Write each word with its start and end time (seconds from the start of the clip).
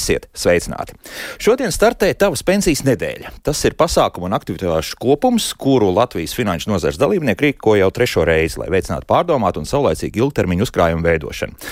Esiet 0.00 0.30
sveicināti! 0.32 0.94
Šodien 1.42 1.72
startē 1.74 2.08
Tavas 2.16 2.40
pensijas 2.46 2.80
nedēļa. 2.86 3.34
Tas 3.44 3.60
ir 3.68 3.76
pasākumu 3.76 4.30
un 4.30 4.36
aktivitāšu 4.38 4.96
kopums, 5.02 5.50
kuru 5.60 5.90
Latvijas 5.92 6.32
finanšu 6.38 6.70
nozares 6.72 6.96
dalībnieki 7.00 7.50
rīko 7.50 7.76
jau 7.76 7.90
trešo 7.92 8.24
reizi, 8.24 8.56
lai 8.62 8.70
veicinātu 8.72 9.04
pārdomātu 9.10 9.60
un 9.60 9.68
saulēcīgu 9.68 10.22
ilgtermiņu 10.24 10.64
uzkrājumu 10.64 11.04
veidošanu. 11.04 11.70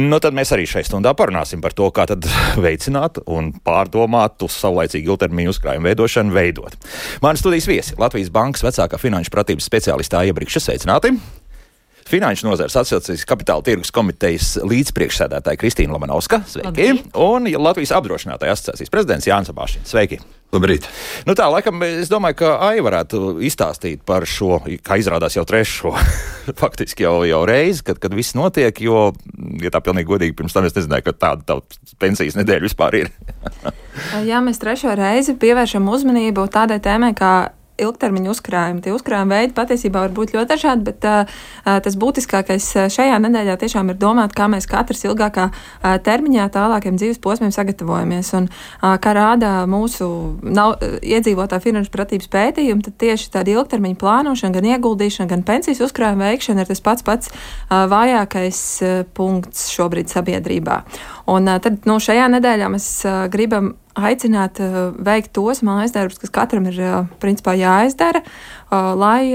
Nu, 0.00 0.20
tad 0.24 0.36
mēs 0.38 0.54
arī 0.56 0.64
šai 0.70 0.86
stundā 0.88 1.12
parunāsim 1.18 1.60
par 1.64 1.76
to, 1.76 1.90
kā 1.92 2.08
tad 2.08 2.24
veicināt 2.66 3.20
un 3.28 3.52
pārdomāt 3.66 4.46
saulēcīgu 4.56 5.12
ilgtermiņu 5.12 5.52
uzkrājumu 5.52 5.90
veidošanu 5.90 6.36
veidot. 6.36 6.80
Mani 7.24 7.42
studijas 7.42 7.68
viesi 7.68 7.98
Latvijas 8.00 8.32
Bankas 8.32 8.64
vecākā 8.64 9.00
finanšu 9.02 9.36
pratības 9.36 9.68
speciālistā 9.68 10.24
iebrikša 10.30 10.64
sveicināti! 10.70 11.18
Finanšu 12.06 12.46
nozares 12.46 12.76
asociācijas 12.78 13.26
kapitāla 13.26 13.64
tirgus 13.66 13.90
komitejas 13.94 14.52
līdzpriekšsēdētāja 14.62 15.58
Kristīna 15.58 15.96
Lamanovska. 15.96 16.38
Sveiki! 16.46 16.68
Labrīt. 16.70 17.08
Un 17.18 17.50
Latvijas 17.58 17.96
apdrošinātāja 17.98 18.54
asociācijas 18.54 18.92
prezidents 18.94 19.26
Jānis 19.26 19.50
Abāšins. 19.50 19.90
Sveiki! 19.90 20.20
Labrīt. 20.54 20.86
Nu 21.26 21.34
tā, 21.34 21.48
laikam, 21.50 21.82
es 21.82 22.06
domāju, 22.06 22.38
ka 22.38 22.50
Ai 22.68 22.78
varētu 22.84 23.40
izstāstīt 23.42 24.04
par 24.06 24.22
šo, 24.30 24.60
kā 24.86 25.00
izrādās 25.00 25.34
jau 25.34 25.42
trešo, 25.48 25.90
faktiski 26.62 27.02
jau, 27.02 27.16
jau 27.26 27.42
reizi, 27.48 27.82
kad, 27.88 27.98
kad 27.98 28.14
viss 28.14 28.36
notiek, 28.38 28.78
jo, 28.86 29.08
ja 29.62 29.74
tā 29.74 29.82
pilnīgi 29.82 30.06
godīgi, 30.12 30.36
pirms 30.38 30.54
tam 30.54 30.68
es 30.68 30.78
nezināju, 30.78 31.08
ka 31.08 31.16
tāda 31.26 31.42
tautas 31.50 31.98
pensijas 31.98 32.38
nedēļa 32.38 32.68
vispār 32.68 33.00
ir. 33.02 33.10
Jā, 34.30 34.38
mēs 34.44 34.62
trešo 34.62 34.94
reizi 34.94 35.34
pievēršam 35.40 35.90
uzmanību 35.90 36.46
tādai 36.54 36.78
tēmai, 36.84 37.14
kā 37.18 37.32
ilgtermiņa 37.80 38.32
uzkrājumi. 38.32 38.82
Tie 38.84 38.94
uzkrājuma 38.94 39.40
veidi 39.40 39.54
patiesībā 39.56 40.04
var 40.06 40.14
būt 40.16 40.34
ļoti 40.36 40.50
dažādi, 40.52 40.86
bet 40.86 41.06
uh, 41.08 41.38
tas 41.64 41.96
būtiskākais 42.00 42.68
šajā 42.92 43.18
nedēļā 43.22 43.56
tiešām 43.60 43.92
ir 43.92 44.00
domāt, 44.00 44.34
kā 44.36 44.48
mēs 44.52 44.68
katrs 44.70 45.04
ilgākā 45.08 45.48
uh, 45.50 45.96
termiņā 46.06 46.48
tālākiem 46.54 46.98
dzīves 47.00 47.20
posmiem 47.24 47.52
sagatavojamies. 47.54 48.32
Un, 48.38 48.48
uh, 48.48 48.96
kā 49.02 49.14
rāda 49.16 49.52
mūsu 49.70 50.08
nav, 50.42 50.76
iedzīvotā 51.02 51.60
finanšu 51.64 51.92
pratības 51.94 52.30
pētījumi, 52.32 52.86
tad 52.88 52.98
tieši 53.02 53.32
tāda 53.36 53.56
ilgtermiņa 53.56 54.00
plānošana, 54.00 54.56
gan 54.56 54.70
ieguldīšana, 54.74 55.30
gan 55.32 55.44
pensijas 55.46 55.82
uzkrājuma 55.84 56.30
veikšana 56.30 56.64
ir 56.64 56.70
tas 56.72 56.84
pats 56.84 57.06
pats 57.06 57.32
vājākais 57.70 58.60
punkts 59.16 59.70
šobrīd 59.74 60.10
sabiedrībā. 60.12 60.82
Un 61.32 61.50
tad 61.62 61.86
nu, 61.88 61.98
šajā 62.02 62.28
nedēļā 62.36 62.70
mēs 62.72 62.88
gribam 63.32 63.74
aicināt 63.96 64.60
uh, 64.60 64.90
veikt 64.92 65.32
tos 65.36 65.62
mājas 65.66 65.94
darbus, 65.94 66.20
kas 66.20 66.32
katram 66.34 66.68
ir 66.70 66.78
uh, 66.82 66.96
principā 67.22 67.56
jāizdara, 67.56 68.22
uh, 68.22 68.92
lai 68.98 69.32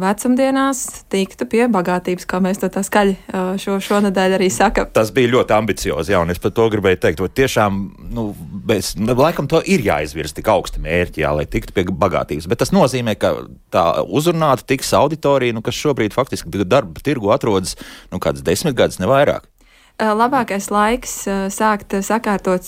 vecumdienās 0.00 0.82
tiktu 1.12 1.46
pie 1.50 1.64
bagātības, 1.72 2.26
kā 2.28 2.40
mēs 2.44 2.60
to 2.62 2.70
tā 2.72 2.84
skaļi 2.86 3.16
šo, 3.60 3.78
šonadēļ 3.82 4.36
arī 4.36 4.50
sakam. 4.52 4.90
Tas 4.94 5.10
bija 5.14 5.32
ļoti 5.32 5.56
ambiciozi, 5.56 6.12
jā, 6.14 6.20
un 6.22 6.32
es 6.34 6.40
par 6.42 6.52
to 6.56 6.66
gribēju 6.72 7.00
teikt, 7.02 7.22
ka 7.22 7.30
tiešām, 7.40 7.80
nu, 8.14 8.26
mēs, 8.68 8.94
nu, 9.00 9.16
laikam 9.18 9.48
to 9.50 9.62
ir 9.64 9.84
jāizvirz 9.84 10.36
tik 10.36 10.50
augsti 10.52 10.82
mērķi, 10.84 11.24
jā, 11.24 11.32
lai 11.36 11.46
tiktu 11.50 11.74
pie 11.76 11.86
bagātības, 11.88 12.48
bet 12.50 12.60
tas 12.62 12.74
nozīmē, 12.76 13.16
ka 13.20 13.34
tā 13.74 13.86
uzrunāta 14.04 14.66
tiks 14.74 14.92
auditorija, 14.96 15.56
nu, 15.56 15.64
kas 15.64 15.78
šobrīd 15.80 16.16
faktiski 16.16 16.64
darba 16.64 17.02
tirgu 17.04 17.32
atrodas, 17.34 17.78
nu, 18.12 18.20
kāds 18.22 18.44
desmit 18.44 18.76
gadus, 18.78 19.00
ne 19.02 19.10
vairāk. 19.10 19.48
Eh, 19.94 20.08
labākais 20.10 20.72
laiks 20.74 21.12
eh, 21.30 21.44
sākt 21.54 21.94
eh, 21.94 22.00
sakārtot 22.02 22.66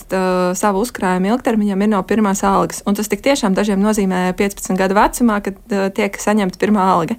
savu 0.55 0.82
uzkrājumu 0.84 1.32
ilgtermiņam 1.32 1.81
ir 1.82 1.88
no 1.91 1.98
pirmās 2.06 2.44
algas. 2.47 2.84
Un 2.87 2.94
tas 2.94 3.10
tiešām 3.10 3.56
dažiem 3.56 3.82
nozīmē 3.82 4.28
15 4.38 4.78
gadu 4.78 4.94
vecumā, 4.94 5.41
kad 5.42 5.59
tiek 5.97 6.15
saņemta 6.22 6.60
pirmā 6.62 6.84
alga. 6.92 7.16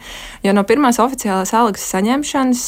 Jo 0.48 0.54
no 0.56 0.64
pirmās 0.64 1.02
oficiālās 1.04 1.52
algas 1.52 1.84
saņemšanas 1.92 2.64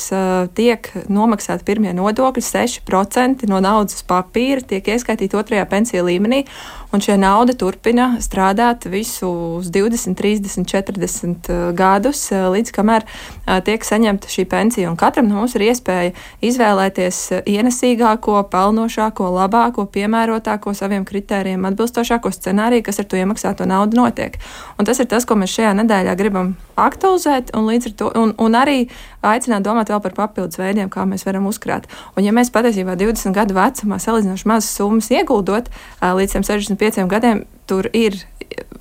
tiek 0.57 0.91
nomaksāti 1.07 1.63
pirmie 1.69 1.95
nodokļi, 1.95 2.44
6% 2.44 3.47
no 3.47 3.61
naudas 3.63 4.03
papīra 4.03 4.66
tiek 4.73 4.91
ieskaitīti 4.91 5.39
otrajā 5.39 5.63
pensiju 5.72 6.09
līmenī 6.09 6.44
un 6.91 7.03
šī 7.03 7.17
nauda 7.22 7.53
turpina 7.57 8.16
strādāt 8.23 8.88
visus 8.89 9.69
20, 9.69 10.16
30, 10.17 10.66
40 10.66 11.50
gadus, 11.77 12.31
eh, 12.31 12.47
līdz 12.50 12.73
kamēr 12.73 13.05
eh, 13.05 13.59
tiek 13.66 13.85
saņemta 13.85 14.29
šī 14.29 14.45
pensija. 14.50 14.89
Un 14.89 14.97
katram 14.97 15.29
no 15.29 15.39
mums 15.39 15.55
ir 15.55 15.67
iespēja 15.69 16.13
izvēlēties 16.41 17.45
ienesīgāko, 17.45 18.41
pelnošāko, 18.49 19.29
labāko, 19.38 19.85
piemērotāko 19.85 20.73
saviem 20.73 21.05
kritērijiem, 21.05 21.67
atbilstošāko 21.69 22.33
scenāriju, 22.33 22.88
kas 22.89 22.99
ar 22.99 23.05
to 23.05 23.19
iemaksāto 23.19 23.69
naudu 23.69 24.01
notiek. 24.01 24.39
Un 24.79 24.89
tas 24.89 24.99
ir 24.99 25.09
tas, 25.11 25.25
ko 25.25 25.38
mēs 25.38 25.53
šajā 25.53 25.75
nedēļā 25.83 26.17
gribam 26.17 26.55
aktualizēt, 26.79 27.53
un, 27.53 27.69
to, 27.97 28.09
un, 28.16 28.33
un 28.39 28.55
arī 28.55 28.88
aicināt 29.25 29.66
domāt 29.66 29.91
vēl 29.91 30.01
par 30.01 30.16
papildus 30.16 30.59
veidiem, 30.59 30.89
kā 30.89 31.03
mēs 31.05 31.25
varam 31.28 31.49
uzkrāt. 31.49 31.89
Un, 32.16 32.23
ja 32.23 32.33
mēs 32.35 32.51
patiesībā 32.55 32.95
20 32.99 33.35
gadu 33.35 33.57
vecumā 33.57 33.99
salīdzinoši 33.99 34.47
mazas 34.49 34.72
summas 34.79 35.09
ieguldot 35.11 35.69
līdz 36.01 36.39
60 36.39 36.78
25 36.79 37.09
gadiem 37.12 37.45
tur 37.69 37.90
ir 37.94 38.17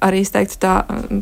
arī 0.05 0.23
teiktu, 0.23 0.59
tā 0.63 0.75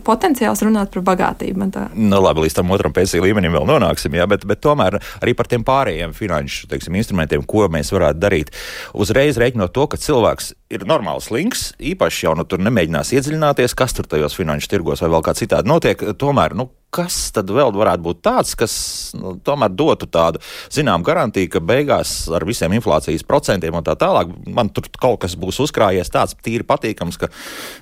potenciāls 0.06 0.60
runāt 0.64 0.92
par 0.92 1.04
bagātību. 1.06 1.69
Nu, 1.97 2.20
labi, 2.22 2.44
līdz 2.44 2.59
tam 2.59 2.70
otram 2.75 2.94
pensiju 2.94 3.25
līmenim 3.25 3.54
vēl 3.56 3.66
nonāksim, 3.69 4.14
jā, 4.19 4.26
bet, 4.31 4.44
bet 4.48 4.60
tomēr 4.64 4.98
arī 5.19 5.34
par 5.37 5.48
tiem 5.50 5.64
pārējiem 5.66 6.14
finanšu 6.16 6.70
teiksim, 6.70 6.98
instrumentiem, 7.00 7.47
ko 7.48 7.66
mēs 7.72 7.92
varētu 7.94 8.20
darīt. 8.22 8.53
Uzreiz 8.94 9.41
reiķinot 9.41 9.75
to, 9.76 9.88
ka 9.91 10.00
cilvēks 10.00 10.53
ir 10.76 10.87
normāls 10.88 11.31
links, 11.32 11.70
īpaši 11.81 12.26
jau 12.26 12.37
nu, 12.38 12.47
tur 12.48 12.62
nemēģinās 12.66 13.14
iedziļināties, 13.16 13.76
kas 13.78 13.97
tur 13.97 14.08
tajos 14.10 14.37
finanšu 14.38 14.70
tirgos 14.72 15.03
vai 15.04 15.12
vēl 15.16 15.25
kā 15.26 15.37
citādi 15.38 15.72
notiek. 15.72 16.03
Tomēr, 16.20 16.56
nu, 16.58 16.69
kas 16.96 17.18
tad 17.36 17.50
vēl 17.52 17.74
varētu 17.76 18.04
būt 18.06 18.22
tāds, 18.24 18.54
kas 18.58 18.74
nu, 19.18 19.36
tomēr 19.44 19.72
dotu 19.76 20.08
tādu 20.10 20.40
zinām 20.72 21.04
garantiju, 21.06 21.50
ka 21.56 21.62
beigās 21.64 22.14
ar 22.32 22.46
visiem 22.48 22.74
inflācijas 22.76 23.26
procentiem 23.26 23.76
un 23.76 23.84
tā 23.86 23.96
tālāk 23.98 24.32
man 24.46 24.70
tur 24.72 24.88
kaut 24.96 25.20
kas 25.24 25.36
būs 25.38 25.60
uzkrājies 25.66 26.12
tāds 26.12 26.36
tīri 26.44 26.66
patīkams, 26.66 27.18
ka 27.20 27.30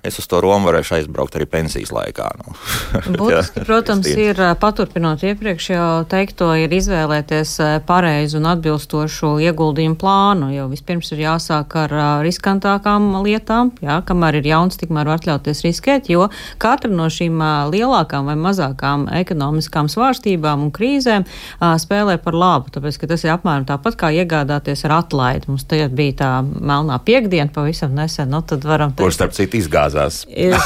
es 0.05 0.19
uz 0.21 0.29
to 0.31 0.41
Romu 0.45 0.71
varēšu 0.71 0.99
aizbraukt 0.99 1.37
arī 1.39 1.47
pensijas 1.51 1.93
laikā. 1.95 2.31
Nu. 2.41 2.57
Būtiski, 3.21 3.65
protams, 3.67 4.09
ir 4.11 4.41
paturpinot 4.61 5.23
iepriekš 5.27 5.71
jau 5.75 5.89
teikto, 6.11 6.51
ir 6.59 6.73
izvēlēties 6.75 7.57
pareizu 7.89 8.41
un 8.41 8.51
atbilstošu 8.55 9.35
ieguldījumu 9.45 9.99
plānu, 10.01 10.51
jo 10.55 10.69
vispirms 10.73 11.13
ir 11.15 11.25
jāsāk 11.25 11.77
ar 11.85 11.97
riskantākām 12.25 13.11
lietām, 13.25 13.73
jā, 13.85 14.01
kamēr 14.07 14.41
ir 14.41 14.51
jauns, 14.55 14.79
tikmēr 14.81 15.09
var 15.11 15.21
atļauties 15.21 15.65
riskēt, 15.67 16.11
jo 16.13 16.29
katra 16.63 16.91
no 16.91 17.09
šīm 17.13 17.43
lielākām 17.75 18.31
vai 18.31 18.37
mazākām 18.41 19.04
lielām 19.05 19.25
ekonomiskām 19.25 19.89
svārstībām 19.89 20.65
un 20.65 20.71
krīzēm 20.73 21.25
spēlē 21.61 22.19
par 22.23 22.35
labu, 22.35 22.71
tāpēc, 22.71 22.99
ka 22.99 23.07
tas 23.09 23.25
ir 23.25 23.33
apmēram 23.35 23.67
tāpat 23.67 23.97
kā 23.97 24.11
iegādāties 24.13 24.85
ar 24.85 25.01
atlaidi. 25.03 25.49
Mums 25.49 25.65
tagad 25.65 25.95
bija 25.95 26.15
tā 26.19 26.31
melnā 26.43 26.99
piekdiena 27.05 27.51
pavisam 27.53 27.95
nesen, 27.95 28.31
nu 28.31 28.43
tad 28.43 28.65
varam 28.65 28.93
teikt. 28.93 29.05
Kurš 29.05 29.15
starp 29.15 29.35
citu 29.35 29.59
izgāzās? 29.59 30.25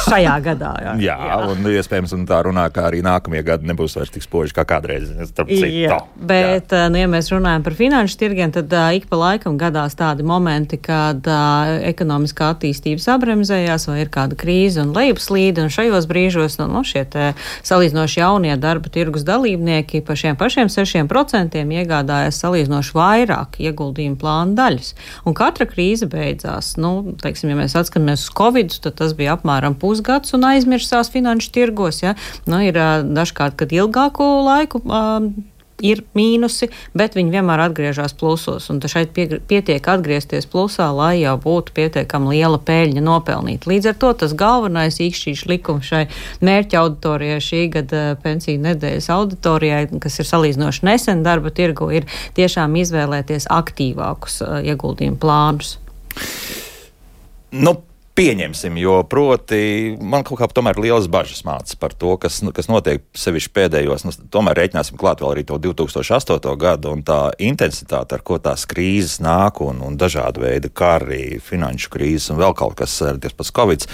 Šajā 0.09 0.37
gadā, 0.43 0.75
jā. 0.83 0.95
jā, 1.09 1.17
jā, 1.31 1.39
un 1.53 1.71
iespējams, 1.73 2.15
un 2.15 2.27
tā 2.29 2.43
runā, 2.47 2.69
ka 2.73 2.89
arī 2.89 3.03
nākamie 3.03 3.43
gadi 3.43 3.69
nebūs 3.69 3.97
vairs 3.99 4.13
tik 4.15 4.25
spoži 4.25 4.55
kā 4.57 4.65
kādreiz. 4.69 5.11
Jā, 5.49 6.01
bet, 6.17 6.73
jā. 6.73 6.89
Nu, 6.89 7.01
ja 7.01 7.09
mēs 7.11 7.31
runājam 7.33 7.65
par 7.67 7.77
finanšu 7.79 8.19
tirgiem, 8.21 8.53
tad 8.55 8.73
uh, 8.73 8.91
ik 8.97 9.09
pa 9.11 9.19
laikam 9.19 9.59
gadās 9.61 9.97
tādi 9.99 10.27
momenti, 10.27 10.79
kad 10.81 11.25
uh, 11.29 11.79
ekonomiskā 11.89 12.53
attīstība 12.55 13.03
sabremzējās 13.03 13.89
vai 13.91 14.01
ir 14.05 14.13
kāda 14.13 14.39
krīze 14.39 14.83
un 14.83 14.95
lejupslīde, 14.97 15.65
un 15.65 15.73
šajos 15.73 16.09
brīžos, 16.11 16.59
nu, 16.61 16.69
nu 16.73 16.85
šie 16.87 17.05
salīdzinoši 17.67 18.23
jaunie 18.29 18.57
darba 18.61 18.91
tirgus 18.93 19.25
dalībnieki 19.27 20.03
par 20.07 20.19
šiem 20.21 20.37
pašiem 20.39 20.71
6% 20.73 21.59
iegādājas 21.79 22.41
salīdzinoši 22.43 22.95
vairāk 22.97 23.59
ieguldījumu 23.63 24.19
plāna 24.21 24.57
daļas. 24.59 24.95
Un 25.29 25.37
katra 25.39 25.69
krīze 25.69 26.09
beidzās. 26.11 26.75
Nu, 26.81 27.15
teiksim, 27.23 27.53
ja 27.53 27.59
mēs 27.59 27.77
atskatāmies 27.79 28.27
uz 28.27 28.35
Covid, 28.39 28.79
tad 28.85 28.99
tas 29.01 29.15
bija 29.19 29.37
apmēram 29.39 29.79
pusgads 29.81 30.37
un 30.37 30.47
aizmirsās 30.51 31.13
finanšu 31.15 31.53
tirgos. 31.57 32.03
Ja? 32.05 32.17
Nu, 32.47 32.61
ir 32.65 32.79
dažkārt, 33.19 33.59
kad 33.61 33.73
ilgāku 33.75 34.27
laiku. 34.49 34.83
Um, 34.85 35.33
ir 35.85 36.03
mīnusi, 36.19 36.69
bet 36.99 37.17
viņi 37.19 37.33
vienmēr 37.37 37.63
atgriežas 37.69 38.15
plusos. 38.19 38.69
Un 38.73 38.81
šeit 38.83 39.13
pie, 39.17 39.27
pietiek 39.49 39.85
atgriezties 39.89 40.49
plusā, 40.51 40.89
lai 40.95 41.21
jau 41.21 41.37
būtu 41.43 41.75
pietiekami 41.77 42.35
liela 42.35 42.59
peļņa 42.59 43.05
nopelnīta. 43.05 43.71
Līdz 43.71 43.93
ar 43.93 43.99
to 44.03 44.13
tas 44.25 44.35
galvenais 44.39 45.01
īkšķīšs 45.05 45.47
likums 45.51 45.89
šai 45.91 46.05
mērķa 46.45 46.83
auditorijai 46.83 47.41
šī 47.45 47.65
gada 47.79 48.05
pensiju 48.23 48.63
nedēļas 48.67 49.11
auditorijai, 49.15 49.83
kas 50.03 50.19
ir 50.21 50.31
salīdzinoši 50.31 50.87
nesen 50.89 51.25
darba 51.27 51.53
tirgu, 51.55 51.91
ir 51.95 52.09
tiešām 52.39 52.77
izvēlēties 52.83 53.51
aktīvākus 53.55 54.43
uh, 54.45 54.59
ieguldījumu 54.67 55.21
plānus. 55.23 55.77
Nu, 57.55 57.79
Pieņemsim, 58.19 58.75
jo 58.83 58.97
proti 59.07 59.95
man 60.03 60.25
kaut 60.27 60.41
kā 60.41 60.47
tomēr 60.51 60.81
lielas 60.83 61.07
bažas 61.07 61.45
mācas 61.47 61.77
par 61.79 61.93
to, 61.95 62.17
kas, 62.19 62.41
nu, 62.43 62.51
kas 62.51 62.67
notiek 62.67 63.05
sevišķi 63.15 63.53
pēdējos. 63.55 64.03
Nu, 64.03 64.11
tomēr 64.35 64.59
rēķināsim 64.59 64.99
klāt 64.99 65.23
vēl 65.23 65.37
arī 65.37 65.45
to 65.47 65.55
2008. 65.63 66.49
gadu 66.59 66.97
un 66.97 67.05
tā 67.07 67.19
intensitāte, 67.39 68.19
ar 68.19 68.25
ko 68.27 68.41
tās 68.43 68.65
krīzes 68.67 69.21
nāk 69.23 69.61
un, 69.63 69.79
un 69.87 69.95
dažādu 70.01 70.43
veidu 70.43 70.73
kari, 70.75 71.39
finanšu 71.39 71.93
krīzes 71.95 72.33
un 72.35 72.41
vēl 72.43 72.57
kaut 72.59 72.75
kas, 72.81 72.97
tas 72.99 73.39
pats 73.39 73.55
Covid, 73.55 73.87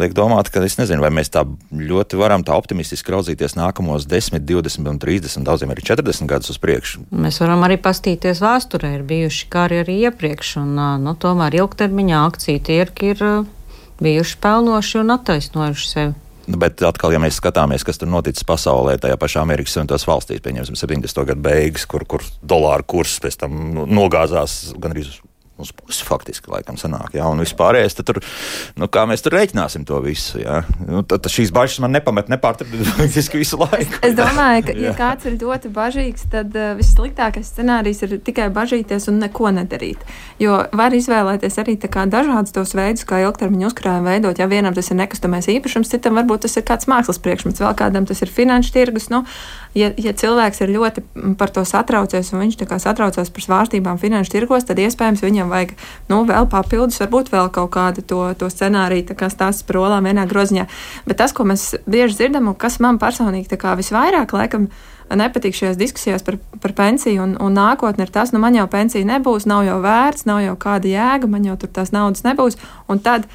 liek 0.00 0.16
domāt, 0.16 0.48
ka 0.48 0.64
es 0.64 0.78
nezinu, 0.80 1.04
vai 1.04 1.12
mēs 1.20 1.28
tā 1.36 1.44
ļoti 1.76 2.16
varam 2.16 2.46
tā 2.48 2.56
optimistiski 2.56 3.12
raudzīties 3.12 3.58
nākamos 3.60 4.08
10, 4.08 4.40
20 4.40 4.88
un 4.88 5.04
30, 5.04 5.44
daudziem 5.44 5.76
arī 5.76 5.84
40 5.84 6.32
gadus 6.32 6.56
uz 6.56 6.62
priekšu. 6.64 7.04
Mēs 7.12 7.44
varam 7.44 7.68
arī 7.68 7.76
pastīties 7.76 8.40
vēsturē, 8.40 8.96
ir 8.96 9.06
bijuši 9.12 9.52
kari 9.52 9.84
arī 9.84 10.00
iepriekš, 10.08 10.56
un 10.64 10.76
nu, 11.04 11.16
tomēr 11.20 11.60
ilgtermiņā 11.60 12.26
akciju 12.32 12.68
tirgi 12.72 13.12
ir 13.12 13.26
bijuši 14.00 14.36
pelnoši 14.42 15.00
un 15.02 15.14
attaisnojuši 15.16 15.88
sevi. 15.88 16.18
Nu, 16.50 16.58
bet 16.58 16.82
atkal, 16.82 17.12
ja 17.14 17.20
mēs 17.22 17.36
skatāmies, 17.38 17.84
kas 17.86 18.00
tur 18.00 18.10
noticis 18.10 18.46
pasaulē, 18.48 18.96
tajā 18.98 19.14
pašā 19.20 19.42
Amerikas 19.44 19.76
Savienotās 19.76 20.06
valstīs, 20.08 20.42
pieņemsim, 20.42 20.78
70. 20.78 21.24
gadu 21.28 21.44
beigas, 21.44 21.84
kur, 21.86 22.02
kur 22.08 22.24
dolāra 22.42 22.82
kurs 22.82 23.20
pēc 23.22 23.38
tam 23.44 23.84
nogāzās 23.86 24.72
gandrīz 24.80 25.20
uz 25.62 25.72
pusi 25.76 26.06
faktiski 26.06 26.50
laikam 26.52 26.78
sanāk. 26.80 27.14
Jā, 27.18 27.28
un 27.30 27.42
vispārējais, 27.42 27.96
tad 27.98 28.10
tur, 28.10 28.20
nu, 28.80 28.88
kā 28.92 29.06
mēs 29.10 29.24
tur 29.24 29.36
rēķināsim 29.36 29.86
to 29.88 30.00
visu. 30.04 30.40
Jā. 30.42 30.62
Nu, 30.82 31.02
tad, 31.04 31.24
tad 31.24 31.30
šīs 31.32 31.52
bažas 31.54 31.80
man 31.84 31.94
nepamet 31.96 32.30
nepārtraukti 32.32 33.38
visu 33.40 33.60
laiku. 33.60 34.00
Es 34.06 34.16
domāju, 34.18 34.66
ka, 34.68 34.76
ja 34.80 34.94
kāds 34.98 35.28
ir 35.28 35.38
ļoti 35.40 35.72
bažīgs, 35.74 36.26
tad 36.32 36.54
uh, 36.56 36.72
vissliktākais 36.78 37.52
scenārijs 37.52 38.04
ir 38.06 38.16
tikai 38.24 38.48
bažīties 38.54 39.08
un 39.12 39.20
neko 39.22 39.52
nedarīt. 39.56 40.02
Jo 40.42 40.62
var 40.76 40.94
izvēlēties 40.96 41.60
arī 41.62 41.76
dažādus 41.80 42.54
tos 42.54 42.74
veidus, 42.76 43.06
kā 43.08 43.20
ilgtermiņa 43.24 43.70
uzkrājumu 43.70 44.10
veidot. 44.10 44.38
Ja 44.40 44.48
vienam 44.50 44.74
tas 44.76 44.90
ir 44.90 44.98
nekustamais 45.00 45.48
īpašums, 45.50 45.90
citam 45.92 46.18
varbūt 46.18 46.46
tas 46.46 46.56
ir 46.56 46.66
kāds 46.68 46.88
mākslas 46.90 47.20
priekšmets, 47.22 47.62
vēl 47.62 47.76
kādam 47.78 48.06
tas 48.08 48.22
ir 48.22 48.32
finanšu 48.32 48.74
tirgus. 48.74 49.10
Nu, 49.12 49.24
ja, 49.74 49.90
ja 49.96 50.12
cilvēks 50.16 50.62
ir 50.64 50.72
ļoti 50.74 51.04
par 51.38 51.52
to 51.54 51.64
satraucies 51.68 52.32
un 52.34 52.44
viņš 52.44 52.58
satraucās 52.82 53.30
par 53.30 53.46
svārstībām 53.46 54.00
finanšu 54.00 54.34
tirgos, 54.34 54.66
tad 54.68 54.78
iespējams 54.82 55.24
viņam 55.24 55.50
vajag 55.52 55.74
nu, 56.10 56.22
vēl 56.28 56.48
papildus, 56.50 57.00
varbūt 57.02 57.32
vēl 57.32 57.50
kaut 57.54 57.72
kādu 57.74 58.04
to, 58.04 58.22
to 58.38 58.50
scenāriju, 58.52 59.14
kā 59.14 59.30
stāsts 59.32 59.66
par 59.66 59.80
olām 59.82 60.08
vienā 60.08 60.26
groziņā. 60.30 60.66
Bet 61.06 61.20
tas, 61.22 61.34
ko 61.36 61.46
mēs 61.48 61.74
bieži 61.86 62.18
dzirdam 62.18 62.50
un 62.50 62.58
kas 62.58 62.80
man 62.80 62.98
personīgi 63.02 63.58
visvairāk 63.80 64.32
laikam 64.34 64.70
nepatīk 65.16 65.56
šajās 65.56 65.78
diskusijās 65.78 66.22
par, 66.22 66.36
par 66.62 66.74
pensiju 66.76 67.24
un, 67.24 67.34
un 67.42 67.54
nākotni, 67.56 68.04
ir 68.06 68.12
tas, 68.14 68.30
nu, 68.34 68.38
man 68.42 68.54
jau 68.54 68.66
pensija 68.70 69.06
nebūs, 69.06 69.46
nav 69.50 69.64
jau 69.66 69.80
vērts, 69.82 70.26
nav 70.28 70.42
jau 70.44 70.56
kāda 70.60 70.90
jēga, 70.90 71.30
man 71.30 71.46
jau 71.48 71.56
tur 71.58 71.72
tās 71.74 71.90
naudas 71.94 72.22
nebūs. 72.26 72.58
Un 72.90 73.02
tad, 73.02 73.26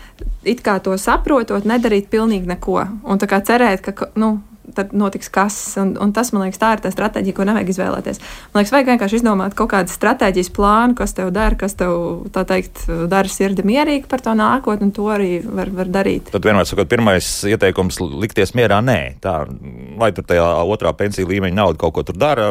it 0.47 0.63
kā 0.65 0.77
to 0.83 0.95
saprotot, 1.01 1.67
nedarīt 1.67 2.07
pilnīgi 2.11 2.47
neko. 2.47 2.79
Un 3.03 3.19
tā 3.19 3.27
kā 3.31 3.41
cerēt, 3.43 3.83
ka 3.83 4.11
nu, 4.19 4.37
tad 4.75 4.93
notiks 4.97 5.29
kas. 5.33 5.57
Un, 5.81 5.95
un 6.01 6.13
tas, 6.15 6.31
man 6.33 6.45
liekas, 6.45 6.59
tā 6.61 6.71
ir 6.75 6.83
tā 6.83 6.91
stratēģija, 6.93 7.35
ko 7.37 7.45
nevajag 7.47 7.71
izvēlēties. 7.73 8.21
Man 8.53 8.61
liekas, 8.61 8.73
vajag 8.75 8.91
vienkārši 8.91 9.19
izdomāt 9.21 9.57
kaut 9.57 9.71
kādu 9.73 9.93
stratēģijas 9.93 10.51
plānu, 10.55 10.97
kas 10.97 11.15
tev 11.17 11.31
dara, 11.35 11.57
kas 11.59 11.77
tev, 11.79 12.25
tā 12.35 12.45
teikt, 12.49 12.85
dara 13.11 13.31
sirdi 13.31 13.65
mierīgi 13.67 14.09
par 14.11 14.23
to 14.25 14.35
nākotni, 14.37 14.89
un 14.89 14.95
to 14.95 15.07
arī 15.13 15.31
var, 15.45 15.71
var 15.75 15.91
darīt. 15.99 16.31
Tad 16.33 16.45
vienmēr 16.45 16.67
sakot, 16.69 16.89
pirmais 16.91 17.29
ieteikums- 17.49 18.01
likties 18.23 18.55
mierā, 18.57 18.81
nē. 18.83 18.99
Tā, 19.23 19.37
lai 19.99 20.11
tur 20.11 20.23
tajā 20.27 20.45
otrā 20.65 20.93
pensiju 20.97 21.29
līmeņa 21.29 21.59
nauda 21.61 21.77
kaut 21.79 21.93
ko 21.93 22.03
tur 22.03 22.17
dara, 22.17 22.49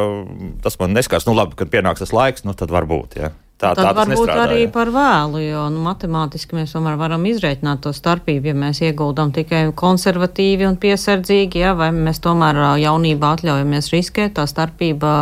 tas 0.62 0.78
man 0.78 0.94
neskars. 0.94 1.26
Nu, 1.26 1.34
labi, 1.34 1.56
kad 1.56 1.70
pienāks 1.70 2.04
tas 2.04 2.12
laiks, 2.12 2.44
nu, 2.44 2.54
tad 2.54 2.68
varbūt. 2.68 3.16
Ja. 3.16 3.30
Tā, 3.54 3.70
Tad 3.70 3.86
tā 3.86 3.90
varbūt 3.94 4.30
arī 4.34 4.64
par 4.74 4.88
vēlu, 4.90 5.38
jo 5.38 5.60
nu, 5.70 5.78
matemātiski 5.86 6.56
mēs 6.58 6.72
tomēr 6.74 6.96
varam 6.98 7.22
izreikināt 7.30 7.84
to 7.84 7.92
starpību, 7.94 8.50
ja 8.50 8.54
mēs 8.58 8.80
ieguldam 8.82 9.30
tikai 9.34 9.68
konservatīvi 9.78 10.66
un 10.66 10.74
piesardzīgi, 10.82 11.62
ja, 11.62 11.70
vai 11.78 11.92
mēs 11.94 12.18
tomēr 12.24 12.58
jaunībā 12.82 13.30
atļaujamies 13.36 13.92
riskēt, 13.94 14.34
tā 14.40 14.48
starpība 14.50 15.12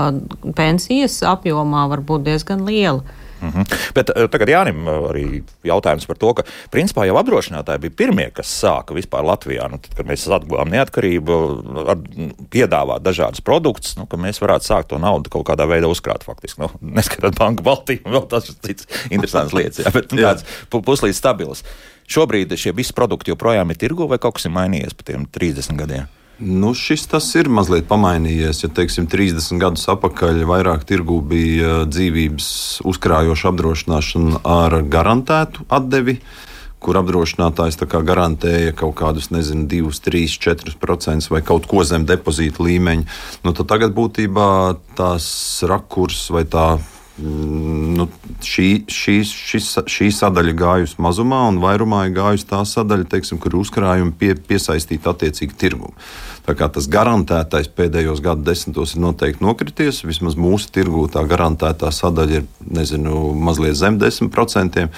pensijas 0.57 1.19
apjomā 1.29 1.85
var 1.93 2.01
būt 2.09 2.25
diezgan 2.31 2.65
liela. 2.65 3.05
Mm 3.43 3.51
-hmm. 3.51 3.93
Bet 3.95 4.11
uh, 4.11 4.29
tagad 4.31 4.49
Jānim 4.49 4.87
uh, 4.87 5.11
arī 5.11 5.43
jautājums 5.67 6.07
par 6.07 6.17
to, 6.17 6.35
ka 6.35 6.43
principā 6.71 7.07
jau 7.07 7.17
apdrošinātāji 7.19 7.79
bija 7.79 7.97
pirmie, 7.97 8.31
kas 8.31 8.63
sāka 8.63 8.95
vispār 8.95 9.27
Latvijā, 9.27 9.69
nu, 9.71 9.79
tad, 9.83 9.95
kad 9.97 10.07
mēs 10.07 10.29
atguvām 10.31 10.71
neatkarību, 10.71 11.39
ar, 11.89 11.99
piedāvāt 12.51 13.03
dažādus 13.03 13.41
produktus, 13.41 13.97
nu, 13.97 14.07
ka 14.07 14.17
mēs 14.17 14.41
varētu 14.41 14.65
sākt 14.65 14.89
to 14.95 14.99
naudu 14.99 15.31
kaut 15.31 15.47
kādā 15.49 15.67
veidā 15.67 15.91
uzkrāt 15.91 16.25
faktiski. 16.25 16.61
Nu, 16.61 16.71
neskatot 16.99 17.39
banku 17.39 17.63
Baltiju, 17.63 18.07
vēl 18.07 18.29
tas 18.29 18.49
ir 18.49 18.55
cits 18.63 18.87
interesants 19.15 19.53
lietas, 19.53 19.85
jā, 19.85 19.91
bet 19.91 20.13
nu, 20.13 20.23
tāds 20.23 20.47
puslīdz 20.71 21.19
stabils. 21.19 21.65
Šobrīd 22.07 22.57
šie 22.57 22.73
visi 22.73 22.93
produkti 22.93 23.31
joprojām 23.31 23.71
ir 23.71 23.77
tirgu 23.77 24.09
vai 24.09 24.19
kaut 24.19 24.35
kas 24.35 24.47
ir 24.47 24.53
mainījies 24.53 24.95
pa 24.95 25.03
tiem 25.03 25.27
30 25.27 25.79
gadiem? 25.79 26.22
Nu, 26.45 26.73
šis 26.75 27.05
tas 27.07 27.29
ir 27.39 27.47
mazliet 27.53 27.87
pamainījies. 27.87 28.65
Ja 28.65 28.71
teiksim, 28.75 29.07
30 29.11 29.61
gadus 29.63 29.85
atpakaļ 29.93 30.41
vairāk 30.49 30.83
tirgū 30.89 31.21
bija 31.31 31.83
dzīvības 31.87 32.49
uzkrājoša 32.89 33.53
apdrošināšana 33.53 34.41
ar 34.51 34.81
garantētu 34.91 35.69
atdevi, 35.71 36.17
kur 36.83 36.99
apdrošinātājs 36.99 37.79
garantēja 37.87 38.75
kaut 38.75 38.97
kādus, 38.99 39.31
nezinu, 39.31 39.69
2, 39.71 39.93
3, 40.09 40.35
4% 40.43 41.31
vai 41.31 41.43
kaut 41.47 41.69
ko 41.71 41.85
zem 41.87 42.09
depozīta 42.11 42.67
līmeņa. 42.67 43.07
Nu, 43.47 43.55
tagad 43.55 43.95
būtībā 43.95 44.49
tās 44.99 45.29
rakurs 45.63 46.27
vai 46.35 46.43
tā 46.43 46.67
nu, 47.21 48.07
šī, 48.41 48.69
šī, 48.89 49.17
šis, 49.29 49.69
šī 49.93 50.09
sadaļa 50.17 50.55
gājusi 50.57 51.01
mazumā, 51.03 51.45
un 51.51 51.61
vairumā 51.63 52.07
ir 52.09 52.17
gājusi 52.17 52.49
tā 52.49 52.63
sadaļa, 52.69 53.09
teiksim, 53.13 53.41
kur 53.43 53.59
uzkrājumi 53.61 54.15
pie, 54.19 54.35
piesaistīti 54.49 55.11
attiecīgi 55.13 55.59
tirgumu. 55.61 55.93
Tā 56.43 56.57
kā 56.59 56.67
tas 56.75 56.89
garantētais 56.91 57.69
pēdējos 57.71 58.19
gadu 58.23 58.43
desmitos 58.49 58.97
ir 58.97 59.03
noteikti 59.05 59.45
nokrities, 59.45 60.01
vismaz 60.03 60.35
mūsu 60.35 60.73
tirgū 60.75 61.05
tā 61.15 61.23
garantētā 61.31 61.93
sadaļa 61.95 62.41
ir 62.41 62.49
nezinu, 62.67 63.21
mazliet 63.39 63.79
zem 63.79 64.01
10%, 64.03 64.89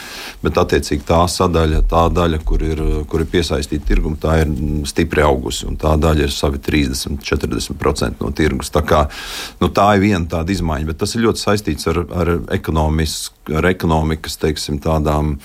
bet 0.41 0.61
attiecīgi 0.63 1.05
tā 1.05 1.19
sadaļa, 1.29 1.83
tā 1.91 2.07
daļa, 2.17 2.41
kur 2.49 2.65
ir, 2.65 2.81
kur 3.11 3.27
ir 3.27 3.29
piesaistīta 3.35 3.91
tirgumu, 3.91 4.17
tā 4.23 4.39
ir 4.41 4.55
stipri 4.89 5.25
augusi, 5.27 5.67
un 5.69 5.77
tā 5.81 5.93
daļa 6.01 6.25
ir 6.25 6.33
savi 6.33 6.63
30-40% 6.65 8.25
no 8.25 8.33
tirgus. 8.33 8.73
Tā, 8.73 8.81
kā, 8.89 9.05
nu, 9.61 9.69
tā 9.69 9.91
ir 9.99 10.07
viena 10.07 10.25
tāda 10.39 10.57
izmaiņa, 10.57 10.89
bet 10.95 11.03
tas 11.05 11.13
ir 11.13 11.27
ļoti 11.27 11.45
saistīts 11.45 11.93
ar 11.93 12.04
ar, 12.13 12.37
ar 13.55 13.71
ekonomikas 13.71 14.41
teiksim, 14.43 14.81
tādām 14.85 15.37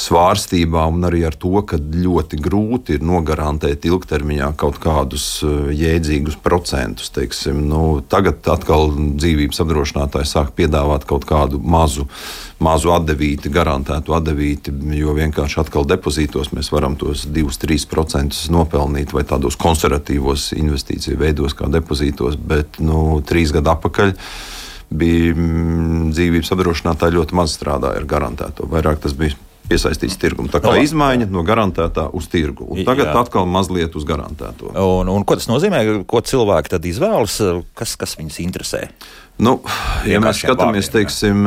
svārstībām 0.00 0.98
un 0.98 1.06
arī 1.08 1.22
ar 1.26 1.34
to, 1.38 1.52
ka 1.66 1.78
ļoti 1.78 2.38
grūti 2.40 2.96
ir 2.96 3.06
nogarantēt 3.06 3.84
ilgtermiņā 3.88 4.52
kaut 4.60 4.78
kādus 4.82 5.26
eh, 5.46 5.72
jēdzīgus 5.76 6.38
procentus. 6.44 7.10
Teiksim. 7.14 7.64
Nu, 7.70 8.00
tagad 8.12 8.46
atkal 8.50 8.90
dzīvības 8.94 9.62
apdrošinātāji 9.64 10.30
sāk 10.30 10.54
piedāvāt 10.58 11.06
kaut 11.10 11.26
kādu 11.28 11.60
mazu, 11.60 12.06
mazu 12.62 12.94
atdevīti, 12.94 13.52
garantētu 13.52 14.14
atdevīti, 14.16 14.74
jo 15.00 15.16
vienkārši 15.16 15.60
atkal 15.64 15.88
depozītos 15.88 16.52
mēs 16.56 16.70
varam 16.74 16.96
tos 17.00 17.26
2-3% 17.28 18.46
nopelnīt 18.54 19.14
vai 19.16 19.26
tādos 19.28 19.58
konservatīvos 19.60 20.52
investīciju 20.58 21.20
veidos 21.20 21.56
kā 21.58 21.68
depozītos, 21.72 22.38
bet 22.38 22.80
nu, 22.84 23.20
trīs 23.26 23.52
gadu 23.56 23.74
atpakaļ 23.74 24.16
bija 24.90 25.34
mm, 25.36 26.10
dzīvības 26.14 26.50
apdrošinātāji 26.54 27.16
ļoti 27.18 27.38
maz 27.38 27.54
strādāja 27.54 28.00
ar 28.00 28.08
garantēto. 28.10 28.66
Vairāk 28.70 29.00
tas 29.04 29.14
bija 29.18 29.38
piesaistīts 29.70 30.18
tirgumu. 30.18 30.50
Tā 30.50 30.58
kā 30.62 30.72
no, 30.74 30.82
izmaiņa 30.82 31.28
no 31.30 31.44
garantētā 31.46 32.08
uz 32.16 32.26
tirgu. 32.30 32.66
Un 32.74 32.82
tagad 32.86 33.12
jā. 33.12 33.14
atkal 33.22 33.46
mazliet 33.46 33.94
uz 33.98 34.06
garantēto. 34.08 34.72
Un, 34.74 35.10
un 35.12 35.26
ko 35.26 35.38
tas 35.38 35.46
nozīmē? 35.50 35.82
Ko 36.10 36.22
cilvēki 36.26 36.74
tad 36.74 36.88
izvēlas? 36.90 37.38
Kas, 37.78 37.94
kas 38.00 38.16
viņus 38.18 38.40
interesē? 38.42 38.88
Nu, 39.40 39.54
ja 40.04 40.20
mēs 40.22 40.42
skatāmies, 40.42 40.90
teiksim, 40.92 41.46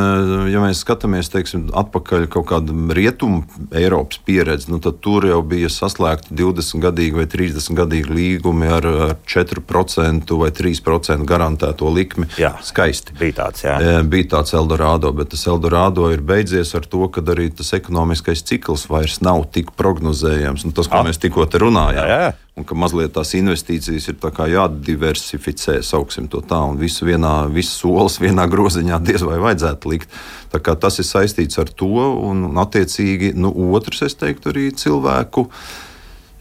ja 0.49 0.61
mēs 0.63 0.81
skatāmies 0.81 1.29
teiksim, 1.33 1.67
atpakaļ 1.77 2.25
kaut 2.33 2.47
kādu 2.49 2.75
rietumu 2.95 3.43
Eiropas 3.75 4.19
pieredzi, 4.25 4.71
nu, 4.73 4.79
tad 4.83 4.97
tur 5.03 5.27
jau 5.29 5.39
bija 5.45 5.69
saslēgti 5.71 6.33
20 6.37 6.81
gadīgi 6.83 7.19
vai 7.19 7.27
30 7.29 7.77
gadīgi 7.77 8.17
līgumi 8.17 8.71
ar, 8.73 8.87
ar 9.07 9.15
4% 9.29 10.37
vai 10.41 10.49
3% 10.57 11.29
garantēto 11.29 11.91
likmi. 11.93 12.29
Jā, 12.41 12.55
skaisti. 12.65 13.15
Bija 13.19 13.43
tāds, 13.43 13.65
jā. 13.67 13.77
Bija 14.09 14.31
tāds 14.37 14.57
Eldorado, 14.57 15.13
bet 15.15 15.33
tas 15.35 15.45
Eldorado 15.49 16.09
ir 16.13 16.25
beidzies 16.25 16.73
ar 16.77 16.89
to, 16.89 17.05
ka 17.13 17.21
arī 17.35 17.51
tas 17.53 17.75
ekonomiskais 17.77 18.41
cikls 18.47 18.87
vairs 18.89 19.21
nav 19.25 19.45
tik 19.53 19.75
prognozējams. 19.77 20.65
Nu, 20.65 20.73
tas, 20.75 20.89
ko 20.89 21.03
A. 21.03 21.05
mēs 21.07 21.21
tikko 21.21 21.45
te 21.45 21.61
runājām. 21.61 22.09
Jā, 22.09 22.23
jā 22.27 22.33
un 22.53 22.65
ka 22.69 22.75
mazliet 22.77 23.15
tās 23.15 23.33
investīcijas 23.37 24.09
ir 24.11 24.17
jādiversificē, 24.53 25.79
sauksim 25.81 26.27
to 26.29 26.43
tā, 26.45 26.59
un 26.69 26.77
visu 26.77 27.07
vienā, 27.07 27.47
visu 27.49 27.73
solis 27.79 28.19
vienā 28.21 28.45
groziņā 28.49 28.99
diez 29.01 29.25
vai 29.25 29.39
vajadzētu 29.41 29.93
likt. 29.93 30.19
Tas 30.53 30.99
ir 31.01 31.07
saistīts 31.07 31.57
ar 31.57 31.71
to, 31.73 31.89
un, 32.29 32.45
attiecīgi, 32.61 33.33
nu, 33.33 33.49
otrs, 33.73 34.03
es 34.05 34.15
teiktu, 34.19 34.53
arī 34.53 34.69
cilvēku 34.77 35.47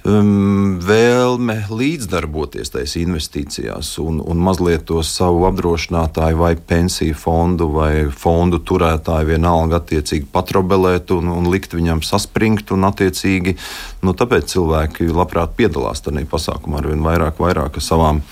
um, 0.08 0.78
vēlme 0.82 1.56
līdzdarboties 1.70 2.72
tajās 2.74 2.94
investīcijās 3.00 3.94
un, 4.02 4.20
un 4.20 4.40
mazliet 4.42 4.84
to 4.88 5.02
savu 5.06 5.46
apdrošinātāju 5.48 6.40
vai 6.40 6.52
pensiju 6.56 7.16
fondu 7.18 7.68
vai 7.72 8.08
fondu 8.10 8.60
turētāju 8.62 9.30
vienalga 9.32 9.78
attiecīgi 9.80 10.28
patrobelēt 10.32 11.12
un, 11.14 11.30
un 11.32 11.50
likt 11.52 11.76
viņam 11.76 12.02
saspringt 12.06 12.72
un 12.74 12.88
attiecīgi, 12.88 13.54
nu, 14.02 14.14
tāpēc 14.18 14.50
cilvēki 14.54 15.08
labprāt 15.12 15.54
piedalās 15.58 16.02
tajā 16.02 16.24
pasākumā 16.30 16.80
ar 16.80 16.90
vien 16.90 17.04
vairāk, 17.04 17.38
vairāk 17.42 17.78
savām 17.82 18.22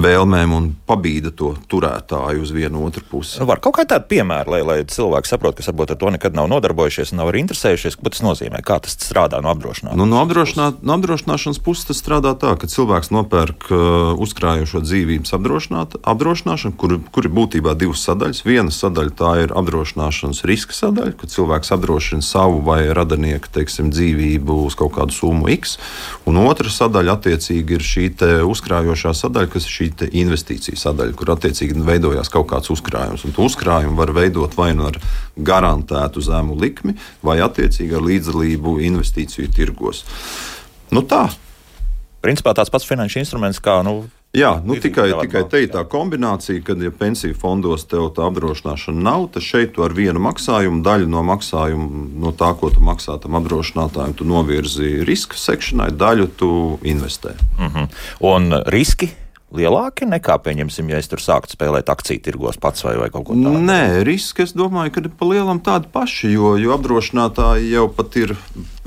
vēlmēm 0.00 0.56
un 0.56 0.70
pabīda 0.88 1.32
to 1.36 1.52
turētāju 1.70 2.42
uz 2.42 2.54
vienu 2.54 2.84
otru 2.86 3.04
pusi. 3.08 3.38
Nu, 3.40 3.48
var 3.48 3.60
kaut 3.62 3.76
kā 3.78 3.86
tādu 3.88 4.08
piemēru, 4.12 4.56
lai, 4.56 4.62
lai 4.66 4.78
cilvēki 4.88 5.30
saprotu, 5.30 5.60
kas 5.60 5.70
varbūt 5.70 5.94
ar 5.94 6.00
to 6.00 6.12
nekad 6.16 6.36
nav 6.36 6.48
nodarbojušies 6.52 7.12
un 7.12 7.22
nav 7.22 7.32
arī 7.32 7.44
interesējušies, 7.44 7.98
ko 8.00 8.12
tas 8.12 8.24
nozīmē, 8.24 8.62
kā 8.64 8.78
tas 8.82 8.96
strādā 8.96 9.40
no 9.44 9.52
apdrošināšanas. 9.52 9.98
Nu, 9.98 10.08
no 10.08 10.20
apdrošināt, 10.24 10.82
no 10.86 10.96
apdrošināšanas 11.02 11.58
puses 11.58 11.88
tas 11.88 11.98
strādā 11.98 12.30
tā, 12.38 12.52
ka 12.54 12.68
cilvēks 12.70 13.10
nopērk 13.10 13.66
uh, 13.74 14.12
uzkrājošo 14.22 14.82
dzīvības 14.84 15.34
apdrošināšanu, 15.34 16.76
kur, 16.78 16.94
kur 17.10 17.26
ir 17.26 17.34
būtībā 17.34 17.74
divas 17.78 18.04
sadaļas. 18.06 18.44
Viena 18.46 18.70
sadaļa 18.70 19.14
tā 19.18 19.32
ir 19.42 19.54
apdrošināšanas 19.58 20.44
riska 20.46 20.76
sadaļa, 20.76 21.16
kad 21.18 21.34
cilvēks 21.34 21.74
apdrošina 21.74 22.22
savu 22.22 22.62
vai 22.66 22.84
radinieku 22.94 23.50
teiksim, 23.52 23.90
dzīvību 23.90 24.60
uz 24.68 24.78
kaut 24.78 24.94
kādu 24.94 25.16
summu 25.16 25.50
X. 25.56 25.74
Un 26.30 26.38
otra 26.44 26.70
sadaļa 26.70 27.18
attiecīgi 27.18 27.78
ir 27.78 27.86
šī 27.86 28.06
uzkrājošā 28.46 29.14
sadaļa, 29.18 29.50
kas 29.50 29.66
ir 29.66 29.76
šī 29.78 29.90
investīcija 30.22 30.78
sadaļa, 30.78 31.16
kur 31.18 31.34
attiecīgi 31.34 31.82
veidojās 31.82 32.30
kaut 32.32 32.50
kāds 32.54 32.70
uzkrājums. 32.74 33.26
Un 33.26 33.34
to 33.34 33.50
uzkrājumu 33.50 33.98
var 33.98 34.14
veidot 34.14 34.54
vai 34.58 34.70
nu 34.78 34.86
ar 34.92 35.00
garantētu 35.36 36.22
zemu 36.22 36.58
likmi, 36.60 36.94
vai 37.24 37.40
attiecīgi 37.42 37.96
ar 37.98 38.06
līdzdalību 38.06 38.78
investīciju 38.92 39.50
tirgos. 39.56 40.04
Nu 40.92 41.02
tā. 41.08 41.26
Principā 42.22 42.54
tāds 42.54 42.70
pats 42.70 42.86
finanšu 42.86 43.22
instruments 43.22 43.62
kā. 43.62 43.80
Nu, 43.86 44.04
Jā, 44.32 44.54
nu, 44.64 44.78
tikai, 44.80 45.10
tikai 45.26 45.42
te 45.44 45.60
ir 45.60 45.68
tā 45.74 45.82
kombinācija, 45.92 46.62
ka, 46.64 46.72
ja 46.80 46.88
pensiju 46.96 47.36
fondos 47.36 47.82
tev 47.84 48.06
tā 48.16 48.24
apdrošināšana 48.30 49.04
nav, 49.04 49.26
tad 49.34 49.44
šeit 49.44 49.74
tu 49.76 49.84
ar 49.84 49.92
vienu 49.92 50.22
maksājumu, 50.24 50.80
daļu 50.86 51.10
no 51.12 51.20
maksājuma, 51.28 52.04
no 52.22 52.32
tā, 52.32 52.48
ko 52.56 52.70
tu 52.72 52.80
maksā 52.80 53.18
tam 53.20 53.36
apdrošinātājam, 53.36 54.14
tu 54.16 54.24
novirzi 54.24 55.02
riska 55.04 55.36
sekšanai, 55.36 55.90
daļu 56.00 56.30
tu 56.40 56.52
investē. 56.80 57.36
Uh 57.58 57.66
mhm. 57.66 57.76
-huh. 57.76 58.06
Un 58.32 58.62
riski 58.72 59.10
lielāki 59.52 60.06
nekā, 60.08 60.38
pieņemsim, 60.42 60.88
ja 60.92 61.00
es 61.02 61.10
tur 61.10 61.20
sāktu 61.22 61.56
spēlēt 61.56 61.90
akciju 61.92 62.22
tirgos 62.24 62.58
pats 62.60 62.84
vai, 62.86 62.94
vai 63.00 63.08
kaut 63.12 63.26
ko 63.28 63.36
tādu? 63.36 63.60
Nē, 63.60 64.02
riski 64.08 64.46
es 64.46 64.54
domāju, 64.56 64.94
ka 64.94 65.02
ir 65.04 65.10
pa 65.18 65.28
lielam 65.28 65.60
tādi 65.64 65.90
paši, 65.92 66.32
jo, 66.32 66.54
jo 66.60 66.72
apdrošinātāji 66.76 67.72
jau 67.74 67.86
pat 67.92 68.16
ir, 68.20 68.34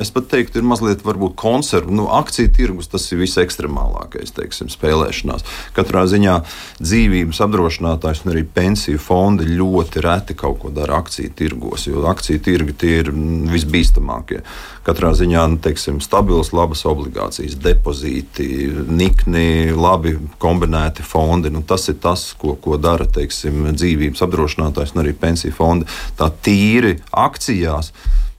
es 0.02 0.12
pat 0.16 0.30
teiktu, 0.32 0.60
ir 0.60 0.68
mazliet 0.68 1.06
varbūt 1.06 1.38
konservu. 1.38 1.94
Nu, 1.96 2.08
akciju 2.18 2.52
tirgus 2.56 2.90
tas 2.92 3.06
ir 3.14 3.22
visekstremālākais, 3.22 4.34
teiksim, 4.38 4.72
spēlēšanās. 4.74 5.46
Katrā 5.78 6.06
ziņā 6.10 6.40
dzīvības 6.82 7.44
apdrošinātājs 7.46 8.26
un 8.26 8.34
arī 8.34 8.46
pensiju 8.58 9.02
fondi 9.02 9.50
ļoti 9.54 10.04
reti 10.06 10.38
kaut 10.40 10.64
ko 10.64 10.74
dara 10.74 10.98
akciju 11.04 11.36
tirgos, 11.38 11.86
jo 11.90 12.08
akciju 12.10 12.42
tirgi 12.46 12.78
tie 12.82 12.96
ir 13.04 13.14
visbīstamākie. 13.54 14.42
Katrā 14.86 15.16
ziņā, 15.18 15.46
nu, 15.50 15.62
teiksim, 15.62 15.98
stabilas, 16.04 16.52
labas 16.54 16.84
obligācijas, 16.86 17.56
depozīti, 17.58 18.46
nikni, 18.86 19.74
labi 19.74 20.18
komunikācija 20.38 20.55
kombinēti 20.56 21.04
fondi. 21.04 21.52
Nu, 21.52 21.64
tas 21.68 21.90
ir 21.92 22.00
tas, 22.02 22.30
ko, 22.40 22.56
ko 22.56 22.80
dara 22.82 23.06
teiksim, 23.06 23.74
dzīvības 23.76 24.24
apdrošinātājs 24.26 24.96
un 24.96 25.04
arī 25.04 25.16
pensiju 25.20 25.56
fondi. 25.56 25.88
Tā 26.20 26.32
tīri 26.46 26.98
akcijās. 27.12 27.92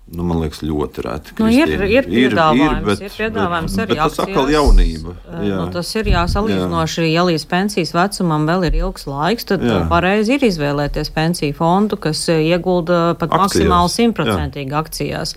Nu, 0.06 0.22
man 0.22 0.38
liekas, 0.38 0.60
ļoti 0.62 1.02
reti. 1.02 1.32
Nu, 1.42 1.48
ir, 1.50 1.72
ir, 1.82 2.06
piedāvājums, 2.06 2.76
ir, 2.78 2.84
bet, 2.86 3.00
ir 3.02 3.14
piedāvājums 3.16 3.72
bet, 3.74 3.80
arī 3.82 3.96
bet 3.96 4.02
tas 4.04 4.20
atkal 4.22 4.50
jaunība. 4.54 5.14
Jā. 5.42 5.56
Nu, 5.58 5.64
tas 5.74 5.90
ir 5.98 6.10
jāsalīdzinoši, 6.12 7.08
ja 7.10 7.24
līdz 7.26 7.46
pensijas 7.50 7.90
vecumam 7.96 8.46
vēl 8.46 8.68
ir 8.68 8.78
ilgs 8.84 9.08
laiks, 9.10 9.48
tad 9.50 9.64
jā. 9.66 9.80
pareizi 9.90 10.36
ir 10.36 10.46
izvēlēties 10.46 11.10
pensiju 11.10 11.56
fondu, 11.58 11.98
kas 11.98 12.22
iegulda 12.30 13.16
pat 13.18 13.34
akcijās. 13.34 13.42
maksimāli 13.42 13.94
simtprocentīgi 13.96 14.78
akcijās. 14.78 15.34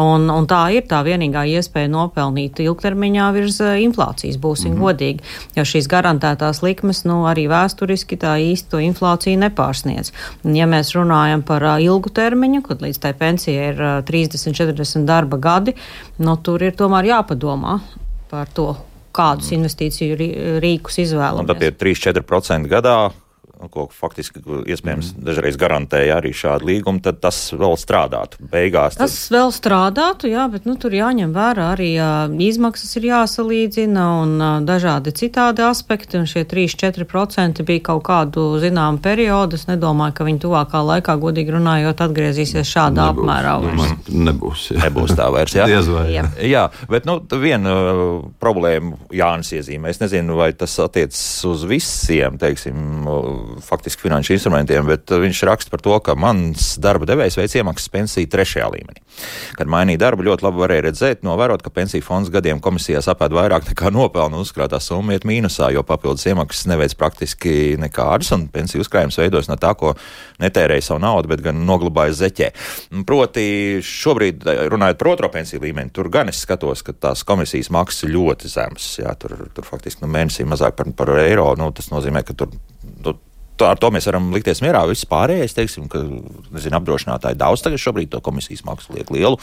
Un, 0.00 0.26
un 0.32 0.48
tā 0.48 0.62
ir 0.76 0.88
tā 0.88 1.02
vienīgā 1.04 1.44
iespēja 1.56 1.88
nopelnīt 1.92 2.60
ilgtermiņā 2.64 3.28
virs 3.36 3.60
inflācijas, 3.60 4.40
būsim 4.40 4.74
mm 4.74 4.76
-hmm. 4.76 4.84
godīgi. 4.84 5.20
Jo 5.56 5.64
šīs 5.64 5.88
garantētās 5.92 6.62
likmes, 6.64 7.04
nu, 7.04 7.24
arī 7.28 7.46
vēsturiski 7.52 8.16
tā 8.20 8.36
īsti 8.40 8.70
to 8.72 8.80
inflāciju 8.80 9.40
nepārsniedz. 9.44 10.12
Un, 10.44 10.56
ja 10.56 10.66
mēs 10.68 10.92
runājam 10.96 11.42
par 11.42 11.64
ilgu 11.80 12.12
termiņu, 12.12 12.62
kad 12.62 12.84
līdz 12.84 12.98
tai 13.00 13.12
pensijai 13.12 13.72
ir 13.72 13.80
30, 14.06 14.56
40 14.56 15.06
darba 15.08 15.38
gadi, 15.42 15.76
nu, 16.22 16.36
tur 16.42 16.62
ir 16.64 16.76
tomēr 16.78 17.10
jāpadomā 17.12 17.78
par 18.30 18.50
to, 18.54 18.70
kādus 19.16 19.52
investīciju 19.56 20.16
rīkus 20.62 21.00
izvēlamies. 21.06 21.46
Un 21.46 21.52
tad 21.52 21.62
tie 21.62 21.72
3-4% 21.72 22.68
gadā 22.70 22.96
ko 23.72 23.86
faktiski 23.92 24.42
iespējams 24.68 25.12
mm. 25.14 25.24
dažreiz 25.26 25.56
garantēja 25.60 26.18
arī 26.20 26.32
šādu 26.36 26.68
līgumu, 26.68 27.00
tad 27.04 27.20
tas 27.24 27.38
vēl 27.56 27.76
strādātu. 27.80 28.40
Beigās 28.52 28.98
tas 28.98 29.14
tad... 29.14 29.36
vēl 29.36 29.52
strādātu, 29.54 30.28
jā, 30.30 30.46
bet 30.52 30.68
nu, 30.68 30.76
tur 30.80 30.94
jāņem 30.94 31.32
vērā 31.34 31.70
arī 31.74 31.88
uh, 31.96 32.32
izmaksas 32.46 32.98
ir 33.00 33.08
jāsalīdzina 33.08 34.06
un 34.20 34.34
uh, 34.36 34.50
dažādi 34.66 35.14
citādi 35.16 35.64
aspekti, 35.66 36.20
un 36.20 36.28
šie 36.28 36.44
3-4% 36.48 37.64
bija 37.66 37.84
kaut 37.90 38.04
kādu 38.08 38.46
zināmu 38.62 39.00
periodu. 39.04 39.56
Es 39.56 39.66
nedomāju, 39.70 40.18
ka 40.18 40.28
viņi 40.28 40.42
tuvākā 40.44 40.82
laikā, 40.90 41.16
godīgi 41.22 41.56
runājot, 41.56 42.04
atgriezīsies 42.06 42.68
šādā 42.68 43.08
nebūs, 43.08 43.24
apmērā. 43.24 43.56
Vairs. 43.64 44.12
Nebūs. 44.12 44.66
Jā. 44.74 44.82
Nebūs 44.86 45.16
tā 45.16 45.30
vairs, 45.32 45.56
jā. 45.56 45.66
vai, 45.88 46.06
jā. 46.12 46.26
jā, 46.44 46.66
bet 46.92 47.08
nu, 47.08 47.18
viena 47.40 47.72
uh, 47.72 48.04
problēma 48.42 49.00
Jānis 49.16 49.54
iezīmē. 49.56 49.94
Es 49.94 50.02
nezinu, 50.02 50.36
vai 50.38 50.52
tas 50.56 50.76
attiecas 50.82 51.24
uz 51.48 51.64
visiem, 51.68 52.36
teiksim, 52.40 53.06
faktiski 53.64 54.06
finanšu 54.06 54.34
instrumentiem, 54.36 54.86
bet 54.88 55.10
uh, 55.10 55.20
viņš 55.22 55.42
raksta 55.48 55.72
par 55.72 55.82
to, 55.84 55.96
ka 56.04 56.16
mans 56.18 56.74
darba 56.82 57.08
devējs 57.08 57.38
veic 57.38 57.56
iemaksas 57.60 57.92
pensiju 57.92 58.30
trešajā 58.32 58.68
līmenī. 58.74 59.02
Kad 59.56 59.70
mainīja 59.72 60.02
darbu, 60.04 60.26
ļoti 60.26 60.44
labi 60.44 60.60
varēja 60.60 60.84
redzēt, 60.88 61.22
novērot, 61.24 61.62
ka 61.64 61.72
pensiju 61.72 62.04
fonds 62.04 62.30
gadiem 62.32 62.60
komisijā 62.62 63.00
sapēd 63.04 63.32
vairāk 63.36 63.70
nekā 63.70 63.92
nopelna 63.94 64.40
uzkrātā 64.42 64.80
summa 64.82 65.16
iet 65.16 65.24
mīnusā, 65.28 65.70
jo 65.72 65.84
papildus 65.86 66.26
iemaksas 66.28 66.68
neveic 66.68 66.96
praktiski 67.00 67.76
nekādas, 67.80 68.32
un 68.36 68.48
pensiju 68.52 68.84
uzkrājums 68.84 69.18
veidojas 69.22 69.48
no 69.48 69.56
tā, 69.60 69.72
ko 69.78 69.94
netērēja 70.42 70.90
savu 70.90 71.02
naudu, 71.04 71.32
bet 71.32 71.44
gan 71.46 71.62
noglabāja 71.68 72.16
zeķē. 72.20 72.50
Proti, 73.08 73.46
šobrīd, 73.84 74.44
uh, 74.44 74.66
runājot 74.72 75.00
par 75.00 75.12
otro 75.14 75.32
pensiju 75.32 75.64
līmeni, 75.64 75.94
tur 75.96 76.10
gan 76.12 76.32
es 76.32 76.42
skatos, 76.44 76.84
ka 76.86 76.92
tās 76.92 77.24
komisijas 77.26 77.72
maksas 77.74 78.10
ļoti 78.10 78.52
zemas. 78.52 78.90
Jā, 79.00 79.14
tur, 79.20 79.36
tur 79.54 79.66
faktiski 79.68 80.04
nu, 80.04 80.10
mēnesī 80.12 80.46
mazāk 80.48 80.76
par, 80.78 80.92
par 80.96 81.14
eiro. 81.22 81.48
Nu, 81.58 81.70
tas 81.76 81.90
nozīmē, 81.92 82.24
ka 82.26 82.36
tur. 82.36 82.52
Tur 83.56 83.72
ar 83.72 83.80
to 83.80 83.90
mēs 83.94 84.08
varam 84.08 84.30
likties 84.34 84.62
mierā. 84.64 84.84
Viss 84.90 85.08
pārējais, 85.08 85.56
teiksim, 85.56 85.90
ka 85.92 86.04
nezinu, 86.04 86.78
apdrošinātāji 86.78 87.40
daudz 87.40 87.64
tagad 87.64 87.82
šobrīd 87.82 88.12
to 88.12 88.22
komisijas 88.24 88.64
maksu 88.68 88.96
liek 88.96 89.12
lielu. 89.14 89.40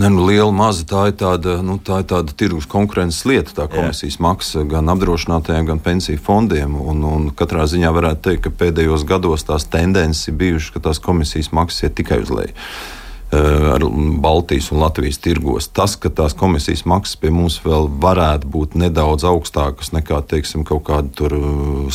Ne, 0.00 0.08
nu, 0.08 0.22
liela, 0.24 0.48
maza 0.56 0.86
tā 0.88 1.02
ir 1.10 1.16
tāda, 1.20 1.58
nu, 1.60 1.74
tā 1.76 1.98
ir 2.00 2.06
tāda 2.08 2.32
tirgus 2.32 2.64
konkurences 2.70 3.26
lieta, 3.28 3.52
tā 3.58 3.66
komisijas 3.68 4.16
Jā. 4.16 4.22
maksa 4.24 4.62
gan 4.64 4.88
apdrošinātājiem, 4.88 5.66
gan 5.68 5.82
pensiju 5.84 6.22
fondiem. 6.22 6.78
Un, 6.80 7.04
un 7.04 7.28
katrā 7.36 7.66
ziņā 7.68 7.90
varētu 7.92 8.24
teikt, 8.24 8.46
ka 8.46 8.54
pēdējos 8.62 9.04
gados 9.08 9.44
tās 9.44 9.68
tendences 9.68 10.32
ir 10.32 10.38
bijušas, 10.40 10.72
ka 10.72 10.86
tās 10.88 11.02
komisijas 11.02 11.52
maksas 11.52 11.90
iet 11.90 11.98
tikai 12.00 12.22
uz 12.24 12.32
leju. 12.32 12.56
Eh, 13.32 13.72
ar 13.74 13.80
Baltijas 14.20 14.72
un 14.72 14.78
Latvijas 14.80 15.16
tirgos. 15.18 15.68
Tas, 15.72 15.94
ka 15.96 16.10
tās 16.12 16.34
komisijas 16.36 16.82
maksas 16.84 17.16
pie 17.16 17.30
mums 17.32 17.54
vēl 17.64 17.86
varētu 18.02 18.50
būt 18.52 18.74
nedaudz 18.76 19.24
augstākas 19.24 19.88
nekā 19.96 20.18
teiksim, 20.28 20.66
kaut 20.68 20.84
kādi 20.84 21.30
eh, 21.30 21.38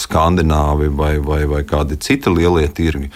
skandināvi 0.01 0.89
vai, 0.89 1.12
vai, 1.22 1.44
vai 1.46 1.62
kādi 1.62 2.00
citi 2.01 2.34
lielie 2.34 2.65
tirgi, 2.74 3.12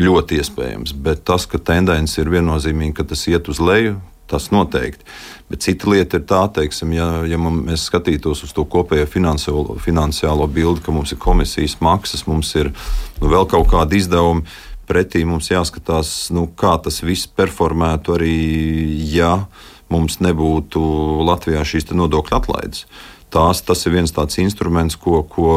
ļoti 0.00 0.38
iespējams. 0.40 0.94
Bet 0.96 1.26
tas, 1.28 1.44
ka 1.44 1.60
tendence 1.60 2.16
ir 2.16 2.30
viennozīmīgi, 2.32 2.94
ka 2.96 3.04
tas 3.10 3.26
iet 3.28 3.50
uz 3.52 3.60
leju, 3.60 3.98
tas 4.32 4.48
noteikti. 4.48 5.04
Bet 5.52 5.66
cita 5.66 5.90
lieta 5.92 6.16
ir 6.16 6.24
tā, 6.28 6.40
teiksim, 6.56 6.94
ja, 6.96 7.10
ja 7.28 7.36
mēs 7.36 7.84
skatītos 7.90 8.46
uz 8.48 8.56
to 8.56 8.64
kopējo 8.64 9.04
finansiālo, 9.12 9.76
finansiālo 9.84 10.48
bildi, 10.48 10.86
ka 10.86 10.96
mums 10.96 11.12
ir 11.12 11.20
komisijas 11.20 11.76
maksas, 11.84 12.24
mums 12.28 12.54
ir 12.56 12.72
nu, 13.20 13.28
vēl 13.28 13.44
kaut 13.52 13.68
kādi 13.72 14.00
izdevumi 14.00 14.48
pretī 14.88 15.24
mums 15.28 15.50
jāskatās, 15.52 16.30
nu, 16.34 16.48
kā 16.58 16.76
tas 16.82 17.02
viss 17.04 17.28
performētu 17.28 18.16
arī, 18.16 18.38
ja 19.12 19.34
mums 19.92 20.18
nebūtu 20.24 20.80
Latvijā 21.28 21.62
šīs 21.66 21.90
nodokļu 21.92 22.36
atlaides. 22.40 22.86
Tās, 23.28 23.60
tas 23.60 23.82
ir 23.84 23.92
viens 23.92 24.12
tāds 24.16 24.38
instruments, 24.40 24.96
ko, 24.96 25.20
ko, 25.28 25.50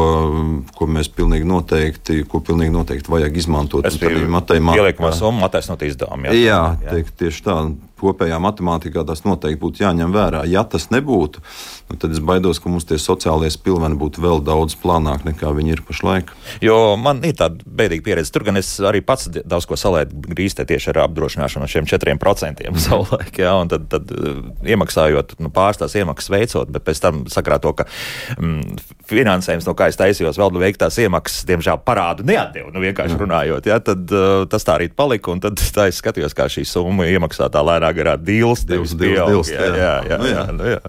ko 0.76 0.88
mēs 0.92 1.08
pilnīgi 1.16 1.48
noteikti, 1.48 2.18
ko 2.28 2.42
pilnīgi 2.44 2.74
noteikti 2.74 3.14
vajag 3.14 3.38
izmantot. 3.40 3.86
Tas 3.88 3.96
ir 3.96 4.18
ieliekamā 4.20 5.14
summa 5.16 5.48
attaisnot 5.48 5.86
izdevumu. 5.88 6.28
Jā, 6.28 6.36
jā, 6.36 6.60
jā. 6.84 6.98
Tiek, 6.98 7.14
tieši 7.22 7.46
tā. 7.46 7.56
Kopējā 8.02 8.40
matemātikā 8.44 9.06
tas 9.08 9.24
noteikti 9.28 9.62
būtu 9.62 9.86
jāņem 9.86 10.14
vērā. 10.16 10.44
Ja 10.50 10.66
tas 10.68 10.90
nebūtu, 10.94 11.44
nu, 11.92 12.00
tad 12.02 12.16
es 12.16 12.22
baidos, 12.24 12.60
ka 12.62 12.72
mums 12.72 12.88
tie 12.90 13.00
sociālie 13.02 13.52
spilveni 13.54 14.00
būtu 14.02 14.24
vēl 14.24 14.44
daudz 14.46 14.78
plānāki 14.82 15.32
nekā 15.32 15.54
viņi 15.56 15.76
ir 15.78 15.86
pašlaik. 15.88 16.34
Jo 16.64 16.98
man 17.00 17.24
ir 17.28 17.38
tāda 17.40 17.64
bēdīga 17.66 18.08
pieredze. 18.10 18.34
Tur 18.34 18.46
gan 18.48 18.60
es 18.60 18.74
arī 18.84 19.04
pats 19.06 19.30
daudz 19.32 19.68
ko 19.70 19.78
salēju 19.80 20.26
grīstē 20.32 20.66
tieši 20.68 20.92
ar 20.94 21.04
apdrošināšanu 21.06 21.62
no 21.62 21.70
šiem 21.70 21.88
4% 21.90 22.66
savulaik, 22.82 23.38
jā, 23.42 23.52
un 23.62 23.70
tad, 23.72 23.86
tad 23.92 24.12
uh, 24.16 24.42
iemaksājot, 24.66 25.36
nu, 25.42 25.52
pārstās 25.54 25.96
iemaksas 26.00 26.32
veicot, 26.34 26.72
bet 26.74 26.86
pēc 26.88 27.02
tam 27.04 27.22
sakrā 27.32 27.60
to, 27.62 27.74
ka 27.78 27.86
mm, 28.38 28.80
finansējums, 29.10 29.68
no 29.68 29.76
kā 29.78 29.90
es 29.92 30.00
taisījos, 30.00 30.40
vēl 30.42 30.58
veiktās 30.62 30.98
iemaksas, 31.02 31.46
diemžēl 31.50 31.82
parādu 31.86 32.26
neatdeva, 32.28 32.72
nu 32.74 32.84
vienkārši 32.84 33.20
runājot, 33.20 33.70
jā, 33.72 33.80
tad 33.86 34.16
uh, 34.16 34.44
tas 34.52 34.68
tā 34.68 34.78
arī 34.80 34.90
palika, 34.96 35.34
un 35.34 35.44
tad 35.44 35.62
tā 35.76 35.88
es 35.92 36.02
skatījos, 36.02 36.36
kā 36.38 36.48
šī 36.52 36.66
summa 36.68 37.08
iemaksātā 37.12 37.64
lēnā 37.66 37.91
garā 37.98 38.18
dīls. 38.18 38.66
Divs, 38.68 38.96
divs, 38.96 39.22
divs, 39.28 39.54
jā, 39.54 39.70
jā, 39.70 39.94
jā, 40.10 40.18
Nu, 40.22 40.32
jā. 40.32 40.42
jā, 40.42 40.50
nu, 40.58 40.74
jā. 40.78 40.82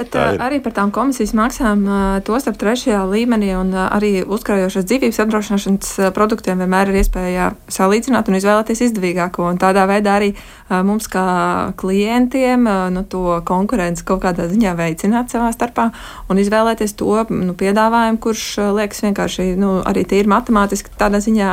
Bet 0.00 0.14
uh, 0.14 0.36
arī 0.40 0.60
par 0.62 0.72
tām 0.72 0.92
komisijas 0.94 1.32
maksām, 1.36 1.82
uh, 1.84 2.20
to 2.24 2.38
starp 2.40 2.56
trešajā 2.60 3.00
līmenī 3.10 3.50
un 3.58 3.72
uh, 3.74 3.88
arī 3.90 4.22
uzkrājošās 4.22 4.86
dzīvības 4.86 5.18
apdrošināšanas 5.24 5.90
produktiem 6.16 6.62
vienmēr 6.62 6.92
ir 6.92 7.00
iespēja 7.02 7.50
salīdzināt 7.68 8.30
un 8.30 8.38
izvēlēties 8.38 8.84
izdevīgāko. 8.86 9.48
Un 9.50 9.60
tādā 9.60 9.84
veidā 9.90 10.16
arī 10.20 10.30
mums, 10.86 11.08
kā 11.10 11.24
klientiem, 11.80 12.68
nu, 12.94 13.02
to 13.10 13.40
konkurenci 13.46 14.04
kaut 14.06 14.22
kādā 14.22 14.46
ziņā 14.50 14.76
veicināt 14.78 15.32
savā 15.34 15.50
starpā 15.54 15.88
un 16.30 16.38
izvēlēties 16.38 16.94
to 17.00 17.24
nu, 17.34 17.56
piedāvājumu, 17.58 18.20
kurš 18.22 18.44
liekas 18.78 19.02
vienkārši 19.02 19.48
nu, 19.58 19.80
arī 19.90 20.06
tīri 20.06 20.30
matemātiski 20.30 20.94
tādā 21.00 21.18
ziņā 21.24 21.50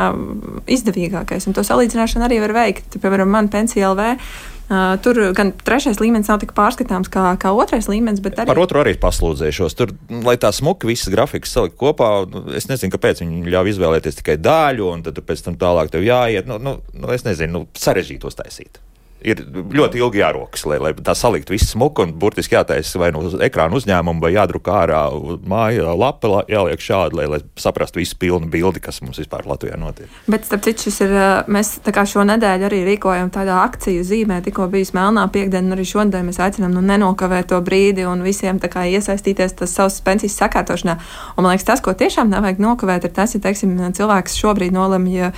izdevīgākais. 0.77 1.49
Un 1.49 1.57
to 1.57 1.65
salīdzināšanu 1.65 2.29
arī 2.29 2.37
var 2.45 2.53
veikt. 2.61 2.99
Piemēram, 3.01 3.33
man 3.33 3.49
pensija 3.49 3.89
LV. 3.95 4.13
Uh, 4.67 4.97
tur 4.99 5.15
gan 5.31 5.53
trešais 5.55 6.01
līmenis 6.03 6.27
nav 6.27 6.41
tik 6.41 6.51
pārskatāms 6.57 7.07
kā, 7.11 7.29
kā 7.39 7.53
otrais 7.55 7.87
līmenis, 7.87 8.19
arī. 8.19 8.49
Par 8.49 8.59
otru 8.59 8.81
arī 8.81 8.97
paslūdzēšos. 8.99 9.77
Tur, 9.79 9.93
lai 10.25 10.35
tā 10.41 10.51
smuki 10.51 10.89
visas 10.89 11.07
grafikas 11.13 11.55
salikt 11.55 11.77
kopā, 11.79 12.09
nu, 12.27 12.43
es 12.57 12.67
nezinu, 12.67 12.91
kāpēc 12.91 13.23
viņi 13.23 13.47
ļauj 13.53 13.71
izvēlēties 13.71 14.19
tikai 14.19 14.35
daļu, 14.43 14.89
un 14.91 15.05
tad 15.07 15.21
pēc 15.23 15.45
tam 15.45 15.55
tālāk 15.61 15.93
tev 15.93 16.03
jāiet. 16.03 16.49
Nu, 16.51 16.59
nu, 16.59 16.77
nu, 16.91 17.13
es 17.15 17.23
nezinu, 17.23 17.61
nu, 17.61 17.79
sarežģītos 17.79 18.35
taisīt. 18.41 18.81
Ir 19.25 19.39
ļoti 19.49 19.97
ilgi 19.97 20.19
jārokas, 20.21 20.61
lai, 20.69 20.77
lai 20.79 20.91
tā 20.93 21.15
saliktu 21.17 21.55
visu 21.55 21.65
smuku 21.71 22.03
un 22.05 22.11
burtiski 22.21 22.53
jātaisa 22.55 22.99
vai 23.01 23.09
nu 23.11 23.23
uz 23.25 23.33
ekrāna 23.41 23.73
uzņēmumu, 23.79 24.21
vai 24.21 24.29
jādrukā 24.35 24.75
ārā 24.83 24.99
māja 25.49 25.95
lapa, 25.97 26.27
la- 26.29 26.43
jāliek 26.47 26.77
šādi, 26.79 27.17
lai, 27.17 27.25
lai 27.25 27.39
saprastu 27.57 27.97
visu 27.97 28.15
pilnu 28.21 28.45
bildi, 28.53 28.79
kas 28.79 29.01
mums 29.01 29.17
vispār 29.17 29.47
Latvijā 29.49 29.75
notiek. 29.81 30.05
Bet, 30.27 30.45
starp 30.45 30.61
citu, 30.67 30.85
šis 30.85 31.01
ir. 31.01 31.15
uh, 31.17 31.49
Mēs 31.49 31.79
tā 31.81 31.91
kā 31.95 32.03
šo 32.05 32.21
nedēļu 32.29 32.67
arī 32.69 32.83
rīkojam 32.91 33.31
tādā 33.33 33.57
akciju 33.63 34.03
zīmē, 34.05 34.37
tikko 34.45 34.67
bijis 34.69 34.93
melnā 34.93 35.25
piekdiena, 35.33 35.65
un 35.71 35.73
arī 35.77 35.85
šodien 35.87 36.25
mēs 36.29 36.37
aicinām 36.43 36.71
nu, 36.77 36.81
nenokavēt 36.85 37.49
to 37.49 37.59
brīdi 37.65 38.05
un 38.05 38.21
visiem 38.21 38.59
tā 38.61 38.69
kā 38.69 38.85
iesaistīties 38.85 39.57
tas 39.57 39.73
savas 39.73 39.97
pensijas 40.05 40.37
sakārtošanā. 40.37 40.97
Un, 41.37 41.43
man 41.43 41.55
liekas, 41.55 41.65
tas, 41.65 41.81
ko 41.81 41.93
tiešām 41.97 42.29
nevajag 42.29 42.59
nokavēt, 42.61 43.05
ir 43.09 43.15
tas, 43.17 43.33
ja 43.33 43.41
teiksim, 43.41 43.73
cilvēks 43.97 44.37
šobrīd 44.37 44.71
nolemj 44.75 45.31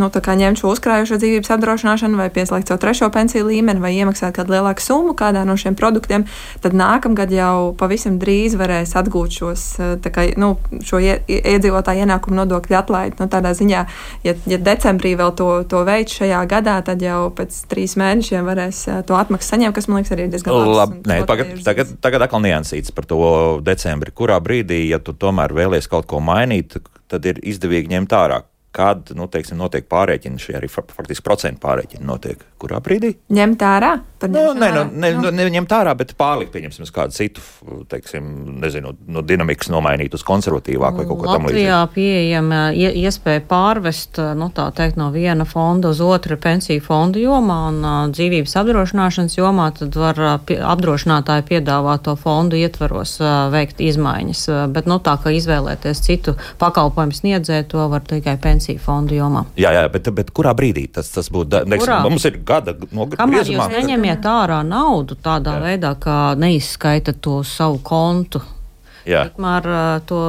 nu, 0.00 0.08
tā 0.08 0.20
kā 0.24 0.32
ņemt 0.38 0.62
šo 0.62 0.72
uzkrājušo 0.72 1.18
dzīvības 1.20 1.52
apdrošināšanu 1.56 2.16
vai 2.16 2.30
pieslēgt 2.30 2.68
savu 2.72 2.80
trešo 2.80 3.10
pensiju 3.10 3.25
līmeni 3.34 3.80
vai 3.82 3.92
iemaksāt 3.96 4.34
kādu 4.36 4.54
lielāku 4.54 4.80
summu 4.80 5.14
kādā 5.18 5.44
no 5.46 5.56
šiem 5.56 5.74
produktiem, 5.78 6.24
tad 6.62 6.72
nākamgad 6.76 7.30
jau 7.34 7.74
pavisam 7.78 8.18
drīz 8.22 8.54
varēs 8.56 8.94
atgūt 8.96 9.30
šos, 9.40 9.64
tā 10.04 10.12
kā, 10.14 10.26
nu, 10.38 10.56
šo 10.86 11.00
ie- 11.02 11.20
ie- 11.28 11.42
iedzīvotāju 11.56 12.04
ienākumu 12.06 12.36
nodokļu 12.42 12.76
atlaidi. 12.78 13.16
Nu, 13.20 13.26
tādā 13.32 13.52
ziņā, 13.56 13.84
ja, 14.24 14.34
ja 14.46 14.58
decembrī 14.58 15.16
vēl 15.16 15.34
to, 15.36 15.50
to 15.68 15.82
veids 15.84 16.16
šajā 16.20 16.42
gadā, 16.50 16.78
tad 16.86 17.02
jau 17.02 17.30
pēc 17.36 17.66
trīs 17.70 17.96
mēnešiem 17.96 18.46
varēs 18.46 18.82
uh, 18.88 19.02
to 19.06 19.16
atmaksu 19.18 19.54
saņemt, 19.54 19.74
kas 19.74 19.88
man 19.88 20.00
liekas 20.02 20.12
arī 20.16 20.28
diezgan 20.32 20.54
labs 20.56 20.76
Labi, 20.76 21.00
nē, 21.08 21.20
tagad, 21.26 21.54
tagad, 21.64 21.94
tagad 22.04 22.26
atkal 22.26 22.42
niansīts 22.44 22.92
par 22.94 23.04
to 23.08 23.18
decembri. 23.64 24.12
Kurā 24.16 24.38
brīdī, 24.40 24.84
ja 24.90 24.98
tu 25.02 25.12
tomēr 25.16 25.54
vēlies 25.56 25.88
kaut 25.90 26.06
ko 26.06 26.20
mainīt, 26.20 26.76
tad 27.08 27.24
ir 27.26 27.40
izdevīgi 27.42 27.90
ņemt 27.94 28.12
ārā. 28.16 28.42
Kad 28.76 29.08
nu, 29.16 29.24
teiksim, 29.32 29.56
notiek 29.56 29.86
pārreķini, 29.88 30.36
šie 30.42 30.58
arī 30.58 30.68
fa- 30.68 30.84
faktiski 30.92 31.24
procentu 31.24 31.62
pārreķini 31.62 32.04
notiek. 32.04 32.42
Kurā 32.60 32.76
brīdī? 32.84 33.14
Ņemt 33.32 33.62
ārā? 33.64 33.94
Nu, 34.26 34.42
nē, 34.56 34.68
nu, 34.74 34.82
ne, 34.96 35.10
nu, 35.16 35.30
neņemt 35.32 35.72
ārā, 35.76 35.92
bet 35.96 36.12
pārlikt, 36.16 36.52
pieņemsim, 36.54 36.84
kādu 36.92 37.12
citu, 37.16 37.40
teiksim, 37.88 38.26
nezinu, 38.60 38.94
no 39.12 39.20
dinamikas 39.24 39.68
nomainīt 39.72 40.14
uz 40.16 40.24
konservatīvāku 40.24 41.00
vai 41.02 41.06
kaut 41.08 41.20
ko 41.20 41.26
tamlīdzīgu. 41.28 41.52
Latvijā 41.52 41.80
pieejama 41.94 42.60
ie- 42.76 42.92
iespēja 43.04 43.42
pārvest 43.48 44.20
nu, 44.36 44.48
tā 44.56 44.66
teikt, 44.76 44.96
no 45.00 45.10
viena 45.14 45.44
fonda 45.48 45.92
uz 45.92 46.00
otru 46.04 46.36
pensiju 46.40 46.80
fondu 46.84 47.20
jomā 47.22 47.58
un 47.70 48.12
dzīvības 48.16 48.56
apdrošināšanas 48.62 49.36
jomā, 49.38 49.68
tad 49.78 49.94
var 50.00 50.16
apdrošinātāji 50.72 51.46
piedāvāt 51.52 52.02
to 52.08 52.16
fondu 52.18 52.56
ietvaros 52.58 53.16
veikt 53.52 53.80
izmaiņas. 53.84 54.42
Bet 54.74 54.88
nu, 54.90 54.98
tā 54.98 55.16
kā 55.22 55.32
izvēlēties 55.36 56.02
citu 56.08 56.34
pakalpojumu 56.58 57.14
sniedzēju, 57.20 57.68
to 57.72 57.86
var 57.92 58.00
tikai 58.06 58.36
pensiju 58.42 58.65
fondu 58.82 59.14
jomā. 59.16 59.44
Jā, 59.60 59.70
jā, 59.76 59.84
bet, 59.92 60.10
bet 60.16 60.32
kurā 60.34 60.52
brīdī 60.58 60.86
tas, 60.92 61.08
tas 61.14 61.30
būtu? 61.32 61.62
Kurā? 61.78 62.00
mums 62.04 62.26
ir 62.28 62.40
gada 62.46 62.74
Kamēr 63.16 63.48
jūs 63.52 63.70
neņemiet 63.72 64.26
ārā 64.26 64.60
naudu 64.66 65.16
tādā 65.22 65.56
Jā. 65.56 65.62
veidā, 65.68 65.94
kā 66.00 66.18
neizskaita 66.38 67.14
to 67.22 67.40
savu 67.46 67.78
kontu, 67.86 68.42
Tikmēr 69.06 69.68
ā, 69.70 69.82
to 70.08 70.20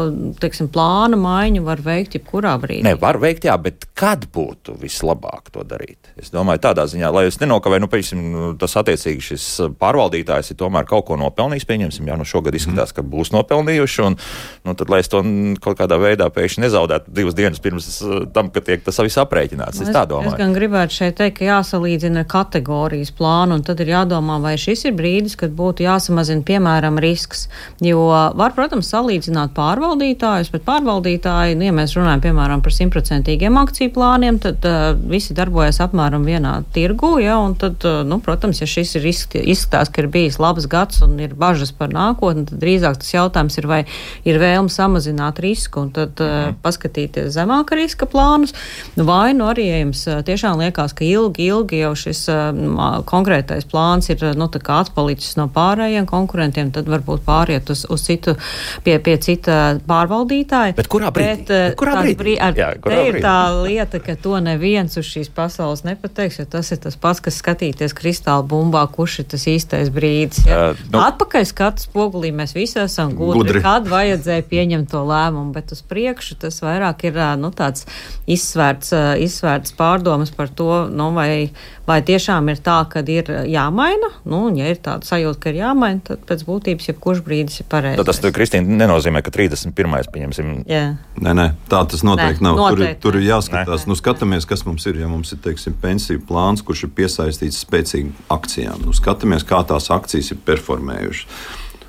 teiksim, 0.41 0.69
plānu 0.73 1.17
maiņu 1.21 1.63
var 1.65 1.81
veikt 1.83 2.17
jebkurā 2.19 2.55
brīdī. 2.61 2.83
Ne, 2.85 2.93
var 2.99 3.17
veikt, 3.21 3.47
jā, 3.49 3.55
bet 3.61 3.87
kad 3.97 4.27
būtu 4.33 4.75
vislabāk 4.81 5.49
to 5.53 5.65
darīt? 5.67 6.11
Es 6.17 6.29
domāju, 6.33 6.61
tādā 6.67 6.85
ziņā, 6.89 7.09
lai 7.13 7.25
es 7.29 7.39
nenokavēju, 7.41 7.83
nu, 7.83 7.89
piemēram, 7.91 8.23
nu, 8.33 8.49
tas 8.59 8.77
attiecīgi 8.81 9.25
šis 9.31 9.47
uh, 9.65 9.71
pārvaldītājs 9.81 10.53
ir 10.53 10.59
tomēr 10.59 10.87
kaut 10.89 11.07
ko 11.09 11.17
nopelnījis. 11.21 11.65
Pieņemsim, 11.69 12.07
jā, 12.09 12.17
nu 12.17 12.25
šogad 12.27 12.55
izskatās, 12.57 12.93
ka 12.93 13.05
būs 13.05 13.33
nopelnījuši, 13.35 14.03
un 14.05 14.17
nu, 14.17 14.75
tad, 14.77 14.91
lai 14.93 15.01
es 15.03 15.09
to 15.11 15.23
kaut 15.63 15.79
kādā 15.79 15.97
veidā 16.01 16.29
pēkšņi 16.33 16.65
nezaudētu 16.65 17.13
divas 17.17 17.37
dienas 17.37 17.61
pirms 17.63 17.89
uh, 18.05 18.25
tam, 18.33 18.51
kad 18.53 18.67
tiek 18.67 18.85
tas 18.85 18.99
viss 19.03 19.17
aprēķināts. 19.21 19.81
Es 19.81 19.89
tā 19.93 20.05
Es 20.07 20.11
domāju. 20.11 20.37
gan 20.37 20.53
gribētu 20.55 20.93
šeit 20.93 21.17
teikt, 21.17 21.39
ka 21.39 21.47
jāsalīdzina 21.49 22.25
kategorijas 22.29 23.11
plānu, 23.17 23.57
un 23.57 23.63
tad 23.65 23.81
ir 23.83 23.93
jādomā, 23.95 24.37
vai 24.43 24.55
šis 24.61 24.85
ir 24.89 24.95
brīdis, 24.97 25.37
kad 25.39 25.53
būtu 25.57 25.85
jāsamazina, 25.85 26.43
piemēram, 26.47 26.99
risks. 27.01 27.47
Jo 27.83 28.05
var, 28.37 28.53
protams, 28.53 28.66
salīdzināt 28.67 29.53
pārvaldītājus, 29.56 30.51
bet 30.51 30.63
pārvaldītāji, 30.67 31.56
nu, 31.58 31.67
ja 31.67 31.73
mēs 31.75 31.95
runājam, 31.97 32.21
piemēram, 32.25 32.62
par 32.62 32.73
simtprocentīgiem 32.75 33.58
akciju 33.62 33.93
plāniem, 33.95 34.39
tad 34.43 34.65
uh, 34.67 34.93
visi 35.10 35.36
darbojas 35.38 35.80
apmēram 35.84 36.25
vienā 36.27 36.63
tirgu, 36.75 37.17
ja, 37.23 37.38
un 37.39 37.56
tad, 37.56 37.80
uh, 37.88 38.03
nu, 38.08 38.19
protams, 38.23 38.62
ja 38.62 38.67
šis 38.67 38.95
ir 38.99 39.08
izsk- 39.08 39.38
izskatās, 39.39 39.91
ka 39.93 40.03
ir 40.03 40.10
bijis 40.12 40.39
labs 40.41 40.67
gads 40.67 41.01
un 41.06 41.17
ir 41.19 41.36
bažas 41.38 41.71
par 41.71 41.93
nākotni, 41.93 42.47
tad 42.49 42.60
drīzāk 42.62 42.99
tas 43.01 43.13
jautājums 43.13 43.58
ir, 43.58 43.67
vai 43.69 43.82
ir 44.27 44.39
vēlme 44.41 44.73
samazināt 44.73 45.41
risku 45.43 45.86
un 45.86 45.93
tad 45.95 46.19
uh, 46.23 46.51
paskatīties 46.63 47.32
zemāka 47.38 47.77
riska 47.80 48.10
plānus, 48.10 48.56
vai 48.95 49.34
nu 49.38 49.47
arī, 49.51 49.69
ja 49.71 49.82
jums 49.84 50.03
uh, 50.10 50.19
tiešām 50.27 50.60
liekas, 50.63 50.95
ka 50.97 51.06
ilgi, 51.08 51.47
ilgi 51.53 51.82
jau 51.84 51.93
šis 51.97 52.25
uh, 52.34 53.01
konkrētais 53.08 53.67
plāns 53.69 54.12
ir 54.13 54.23
uh, 54.25 54.36
nu, 54.38 54.49
tā 54.51 54.62
kā 54.63 54.82
atpalicis 54.84 55.38
no 55.39 55.47
pārējiem 55.53 56.08
konkurentiem, 56.10 56.73
tad 56.75 56.89
varbūt 56.91 57.25
pāriet 57.27 57.69
uz, 57.73 57.86
uz 57.89 58.08
citu, 58.08 58.36
pie, 58.84 58.98
pie 59.00 59.17
cita 59.17 59.80
pārvaldītāja. 59.88 60.76
Bet 60.78 60.88
kurā 60.91 61.12
brīdī? 61.13 61.46
Bet, 61.48 61.48
Bet 61.48 61.76
kurā 61.80 61.93
tāds 61.98 62.06
brīdī? 62.08 62.17
brī- 62.22 62.38
ar- 62.41 62.54
Jā, 62.58 62.70
kurā 62.82 62.96
te 62.96 63.08
ir 63.08 63.13
brīdī? 63.17 63.24
tā 63.24 63.63
lieta, 63.63 64.00
ka 64.04 64.15
to 64.15 64.39
neviens 64.43 64.98
uz 64.98 65.06
šīs 65.06 65.30
pasaules 65.34 65.84
nepateiks, 65.84 66.39
jo 66.39 66.46
tas 66.46 66.72
ir 66.72 66.78
tas 66.78 66.96
pats, 66.96 67.20
kas 67.20 67.41
skatīties 67.41 67.93
kristāla 67.98 68.46
bumbā, 68.48 68.86
kurš 68.91 69.20
ir 69.20 69.26
tas 69.26 69.46
īstais 69.46 69.89
brīdis. 69.89 70.46
Ja? 70.48 70.72
Uh, 70.72 70.76
nu- 70.91 71.00
Atpakaļ 71.08 71.46
skatu 71.48 71.82
spogulī 71.88 72.34
mēs 72.34 72.54
visi 72.56 72.80
esam 72.80 73.13
gudri, 73.15 73.38
Gudri. 73.48 73.62
kad 73.62 73.86
vajadzēja 73.88 74.43
pieņemt 74.50 74.89
to 74.91 75.04
lēmumu, 75.06 75.52
bet 75.54 75.72
uz 75.72 75.82
priekšu 75.82 76.38
tas 76.39 76.60
vairāk 76.62 77.04
ir 77.08 77.13
ā, 77.13 77.38
nu, 77.39 77.52
tāds 77.52 77.86
izsvērts, 78.28 78.91
izsvērts 79.24 79.74
pārdomas 79.78 80.32
par 80.36 80.48
to, 80.50 80.88
nu, 80.91 81.12
vai, 81.15 81.50
vai 81.88 82.02
tiešām 82.02 82.50
ir 82.52 82.58
tā, 82.63 82.82
ka 82.89 83.00
ir 83.08 83.24
jāmaina. 83.48 84.10
Nu, 84.26 84.48
un 84.50 84.58
ja 84.60 84.67
ir 84.72 84.76
tāda 84.84 85.08
sajūta, 85.08 85.39
ka 85.39 85.50
ir 85.54 85.62
jāmaina, 85.62 86.02
tad 86.04 86.26
pēc 86.28 86.43
būtības 86.48 86.89
jebkurš 86.91 87.22
brīdis 87.26 87.62
ir 87.62 87.67
pareizs. 87.72 87.98
Kristīna, 88.47 88.79
nenozīmē, 88.79 89.19
ka 89.25 89.31
31. 89.36 90.07
pieņemsim. 90.13 90.51
Jā. 90.71 90.95
Nē, 91.19 91.33
nē, 91.36 91.47
tā 91.67 91.81
tas 91.91 92.03
noteikti 92.07 92.39
Nē, 92.39 92.47
nav. 92.47 92.60
noteikti 92.62 93.01
Tur, 93.03 93.12
tur 93.12 93.19
ir 93.19 93.25
Nē. 93.25 93.29
jāskatās, 93.33 93.86
nu, 93.89 93.97
skatāmies, 93.99 94.47
kas 94.47 94.63
mums 94.67 94.88
ir. 94.88 95.01
Ja 95.03 95.12
mums 95.12 95.33
ir 95.36 95.41
teiksim, 95.43 95.75
pensiju 95.81 96.23
plāns, 96.29 96.63
kurš 96.63 96.88
ir 96.88 96.93
piesaistīts 96.95 97.60
spēcīgām 97.65 98.15
akcijām, 98.31 98.86
nu, 98.88 98.95
skatāmies, 98.95 99.43
kā 99.47 99.60
tās 99.67 99.91
akcijas 99.91 100.31
ir 100.31 100.39
performējušas. 100.47 101.27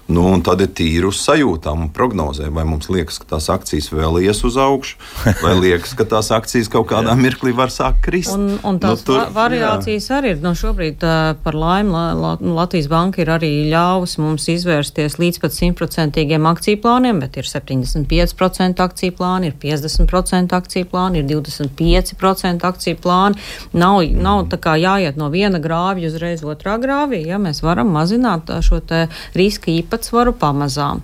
Nu, 0.09 0.23
un 0.33 0.41
tad 0.41 0.63
ir 0.65 0.71
tīri 0.73 1.05
uz 1.05 1.19
sajūtām 1.21 1.83
un 1.85 1.89
prognozēm. 1.93 2.55
Vai 2.57 2.63
mums 2.65 2.87
liekas, 2.89 3.19
ka 3.21 3.35
tās 3.35 3.51
akcijas 3.53 3.91
vēl 3.93 4.23
ies 4.25 4.39
uz 4.47 4.55
augšu, 4.57 4.97
vai 5.43 5.53
liekas, 5.63 5.93
ka 5.99 6.07
tās 6.09 6.31
akcijas 6.33 6.71
kaut 6.73 6.87
kādā 6.89 7.13
mirklī 7.19 7.53
var 7.53 7.69
sākt 7.69 8.01
krist. 8.07 8.33
Un, 8.33 8.55
un 8.65 8.79
tās 8.81 9.03
nu, 9.03 9.05
tur, 9.05 9.21
variācijas 9.37 10.07
jā. 10.09 10.17
arī 10.17 10.31
ir. 10.33 10.41
Nu, 10.41 10.55
šobrīd 10.57 11.05
par 11.45 11.59
laimi 11.61 11.93
la, 11.93 12.05
la, 12.17 12.31
Latvijas 12.41 12.89
banka 12.89 13.21
ir 13.21 13.33
arī 13.35 13.51
ļāvusi 13.69 14.23
mums 14.25 14.49
izvērsties 14.49 15.19
līdz 15.21 15.43
pat 15.43 15.57
simtprocentīgiem 15.59 16.49
akciju 16.55 16.81
plāniem, 16.87 17.21
bet 17.21 17.37
ir 17.43 17.51
75% 17.51 18.81
akciju 18.87 19.17
plāni, 19.21 19.53
ir 19.53 19.61
50% 19.61 20.57
akciju 20.57 20.89
plāni, 20.89 21.21
ir 21.21 21.29
25% 21.29 22.65
akciju 22.73 23.03
plāni. 23.05 23.45
Nav, 23.77 24.01
nav 24.17 24.47
tā 24.49 24.57
kā 24.57 24.79
jāiet 24.81 25.21
no 25.21 25.29
viena 25.37 25.61
grāvja 25.61 26.09
uzreiz 26.09 26.41
otrā 26.49 26.81
grāvī, 26.81 27.27
ja 27.29 27.37
mēs 27.37 27.61
varam 27.67 27.93
mazināt 27.93 28.49
šo 28.65 28.81
riska 29.37 29.69
īpatsvaru 29.77 29.98
īpatsvaru 29.99 30.33
pamazām. 30.39 31.03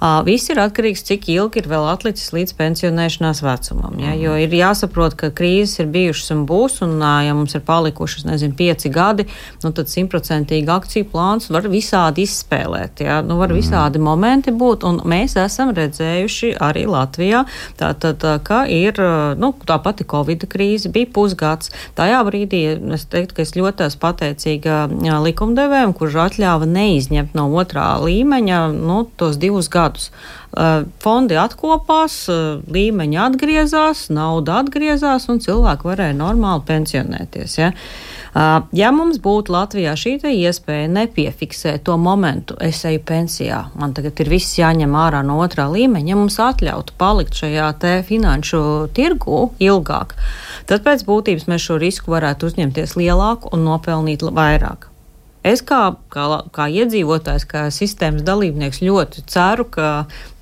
Viss 0.00 0.50
ir 0.52 0.60
atkarīgs, 0.60 1.04
cik 1.08 1.28
ilgi 1.32 1.62
ir 1.62 1.68
vēl 1.70 1.86
atlicis 1.88 2.32
līdz 2.34 2.52
pensionēšanās 2.58 3.40
vecumam. 3.44 3.96
Ja? 4.02 4.12
Jo 4.18 4.34
ir 4.40 4.52
jāsaprot, 4.52 5.16
ka 5.16 5.30
krīzes 5.32 5.80
ir 5.80 5.88
bijušas 5.92 6.34
un 6.34 6.42
būs, 6.48 6.80
un 6.84 7.00
ja 7.00 7.32
mums 7.36 7.56
ir 7.56 7.64
palikušas, 7.64 8.26
nezinu, 8.28 8.56
pieci 8.58 8.90
gadi, 8.92 9.26
nu, 9.64 9.72
tad 9.76 9.88
simtprocentīgi 9.92 10.68
akciju 10.72 11.08
plāns 11.12 11.48
var 11.52 11.68
visādi 11.72 12.26
izspēlēt. 12.26 13.00
Ja? 13.06 13.22
Nu, 13.24 13.38
var 13.40 13.54
visādi 13.56 14.02
momenti 14.02 14.52
būt, 14.52 14.84
un 14.84 15.00
mēs 15.08 15.38
esam 15.40 15.72
redzējuši 15.76 16.56
arī 16.60 16.84
Latvijā, 16.90 17.46
tā, 17.80 17.94
tā, 17.96 18.12
tā, 18.12 18.36
ka 18.44 18.64
ir 18.68 19.00
nu, 19.40 19.52
tā 19.66 19.80
pati 19.82 20.04
Covid 20.08 20.44
krīze, 20.52 20.92
bija 20.92 21.08
pusgads. 21.16 21.72
Tajā 21.96 22.20
brīdī 22.28 22.62
es 22.96 23.08
teiktu, 23.08 23.38
ka 23.38 23.46
es 23.46 23.56
ļoti 23.56 23.88
esmu 23.88 24.04
pateicīga 24.04 24.76
likumdevējiem, 25.24 25.96
kurš 25.96 26.20
atļāva 26.28 26.68
neizņemt 26.68 27.36
no 27.38 27.48
otrā 27.56 27.88
līmeņa 28.04 28.60
nu, 28.76 29.02
tos 29.16 29.40
divus 29.40 29.70
gadus 29.72 29.85
gadus. 29.86 30.10
Fondi 31.02 31.36
atkopās, 31.36 32.18
līmeņi 32.72 33.18
atgriezās, 33.20 34.06
nauda 34.14 34.60
atgriezās 34.62 35.28
un 35.32 35.40
cilvēki 35.44 35.90
varēja 35.90 36.16
normāli 36.16 36.64
pensionēties. 36.68 37.58
Ja? 37.60 37.72
Ja 38.76 38.90
mums 38.92 39.16
būtu 39.24 39.52
Latvijā 39.54 39.94
šī 39.96 40.18
iespēja 40.28 40.88
nepiefiksēt 40.92 41.86
to 41.88 41.96
momentu, 42.00 42.56
es 42.60 42.82
eju 42.84 43.00
pensijā, 43.08 43.62
man 43.80 43.94
tagad 43.96 44.20
ir 44.20 44.28
viss 44.32 44.58
jāņem 44.58 44.92
ārā 44.92 45.22
no 45.24 45.38
otrā 45.44 45.68
līmeņa, 45.72 46.10
ja 46.12 46.18
mums 46.18 46.36
atļautu 46.44 46.96
palikt 47.00 47.36
šajā 47.36 47.70
finanšu 48.08 48.60
tirgu 48.96 49.46
ilgāk, 49.56 50.12
tad 50.68 50.84
pēc 50.84 51.06
būtības 51.08 51.48
mēs 51.48 51.64
šo 51.64 51.80
risku 51.80 52.12
varētu 52.12 52.50
uzņemties 52.50 52.98
lielāku 53.00 53.56
un 53.56 53.64
nopelnīt 53.70 54.24
vairāk. 54.36 54.90
Es 55.46 55.62
kā, 55.62 55.80
kā, 56.10 56.26
kā 56.54 56.66
iedzīvotājs, 56.82 57.46
kā 57.46 57.66
sistēmas 57.74 58.24
dalībnieks 58.26 58.82
ļoti 58.82 59.22
ceru, 59.30 59.66
ka 59.70 59.90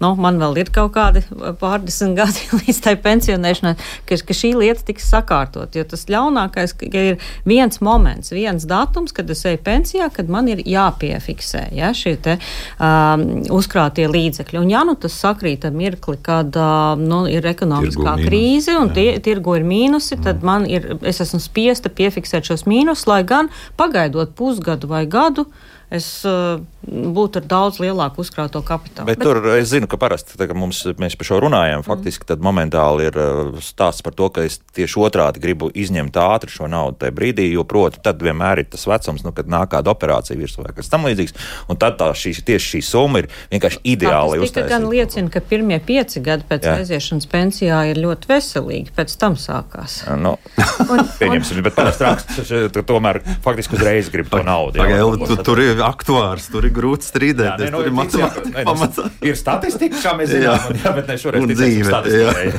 nu, 0.02 0.12
man 0.20 0.38
vēl 0.40 0.58
ir 0.62 0.70
kaut 0.74 0.94
kādi 0.96 1.22
pārdesmit 1.60 2.16
gadi 2.20 2.60
līdz 2.60 2.80
tai 2.84 2.94
pensionēšanai, 3.04 3.74
ka, 4.08 4.18
ka 4.28 4.36
šī 4.36 4.54
lieta 4.58 4.84
tiks 4.88 5.08
sakārtot. 5.12 5.76
Jo 5.76 5.84
tas 5.88 6.06
ļaunākais 6.10 6.76
ir 6.88 7.20
viens 7.48 7.80
moments, 7.84 8.32
viens 8.34 8.66
datums, 8.68 9.14
kad 9.16 9.30
es 9.32 9.44
eju 9.48 9.60
pensijā, 9.64 10.08
kad 10.14 10.30
man 10.32 10.48
ir 10.52 10.62
jāpiefiksē 10.64 11.66
ja, 11.76 11.92
šie 11.96 12.16
te, 12.24 12.38
um, 12.78 13.26
uzkrātie 13.54 14.06
līdzekļi. 14.10 14.60
Un 14.60 14.72
ja 14.72 14.84
nu 14.88 14.96
tas 15.00 15.16
sakrīt 15.20 15.66
ar 15.68 15.76
mirkli, 15.76 16.16
kad 16.24 16.56
uh, 16.56 16.94
nu, 17.00 17.24
ir 17.30 17.44
ekonomiskā 17.52 18.16
tirgu 18.16 18.30
krīze 18.30 18.72
mīnus, 18.72 18.80
un 18.80 18.94
tie, 18.96 19.06
tirgu 19.24 19.58
ir 19.58 19.68
mīnusi, 19.68 20.18
tad 20.20 20.40
mm. 20.40 20.48
man 20.48 20.68
ir, 20.70 20.88
es 21.06 21.20
esmu 21.24 21.40
spiesta 21.42 21.92
piefiksēt 21.92 22.50
šos 22.50 22.66
mīnus, 22.70 23.06
lai 23.10 23.22
gan 23.26 23.50
pagaidot 23.78 24.34
pusgadu 24.38 24.93
vai 24.94 25.06
gadu, 25.06 25.46
es 25.90 26.24
uh, 26.24 26.62
būtu 26.84 27.40
ar 27.40 27.46
daudz 27.48 27.80
lielāku 27.82 28.22
uzkrāto 28.24 28.60
kapitālu. 28.64 29.08
Bet, 29.08 29.18
bet 29.18 29.26
tur 29.26 29.40
es 29.56 29.70
zinu, 29.72 29.88
ka 29.90 29.98
parasti, 30.00 30.36
kad 30.38 30.54
mums, 30.58 30.82
mēs 31.00 31.16
par 31.18 31.28
šo 31.28 31.40
runājam, 31.44 31.80
mm. 31.80 31.86
faktiski 31.86 32.28
tad 32.28 32.44
momentāli 32.44 33.08
ir 33.08 33.18
uh, 33.20 33.62
stāsts 33.64 34.04
par 34.04 34.16
to, 34.16 34.28
ka 34.34 34.44
es 34.46 34.60
tieši 34.76 35.00
otrādi 35.06 35.42
gribu 35.42 35.70
izņemt 35.70 36.18
ātri 36.20 36.52
šo 36.52 36.68
naudu 36.70 37.00
tajā 37.02 37.14
brīdī, 37.16 37.48
jo, 37.54 37.64
proti, 37.68 38.02
tad 38.04 38.22
vienmēr 38.24 38.64
ir 38.64 38.68
tas 38.72 38.86
vecums, 38.90 39.24
nu, 39.26 39.32
kad 39.36 39.48
nāk 39.50 39.72
kāda 39.74 39.94
operācija 39.94 40.38
virsū 40.38 40.64
vai 40.64 40.74
kas 40.76 40.92
tam 40.92 41.06
līdzīgs, 41.08 41.36
un 41.72 41.80
tad 41.80 41.98
tā 42.00 42.10
šī, 42.16 42.34
tieši 42.50 42.74
šī 42.74 42.82
summa 42.84 43.24
ir 43.24 43.30
vienkārši 43.52 43.82
ideāli 43.94 44.40
uztaisīta. 44.42 44.66
Tas 44.68 44.72
gan 44.74 44.88
liecina, 44.90 45.32
ka 45.32 45.42
pirmie 45.44 45.80
pieci 45.84 46.22
gadi 46.24 46.46
pēc 46.48 46.68
Jā. 46.68 46.76
aiziešanas 46.82 47.28
pensijā 47.30 47.80
ir 47.90 48.00
ļoti 48.04 48.30
veselīgi, 48.30 48.94
pēc 48.96 49.16
tam 49.20 49.38
sākās. 49.40 50.02
Nu, 50.20 50.36
un, 50.92 51.04
pieņemsim, 51.20 51.60
un... 51.60 51.66
bet 51.66 51.78
parasti 51.78 52.08
raksts, 52.08 52.54
tomēr 52.92 53.20
faktiski 53.44 53.78
uzreiz 53.78 54.10
grib 54.12 54.30
to 54.32 54.42
naudu. 54.44 54.82
Pagaid, 54.82 55.26
tu, 55.28 55.38
tur 55.46 55.62
ir 55.62 55.82
aktuārs, 55.84 56.50
tur 56.52 56.66
ir 56.68 56.73
grūti 56.74 57.08
strīdēties. 57.08 57.72
Nu, 57.72 57.80
tur 57.80 57.90
ir 57.90 57.96
matemātika. 57.96 59.08
Ir 59.24 59.38
statistika, 59.38 60.00
kā 60.02 60.14
mēs 60.18 60.32
zinām, 60.32 60.68
un, 60.70 60.78
jā, 60.82 60.92
bet 60.96 61.10
ne 61.10 61.16
šoreiz 61.20 61.46
dzīve. 61.50 62.02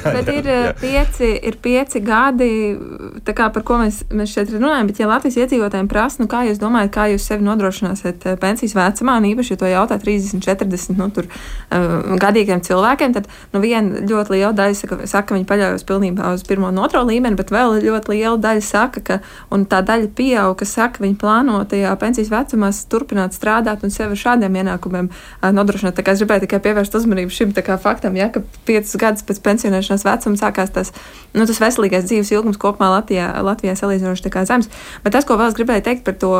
bet 0.05 0.31
ir 0.33 0.49
jā. 0.53 0.61
pieci, 0.79 1.31
ir 1.49 1.57
pieci 1.61 2.01
gadi, 2.05 2.49
kā, 3.27 3.49
par 3.53 3.65
ko 3.67 3.79
mēs, 3.81 4.03
mēs 4.15 4.35
šeit 4.35 4.53
runājam, 4.53 4.89
bet 4.89 5.01
ja 5.01 5.09
Latvijas 5.09 5.39
iedzīvotājiem 5.43 5.89
prasa, 5.91 6.21
nu, 6.23 6.29
kā 6.31 6.45
jūs 6.49 6.61
domājat, 6.61 6.93
kā 6.95 7.07
jūs 7.13 7.27
sevi 7.27 7.45
nodrošināsiet 7.45 8.27
eh, 8.29 8.37
pensijas 8.41 8.75
vecumā, 8.77 9.17
un 9.19 9.29
īpaši, 9.31 9.55
ja 9.55 9.61
to 9.61 9.71
jautā 9.71 9.99
30, 10.01 10.43
40 10.45 10.99
nu, 10.99 11.09
tur, 11.15 11.27
uh, 11.27 12.15
gadīgiem 12.21 12.61
cilvēkiem, 12.65 13.15
tad 13.17 13.29
nu, 13.53 13.61
viena 13.63 14.03
ļoti 14.05 14.35
liela 14.35 14.53
daļa 14.55 14.79
saka, 14.79 14.99
saka, 15.03 15.29
ka 15.29 15.37
viņi 15.37 15.47
paļaujas 15.49 15.85
pilnībā 15.87 16.33
uz 16.35 16.45
pirmo 16.47 16.69
un 16.69 16.81
otro 16.85 17.01
līmeni, 17.07 17.37
bet 17.39 17.53
vēl 17.53 17.79
ļoti 17.85 18.13
liela 18.13 18.37
daļa 18.41 18.65
saka, 18.65 19.03
ka, 19.05 19.19
un 19.55 19.65
tā 19.69 19.81
daļa 19.85 20.11
pieaug, 20.17 20.55
ka 20.59 20.67
saka, 20.69 21.03
viņi 21.03 21.17
plāno 21.21 21.61
tajā 21.69 21.93
pensijas 22.01 22.31
vecumā 22.33 22.71
turpināt 22.91 23.35
strādāt 23.35 23.83
un 23.85 23.93
sevi 23.93 24.04
šādiem 24.13 24.59
ienākumiem 24.61 25.09
nodrošināt. 25.55 25.99
Es 26.05 26.21
gribēju 26.21 26.45
tikai 26.45 26.61
pievērst 26.61 26.95
uzmanību 26.95 27.33
šim 27.33 27.53
faktam, 27.81 28.15
ja, 28.15 28.29
ka 28.29 28.43
piecus 28.67 28.95
gadus 29.01 29.25
pēc 29.25 29.41
pensionēšanās 29.41 30.05
vecuma 30.05 30.37
sākās 30.39 30.71
tas, 30.71 30.91
nu, 31.33 31.45
tas 31.45 31.59
veselīgais 31.61 32.05
dzīves 32.05 32.31
ilgums 32.35 32.59
kopumā 32.61 32.91
Latvijā, 32.99 33.31
Latvijā 33.41 33.75
salīdzinoši 33.75 34.45
zems. 34.45 34.69
Bet 35.03 35.15
tas, 35.15 35.25
ko 35.25 35.37
vēl 35.39 35.49
es 35.49 35.57
gribēju 35.57 35.85
teikt 35.85 36.05
par 36.05 36.17
to 36.21 36.33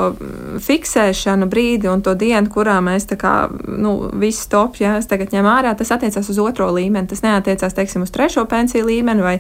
fiksēšanu 0.66 1.50
brīdi 1.50 1.90
un 1.92 2.04
to 2.06 2.14
dienu, 2.16 2.50
kurā 2.52 2.78
mēs 2.84 3.08
kā 3.16 3.50
nu, 3.66 4.12
visi 4.14 4.44
stop, 4.44 4.80
ja 4.82 4.98
es 5.00 5.08
tagad 5.08 5.34
ņem 5.34 5.48
ārā, 5.50 5.74
tas 5.78 5.94
attiecās 5.96 6.30
uz 6.30 6.40
otro 6.42 6.68
līmeni. 6.76 7.08
Tas 7.10 7.24
neatiecās, 7.24 7.76
teiksim, 7.78 8.04
uz 8.06 8.12
trešo 8.14 8.46
pensiju 8.50 8.88
līmeni 8.90 9.24
vai 9.24 9.36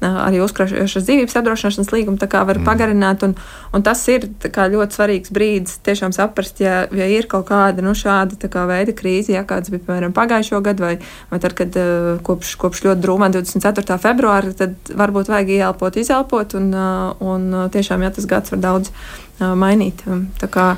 arī 0.00 0.40
uzkrāšanas 0.44 1.06
dzīvības 1.06 1.38
apdrošināšanas 1.40 1.92
līgumu, 1.94 2.20
tā 2.20 2.28
kā 2.30 2.42
var 2.48 2.60
mm. 2.60 2.66
pagarināt. 2.66 3.24
Un, 3.26 3.36
un 3.76 3.84
tas 3.86 4.02
ir 4.12 4.26
kā, 4.42 4.68
ļoti 4.72 4.98
svarīgs 4.98 5.34
brīdis 5.34 5.80
tiešām 5.86 6.14
saprast, 6.16 6.62
ja, 6.64 6.84
ja 6.96 7.08
ir 7.10 7.28
kaut 7.30 7.48
kāda 7.50 7.69
nu, 7.78 7.94
šāda 7.96 8.50
kā, 8.50 8.66
veida 8.66 8.94
krīze, 8.96 9.32
ja 9.36 9.44
kāds 9.46 9.70
bija 9.70 9.84
piemēram 9.86 10.14
pagājušo 10.16 10.60
gadu, 10.66 10.86
vai, 10.88 10.94
vai 11.30 11.40
tad, 11.42 11.54
kad 11.58 11.78
uh, 11.78 12.12
kopš, 12.26 12.56
kopš 12.60 12.84
ļoti 12.88 13.04
drūmā 13.06 13.30
24. 13.36 13.98
februāra, 14.02 14.54
tad 14.58 14.94
varbūt 14.98 15.30
vajag 15.30 15.54
ieelpot, 15.60 16.00
izelpot, 16.02 16.58
un, 16.58 16.70
uh, 16.74 17.12
un 17.22 17.50
tiešām, 17.70 18.02
ja 18.02 18.10
tas 18.14 18.26
gads 18.30 18.54
var 18.56 18.64
daudz 18.66 18.90
uh, 18.90 19.52
mainīt. 19.58 20.02
Tā 20.42 20.50
kā, 20.50 20.72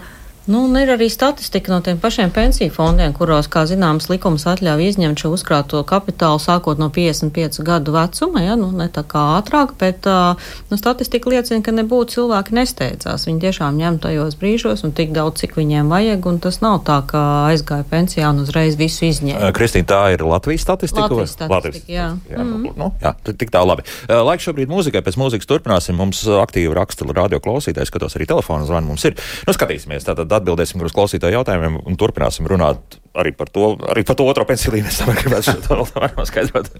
Nu, 0.46 0.64
ir 0.74 0.90
arī 0.90 1.06
statistika 1.06 1.70
no 1.70 1.78
tiem 1.80 2.00
pašiem 2.02 2.30
pensiju 2.34 2.72
fondiem, 2.74 3.12
kuros, 3.14 3.46
kā 3.46 3.62
zināms, 3.70 4.08
likums 4.10 4.42
atļauj 4.50 4.88
izņemt 4.88 5.22
šo 5.22 5.30
uzkrāto 5.36 5.82
kapitālu 5.86 6.40
sākot 6.42 6.80
no 6.82 6.88
55 6.90 7.62
gadu 7.62 7.94
vecuma, 7.94 8.42
ja, 8.42 8.56
nu, 8.58 8.72
ne 8.74 8.88
tā 8.90 9.04
kā 9.06 9.22
ātrāk, 9.36 9.76
bet 9.78 10.08
uh, 10.10 10.34
nu, 10.70 10.78
statistika 10.80 11.30
liecina, 11.30 11.62
ka 11.62 11.74
nebūtu 11.76 12.16
cilvēki 12.16 12.56
nesteidzās. 12.58 13.28
Viņi 13.28 13.38
tiešām 13.44 13.78
ņem 13.78 14.00
tajos 14.02 14.34
brīžos 14.40 14.82
un 14.82 14.94
tik 14.96 15.14
daudz, 15.14 15.44
cik 15.44 15.54
viņiem 15.60 15.92
vajag, 15.92 16.26
tas 16.42 16.58
nav 16.64 16.80
tā, 16.90 16.98
ka 17.06 17.22
aizgāja 17.52 17.86
pensijā 17.86 18.34
un 18.34 18.42
uzreiz 18.42 18.74
visu 18.80 19.06
izņēma. 19.12 19.52
Kristīna, 19.54 19.86
tā 19.94 20.02
ir 20.16 20.26
Latvijas 20.26 20.66
statistika? 20.66 21.06
Latvijas 21.06 21.36
statistika, 21.36 21.54
Latvijas. 21.54 21.86
jā. 21.86 22.08
jā, 22.34 22.42
mm. 22.42 22.74
nu, 22.82 22.90
jā 23.02 23.14
tik 23.30 23.54
tā 23.54 23.62
labi. 23.62 23.86
Laiks 24.10 24.48
šobrīd 24.48 24.70
mūzikai, 24.70 25.04
pēc 25.06 25.18
mūzikas 25.20 25.48
turpināsim. 25.50 25.98
Mums 26.02 26.24
aktīvi 26.42 26.74
raksta 26.74 27.06
radio 27.14 27.38
klausītājs, 27.42 27.90
skatos 27.92 28.18
arī 28.18 28.26
telefonu 28.30 28.66
zvanu 28.66 28.90
mums 28.90 29.06
ir. 29.06 29.14
Nu, 29.46 29.54
skatīsimies, 29.54 30.06
tātad 30.08 30.31
tad 30.32 30.40
atbildēsim 30.40 30.82
uz 30.82 30.94
klausītāju 30.96 31.40
jautājumiem 31.40 31.80
un 31.84 31.98
turpināsim 32.00 32.48
runāt 32.48 32.98
arī 33.18 33.34
par 33.36 33.52
to, 33.52 33.74
arī 33.92 34.04
par 34.08 34.16
to 34.16 34.26
otro 34.28 34.46
pensiju 34.48 34.76
līmeni. 34.76 34.92
Es 34.92 35.02
ka 35.02 35.32
mēs 35.32 35.50
to 35.66 35.76
vēl 35.76 35.86
varam 35.92 36.24
skaidrot. 36.28 36.72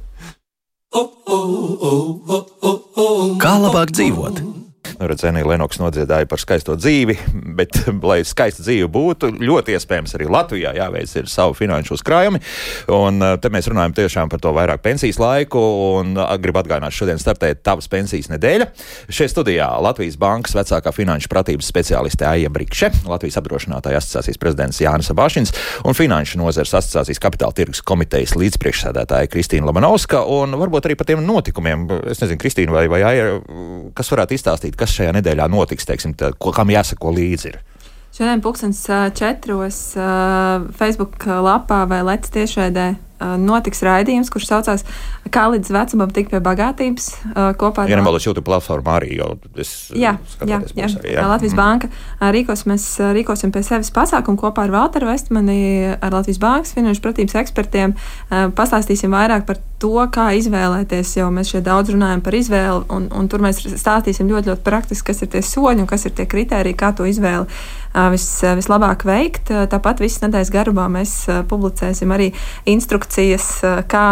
Kā 3.43 3.55
labāk 3.61 3.93
dzīvot? 3.97 4.43
Nu, 4.99 5.09
Redzēnija 5.09 5.47
Lenoks 5.49 5.81
nodziedāja 5.81 6.27
par 6.29 6.41
skaisto 6.41 6.75
dzīvi, 6.79 7.17
bet, 7.59 7.79
lai 8.11 8.21
skaista 8.29 8.65
dzīve 8.65 8.89
būtu, 8.93 9.33
ļoti 9.41 9.77
iespējams 9.77 10.17
arī 10.19 10.29
Latvijā 10.31 10.75
jāveic 10.77 11.15
ir 11.19 11.31
savu 11.31 11.57
finanšu 11.57 11.97
uzkrājumi. 11.97 12.41
Un 12.93 13.23
te 13.43 13.51
mēs 13.53 13.69
runājam 13.71 13.95
tiešām 13.97 14.33
par 14.33 14.43
to 14.43 14.53
vairāk 14.55 14.83
pensijas 14.85 15.21
laiku, 15.23 15.63
un 16.01 16.17
gribu 16.43 16.61
atgādināt, 16.63 16.95
šodien 16.97 17.21
startē 17.21 17.53
tavas 17.65 17.89
pensijas 17.93 18.31
nedēļa. 18.33 18.69
Šeit 19.13 19.33
studijā 19.33 19.69
Latvijas 19.83 20.19
Bankas 20.21 20.57
vecākā 20.59 20.93
finanšu 20.95 21.31
pratības 21.33 21.71
speciāliste 21.73 22.27
Aija 22.29 22.53
Brikše, 22.53 22.93
Latvijas 23.09 23.39
apdrošinātāja 23.41 24.01
asociācijas 24.03 24.41
prezidents 24.43 24.81
Jānis 24.83 25.13
Abāšins 25.15 25.55
un 25.89 25.97
Finanšu 25.97 26.41
nozares 26.41 26.75
asociācijas 26.79 27.21
kapitāla 27.23 27.57
tirgus 27.57 27.83
komitejas 27.87 28.37
līdzpriekšsēdētāja 28.39 29.31
Kristīna 29.33 29.69
Lamanovska, 29.71 30.23
un 30.29 30.57
varbūt 30.61 30.89
arī 30.89 30.99
par 30.99 31.09
tiem 31.09 31.25
notikumiem. 31.27 31.87
Es 32.13 32.23
nezinu, 32.23 32.41
Kristīna 32.43 32.75
vai, 32.75 32.87
vai 32.93 33.03
Aija, 33.07 33.29
kas 33.97 34.13
varētu 34.13 34.37
izstāstīt, 34.37 34.77
kas 34.79 34.92
šajā 34.99 35.17
nedēļā 35.19 35.49
notiks, 35.53 35.89
teiksim, 35.89 36.17
tā, 36.19 36.33
ko, 36.39 36.55
kam 36.55 36.73
jāsako 36.73 37.15
līdzi. 37.17 37.53
Ir? 37.53 37.61
Šodien 38.13 38.43
pulkstens 38.45 38.83
četros 39.17 39.79
Facebook 40.77 41.25
lapā 41.25 41.87
vai 41.89 42.03
Lets 42.05 42.33
tiešraidē 42.35 42.91
notiks 43.41 43.81
raidījums, 43.87 44.29
kurš 44.33 44.49
saucās 44.51 44.85
Kā 45.33 45.47
līdz 45.49 45.71
vecumam 45.73 46.11
tikt 46.13 46.33
pie 46.33 46.41
bagātības 46.45 47.07
kopā 47.61 47.85
ar 47.85 47.89
Vienam 47.89 48.11
YouTube 48.13 48.45
platformā 48.45 48.99
arī 48.99 49.17
jau 49.17 49.31
es 49.57 49.71
jā, 49.95 50.17
jā, 50.43 50.59
jā, 50.77 50.89
arī, 50.91 51.15
jā. 51.15 51.25
Latvijas 51.31 51.55
mm. 51.55 51.61
banka 51.63 52.33
rīkos, 52.35 52.67
mēs 52.69 52.87
rīkosim 53.17 53.55
pie 53.55 53.63
sevis 53.65 53.93
pasākumu 53.95 54.41
kopā 54.43 54.67
ar 54.67 54.75
Valteru 54.75 55.09
Vestmani, 55.09 55.95
ar 55.95 56.13
Latvijas 56.19 56.43
bankas 56.43 56.75
finanšu 56.77 57.05
pratības 57.07 57.39
ekspertiem. 57.45 57.97
Pastāstīsim 58.59 59.15
vairāk 59.15 59.47
par 59.49 59.63
to, 59.83 59.95
kā 60.15 60.31
izvēlēties, 60.39 61.17
jo 61.19 61.29
mēs 61.35 61.53
šeit 61.53 61.67
daudz 61.67 61.93
runājam 61.95 62.23
par 62.23 62.39
izvēli, 62.39 62.85
un, 62.95 63.09
un 63.11 63.31
tur 63.31 63.43
mēs 63.43 63.63
stāstīsim 63.67 64.31
ļoti, 64.31 64.53
ļoti 64.53 64.67
praktiski, 64.67 65.11
kas 65.11 65.25
ir 65.25 65.33
tie 65.35 65.43
soļi 65.47 65.83
un 65.83 65.91
kas 65.91 66.07
ir 66.07 66.15
tie 66.17 66.29
kriteriji, 66.31 66.79
kā 66.79 66.93
to 66.97 67.09
izvēli 67.09 67.49
vis, 68.13 68.27
vislabāk 68.57 69.05
veikt. 69.09 69.51
Tāpat 69.73 70.01
visas 70.03 70.23
nedēļas 70.25 70.53
garumā 70.53 70.87
mēs 70.93 71.15
publicēsim 71.51 72.13
arī 72.15 72.31
instrukcijas, 72.69 73.49
kā 73.91 74.07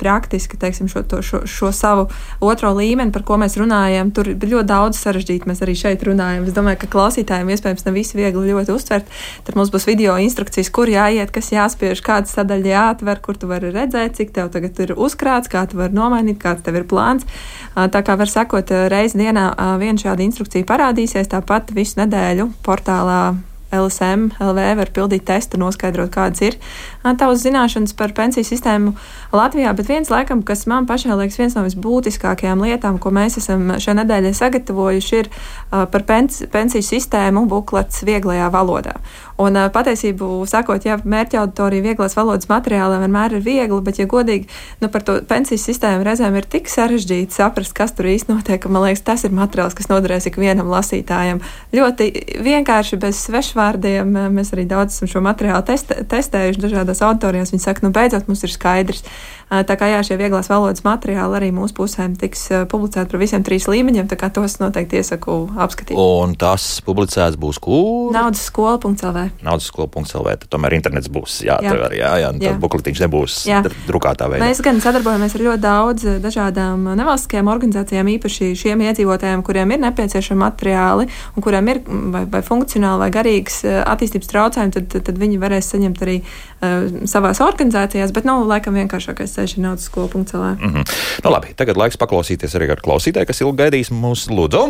praktiski 0.00 0.58
teiksim, 0.60 0.90
šo, 0.90 1.02
to, 1.08 1.22
šo, 1.26 1.42
šo 1.48 1.72
savu 1.74 2.06
otro 2.44 2.72
līmeni, 2.76 3.12
par 3.14 3.24
ko 3.26 3.40
mēs 3.40 3.58
runājam. 3.60 4.12
Tur 4.14 4.32
ir 4.34 4.38
ļoti 4.38 4.68
daudz 4.70 5.00
sarežģītu, 5.02 5.48
mēs 5.50 5.64
arī 5.64 5.76
šeit 5.78 6.04
runājam. 6.06 6.46
Es 6.46 6.56
domāju, 6.56 6.82
ka 6.84 6.90
klausītājiem 6.92 7.50
iespējams 7.54 7.86
ne 7.88 7.94
visi 7.96 8.18
viegli 8.20 8.52
ļoti 8.52 8.74
uztvert. 8.76 9.10
Tad 9.46 9.58
mums 9.58 9.72
būs 9.74 9.88
video 9.88 10.16
instrukcijas, 10.20 10.70
kur 10.74 10.90
jāiet, 10.90 11.32
kas 11.34 11.50
jāspiež, 11.54 12.04
kādas 12.06 12.36
sadaļas 12.36 12.70
jāatver, 12.70 13.24
kur 13.24 13.40
tu 13.40 13.50
vari 13.50 13.72
redzēt, 13.74 14.18
cik 14.20 14.34
tev 14.36 14.52
tagad 14.54 14.78
ir 14.84 14.89
ir 14.90 15.00
uzkrāts, 15.00 15.50
kā 15.50 15.64
tu 15.70 15.80
vari 15.80 15.96
nomainīt, 15.96 16.40
kāds 16.42 16.66
tev 16.66 16.80
ir 16.80 16.88
plāns. 16.90 17.26
Tā 17.74 18.02
kā 18.06 18.18
var 18.18 18.30
sakot, 18.30 18.74
reizi 18.92 19.20
dienā 19.22 19.50
viena 19.80 20.00
šāda 20.00 20.26
instrukcija 20.26 20.68
parādīsies, 20.68 21.30
tāpat 21.30 21.72
visu 21.76 22.02
nedēļu 22.02 22.50
portālā 22.66 23.22
LSM, 23.70 24.32
LV 24.42 24.64
var 24.80 24.90
pildīt 24.90 25.22
testu, 25.28 25.58
noskaidrot, 25.62 26.10
kādas 26.10 26.42
ir 26.42 26.56
tavas 27.04 27.44
zināšanas 27.44 27.94
par 27.94 28.10
pensiju 28.16 28.42
sistēmu 28.48 28.96
Latvijā. 29.30 29.70
Bet 29.78 29.86
viens, 29.86 30.10
laikam, 30.10 30.42
kas 30.42 30.66
man 30.66 30.88
pašai 30.90 31.14
liekas 31.14 31.38
viens 31.38 31.54
no 31.54 31.62
visbūtiskākajām 31.68 32.64
lietām, 32.66 32.98
ko 32.98 33.14
mēs 33.14 33.38
esam 33.38 33.70
šajā 33.76 34.00
nedēļā 34.00 34.34
sagatavojuši, 34.34 35.22
ir 35.22 35.30
par 35.70 36.06
pensiju 36.10 36.82
sistēmu 36.82 37.46
buklets 37.50 38.02
vieglajā 38.08 38.50
valodā. 38.50 38.96
Un 39.40 39.56
patiesību 39.72 40.44
sakot, 40.50 40.84
ja 40.84 40.98
mērķa 41.00 41.40
auditorija 41.40 41.84
vieglās 41.84 42.16
valodas 42.18 42.48
materiālā 42.50 42.98
vienmēr 43.00 43.38
ir 43.38 43.44
viegli, 43.44 43.78
bet, 43.86 44.00
ja 44.00 44.08
godīgi, 44.10 44.48
nu, 44.82 44.90
par 44.92 45.04
to 45.06 45.16
pensiju 45.28 45.60
sistēmu 45.62 46.04
reizēm 46.04 46.36
ir 46.36 46.48
tik 46.50 46.68
sarežģīti 46.68 47.38
saprast, 47.38 47.72
kas 47.76 47.94
tur 47.96 48.10
īsti 48.10 48.34
notiek, 48.34 48.60
ka 48.60 48.72
man 48.72 48.84
liekas, 48.84 49.04
tas 49.06 49.24
ir 49.24 49.34
materiāls, 49.36 49.76
kas 49.78 49.88
noderēs 49.88 50.28
ikvienam 50.28 50.68
lasītājam. 50.72 51.40
Ļoti 51.76 52.10
vienkārši 52.44 53.00
bez 53.00 53.24
svešvārdiem 53.26 54.12
mēs 54.36 54.52
arī 54.56 54.66
daudz 54.68 54.98
esam 54.98 55.10
šo 55.14 55.24
materiālu 55.24 55.64
test, 55.68 55.94
testējuši 56.12 56.64
dažādās 56.66 57.00
auditorijās. 57.06 57.54
Viņi 57.54 57.64
saka, 57.64 57.86
nu 57.86 57.94
beidzot 57.96 58.28
mums 58.28 58.44
ir 58.44 58.52
skaidrs. 58.52 59.06
Tā 59.50 59.74
kā 59.74 59.88
jā, 59.90 59.98
šie 60.06 60.14
vieglās 60.14 60.46
valodas 60.46 60.84
materiāli 60.86 61.34
arī 61.40 61.48
mūsu 61.54 61.74
pusēm 61.74 62.14
tiks 62.18 62.44
publicēti 62.70 63.10
par 63.10 63.18
visiem 63.18 63.42
trīs 63.46 63.66
līmeņiem, 63.66 64.06
tā 64.06 64.14
kā 64.20 64.28
tos 64.30 64.60
noteikti 64.62 65.00
iesaku 65.00 65.40
apskatīt. 65.58 65.98
Un 65.98 66.36
tas 66.38 66.78
publicēts 66.86 67.38
būs 67.40 67.58
kur? 67.62 68.12
Naudas 68.14 68.44
skola.lv. 68.46 69.24
Naudas 69.42 69.66
skola.lv. 69.66 70.36
Tad 70.44 70.68
internets 70.76 71.10
būs, 71.10 71.40
jā, 71.42 71.56
jā. 71.64 71.72
Var, 71.80 71.94
jā, 71.98 72.12
jā, 72.22 72.30
jā. 72.44 72.52
bukletiņš 72.62 73.02
nebūs 73.04 73.40
jā. 73.50 73.58
drukātā 73.88 74.28
veidā. 74.30 74.46
Mēs 74.46 74.62
gan 74.62 74.78
sadarbojamies 74.82 75.34
ar 75.34 75.44
ļoti 75.48 75.62
daudz 75.64 76.06
dažādām 76.22 76.86
nevalstiskajām 77.00 77.50
organizācijām, 77.50 78.12
īpaši 78.14 78.52
šiem 78.60 78.86
iedzīvotājiem, 78.86 79.42
kuriem 79.46 79.74
ir 79.74 79.82
nepieciešami 79.82 80.42
materiāli 80.44 81.08
un 81.34 81.46
kuriem 81.46 81.72
ir 81.74 81.82
vai, 81.86 82.22
vai 82.30 82.42
funkcionāli 82.46 83.02
vai 83.04 83.10
garīgas 83.18 83.64
attīstības 83.66 84.30
traucējumi, 84.30 84.74
tad, 84.78 84.88
tad, 84.94 85.06
tad 85.10 85.20
viņi 85.20 85.42
varēs 85.42 85.72
saņemt 85.74 86.06
arī 86.06 86.16
uh, 86.22 87.02
savās 87.10 87.42
organizācijās, 87.44 88.14
bet, 88.14 88.28
nu, 88.28 88.40
laikam 88.48 88.78
vienkāršākais 88.78 89.39
ceļš 89.40 89.56
ir 89.56 89.64
naudas 89.64 89.88
skola.cl. 89.88 90.46
Mm 90.60 90.70
-hmm. 90.70 90.94
nu, 91.24 91.32
labi, 91.32 91.56
tagad 91.56 91.80
laiks 91.80 91.98
paklausīties 92.00 92.56
arī 92.58 92.70
ar 92.76 92.84
klausītāju, 92.84 93.32
kas 93.32 93.40
ilgi 93.40 93.62
gaidīs 93.64 93.92
mūsu 93.94 94.36
lūdzu. 94.36 94.62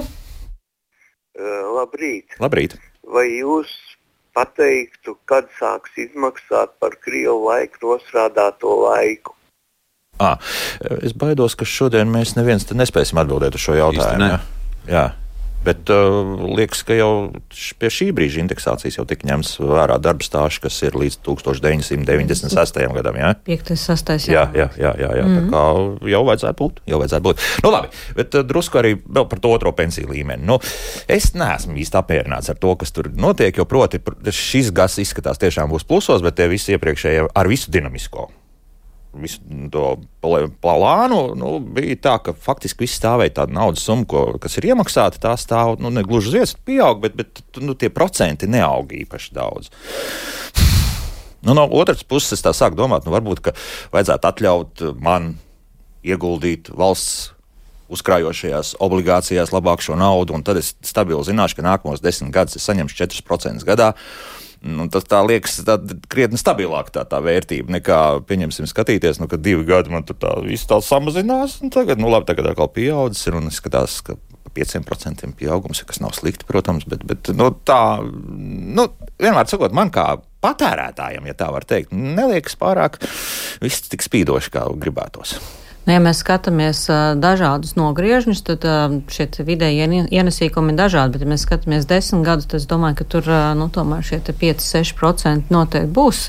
Uh, 1.40 1.62
labrīt. 1.80 2.38
labrīt! 2.38 2.78
Vai 3.10 3.26
jūs 3.40 3.70
pateiktu, 4.36 5.16
kad 5.26 5.48
sāks 5.58 5.96
izmaksāt 5.98 6.76
par 6.80 6.94
Krievu 7.02 7.48
laiku 7.48 7.82
nosrādāto 7.86 8.76
laiku? 8.84 9.34
À, 10.20 10.36
es 11.00 11.14
baidos, 11.16 11.56
ka 11.56 11.64
šodien 11.64 12.10
mēs 12.12 12.36
neviens 12.36 12.66
nespēsim 12.68 13.18
atbildēt 13.22 13.56
uz 13.56 13.64
šo 13.64 13.78
jautājumu. 13.78 14.28
Jā. 14.28 14.40
jā. 14.86 15.04
Bet 15.64 15.90
uh, 15.92 16.40
liekas, 16.56 16.80
ka 16.88 16.96
jau 16.96 17.10
pie 17.52 17.90
šī 17.92 18.06
brīža 18.16 18.40
indeksācijas 18.40 18.96
jau 18.96 19.04
tika 19.08 19.28
ņemts 19.28 19.58
vērā 19.60 19.98
darba 20.00 20.24
stāsts, 20.24 20.62
kas 20.64 20.78
ir 20.86 20.96
līdz 20.96 21.18
1996. 21.26 22.80
gadam. 22.96 23.18
Jā, 23.20 23.34
5. 23.44 23.74
6. 23.76 24.30
Jā, 24.32 24.46
jā, 24.56 24.70
jā, 24.80 24.94
jā, 24.96 25.10
jā. 25.20 25.26
Mm 25.26 25.36
-hmm. 25.36 25.50
tā 25.50 25.52
kā 25.52 26.10
jau 26.14 26.22
vajadzētu 26.30 26.58
būt. 26.62 26.80
Jau 26.86 27.02
vajadzētu 27.02 27.24
būt. 27.28 27.44
Nu, 27.64 27.70
labi, 27.76 27.92
bet 28.16 28.34
uh, 28.34 28.46
drusku 28.46 28.80
arī 28.80 28.96
par 29.28 29.38
to 29.38 29.52
otro 29.52 29.72
pensiju 29.72 30.08
līmeni. 30.08 30.44
Nu, 30.46 30.58
es 31.08 31.34
neesmu 31.34 31.76
īsti 31.76 31.96
apmierināts 32.00 32.50
ar 32.50 32.56
to, 32.56 32.76
kas 32.76 32.92
tur 32.92 33.10
notiek, 33.12 33.56
jo 33.56 33.64
proti 33.64 34.00
šis 34.30 34.72
gads 34.72 34.98
izskatās 34.98 35.38
tiešām 35.38 35.68
būs 35.68 35.84
plusos, 35.84 36.22
bet 36.22 36.34
tie 36.34 36.48
visi 36.48 36.72
iepriekšējie 36.72 37.28
ar 37.34 37.48
visu 37.48 37.70
dinamisko 37.70 38.30
visu 39.12 39.40
to 39.72 39.84
plānu, 40.22 41.20
nu, 41.38 41.54
bija 41.60 41.96
tā, 42.06 42.14
ka 42.24 42.34
faktiski 42.36 42.84
viss 42.84 43.00
stāvēja 43.00 43.40
tāda 43.40 43.56
naudas 43.56 43.82
summa, 43.86 44.06
ko, 44.08 44.22
kas 44.42 44.58
ir 44.60 44.70
iemaksāta. 44.70 45.20
Tā 45.22 45.34
stāv 45.40 45.80
nu, 45.82 45.90
ne 45.94 46.04
gluži 46.06 46.30
uz 46.30 46.36
vietas, 46.36 46.54
pieaug, 46.66 47.02
bet, 47.02 47.16
bet 47.18 47.42
nu, 47.62 47.74
tie 47.78 47.90
procenti 47.90 48.50
neaug 48.50 48.92
īpaši 49.00 49.34
daudz. 49.36 49.72
Nu, 51.40 51.56
no 51.56 51.66
otras 51.72 52.04
puses, 52.04 52.36
es 52.36 52.44
tā 52.44 52.52
sāku 52.56 52.78
domāt, 52.78 53.06
nu, 53.06 53.14
varbūt 53.16 53.52
vajadzētu 53.94 54.30
atļaut 54.30 54.86
man 55.00 55.34
ieguldīt 56.06 56.70
valsts 56.76 57.32
uzkrājošajās 57.90 58.76
obligācijās 58.82 59.50
labāk 59.50 59.82
šo 59.82 59.96
naudu, 59.98 60.36
un 60.36 60.44
tad 60.46 60.60
es 60.60 60.74
stabili 60.86 61.24
zināšu, 61.26 61.58
ka 61.58 61.66
nākamos 61.66 62.02
desmit 62.04 62.30
gadus 62.34 62.60
es 62.60 62.66
saņemšu 62.68 63.00
4% 63.02 63.66
gadā. 63.66 63.92
Nu, 64.60 64.84
tas 64.92 65.06
tā 65.08 65.22
liekas 65.24 65.62
tā, 65.64 65.78
krietni 66.12 66.36
stabilāk 66.40 66.90
tā, 66.92 67.06
tā 67.08 67.22
vērtība 67.24 67.72
nekā, 67.78 68.00
pieņemsim, 68.28 68.66
skatīties, 68.68 69.20
nu, 69.22 69.28
ka 69.30 69.38
divi 69.40 69.64
gadi 69.68 69.92
man 69.92 70.04
tur 70.04 70.18
tā 70.20 70.34
viss 70.44 70.68
tā 70.68 70.76
samazinās, 70.84 71.62
un 71.64 71.72
tagad, 71.72 72.00
nu, 72.00 72.10
labi, 72.12 72.28
tagad 72.28 72.50
atkal 72.50 72.68
pieaudzis 72.74 73.30
ir 73.30 73.38
un 73.40 73.48
skatās, 73.54 74.02
ka 74.04 74.18
5% 74.52 75.30
pieaugums, 75.38 75.80
kas 75.88 76.02
nav 76.02 76.12
slikti, 76.16 76.44
protams, 76.48 76.84
bet, 76.90 77.06
bet 77.08 77.30
nu, 77.36 77.48
tā, 77.64 77.80
nu, 78.02 78.86
vienmēr 79.22 79.48
sakot, 79.48 79.72
man 79.76 79.92
kā 79.94 80.10
patērētājam, 80.44 81.24
ja 81.30 81.38
tā 81.38 81.48
var 81.54 81.64
teikt, 81.68 81.94
neliekas 81.96 82.58
pārāk 82.60 83.00
viss 83.64 83.88
tik 83.88 84.04
spīdoši, 84.04 84.52
kā 84.52 84.66
gribētos. 84.82 85.38
Nu, 85.90 85.96
ja 85.96 86.02
mēs 86.04 86.20
skatāmies 86.22 86.84
dažādus 87.18 87.72
nogriežņus, 87.74 88.44
tad 88.46 88.62
šie 89.10 89.24
vidēji 89.42 90.04
ienesīgumi 90.14 90.70
ir 90.70 90.78
dažādi, 90.78 91.16
bet, 91.16 91.24
ja 91.24 91.30
mēs 91.32 91.42
skatāmies 91.42 91.88
desmit 91.90 92.22
gadus, 92.28 92.46
tad 92.46 92.60
es 92.60 92.68
domāju, 92.70 93.00
ka 93.00 93.06
tur 93.10 93.30
nu, 93.58 93.66
tomēr 93.74 94.06
šie 94.06 94.20
5-6% 94.22 95.50
noteikti 95.50 95.90
būs 95.96 96.20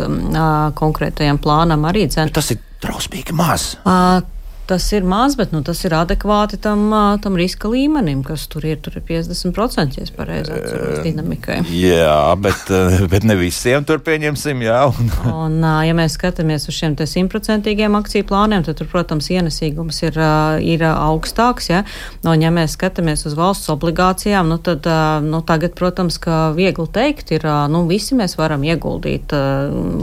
konkrētajam 0.82 1.38
plānam 1.46 1.86
arī 1.86 2.08
cena. 2.10 2.34
Tas 2.34 2.50
ir 2.56 2.64
drausmīgi 2.82 3.38
maz. 3.38 3.76
Uh, 3.86 4.24
tas 4.72 4.88
ir 4.96 5.04
maz, 5.04 5.36
bet 5.40 5.52
nu, 5.52 5.60
tas 5.68 5.82
ir 5.84 5.96
adekvāti 5.98 6.60
tam, 6.62 6.88
tam 7.24 7.36
riska 7.40 7.68
līmenim, 7.72 8.24
kas 8.24 8.48
tur 8.52 8.64
ir. 8.68 8.80
Tur 8.82 8.96
ir 8.98 9.04
50% 9.08 10.00
ja 10.00 10.06
pareizi 10.16 10.54
atceros 10.56 11.02
dinamikai. 11.04 11.60
Jā, 11.76 12.32
bet, 12.40 12.72
bet 13.12 13.28
ne 13.28 13.36
visiem 13.40 13.84
tur 13.88 14.00
pieņemsim, 14.06 14.64
jā. 14.64 14.80
Un, 14.88 15.12
un 15.44 15.58
ja 15.86 15.96
mēs 15.98 16.16
skatāmies 16.16 16.70
uz 16.72 16.78
šiem 16.78 16.96
simtprocentīgiem 16.96 17.96
akciju 18.00 18.28
plāniem, 18.30 18.64
tad 18.68 18.80
tur, 18.80 18.88
protams, 18.92 19.28
ienesīgums 19.34 20.02
ir, 20.08 20.20
ir 20.64 20.86
augstāks. 20.88 21.72
Ja? 21.74 21.84
No, 22.24 22.32
un, 22.34 22.46
ja 22.46 22.54
mēs 22.54 22.78
skatāmies 22.78 23.26
uz 23.28 23.36
valsts 23.38 23.72
obligācijām, 23.74 24.48
nu, 24.52 24.60
tad 24.64 24.88
nu, 25.26 25.44
tagad, 25.48 25.76
protams, 25.78 26.20
ka 26.22 26.40
viegli 26.56 26.88
teikt, 26.96 27.36
ir, 27.36 27.48
nu, 27.72 27.84
visi 27.92 28.16
mēs 28.18 28.38
varam 28.40 28.64
ieguldīt 28.68 29.36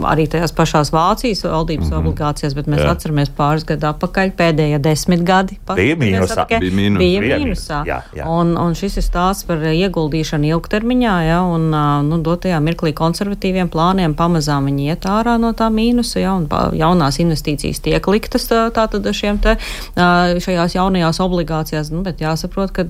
arī 0.09 0.29
tajās 0.29 0.53
pašās 0.55 0.93
Vācijas 0.93 1.43
valdības 1.47 1.87
mm 1.87 1.91
-hmm. 1.93 1.99
obligācijās, 1.99 2.55
bet 2.57 2.69
mēs 2.69 2.85
jā. 2.85 2.93
atceramies 2.93 3.33
pāris 3.33 3.65
gadu 3.65 3.89
atpakaļ 3.89 4.33
pēdējā 4.37 4.58
pēdējie 4.59 4.79
desmit 4.83 5.23
gadi. 5.23 5.57
Bija 5.75 5.95
mīnusā. 5.99 6.45
Bija, 6.49 6.73
mīnus. 6.75 6.99
bija 6.99 7.21
mīnusā. 7.39 7.79
Jā, 7.87 7.99
jā. 8.15 8.27
Un, 8.27 8.55
un 8.59 8.75
šis 8.75 8.99
ir 8.99 9.05
stāsts 9.05 9.47
par 9.47 9.61
ieguldīšanu 9.71 10.49
ilgtermiņā, 10.51 11.15
ja, 11.27 11.39
un 11.47 11.69
nu, 12.07 12.19
dotajā 12.25 12.59
mirklī 12.63 12.91
konservatīviem 12.97 13.71
plāniem 13.71 14.15
pamazām 14.19 14.67
viņi 14.69 14.89
iet 14.91 15.07
ārā 15.09 15.37
no 15.39 15.53
tā 15.57 15.69
mīnusa, 15.73 16.19
ja, 16.23 16.35
un 16.35 16.47
jaunās 16.77 17.19
investīcijas 17.23 17.81
tiek 17.85 18.09
liktas 18.11 18.49
tātad 18.49 19.07
šiem 19.15 19.39
te, 19.43 19.55
šajās 19.95 20.75
jaunajās 20.75 21.21
obligācijās, 21.23 21.93
nu, 21.93 22.03
bet 22.05 22.23
jāsaprot, 22.23 22.73
ka 22.75 22.87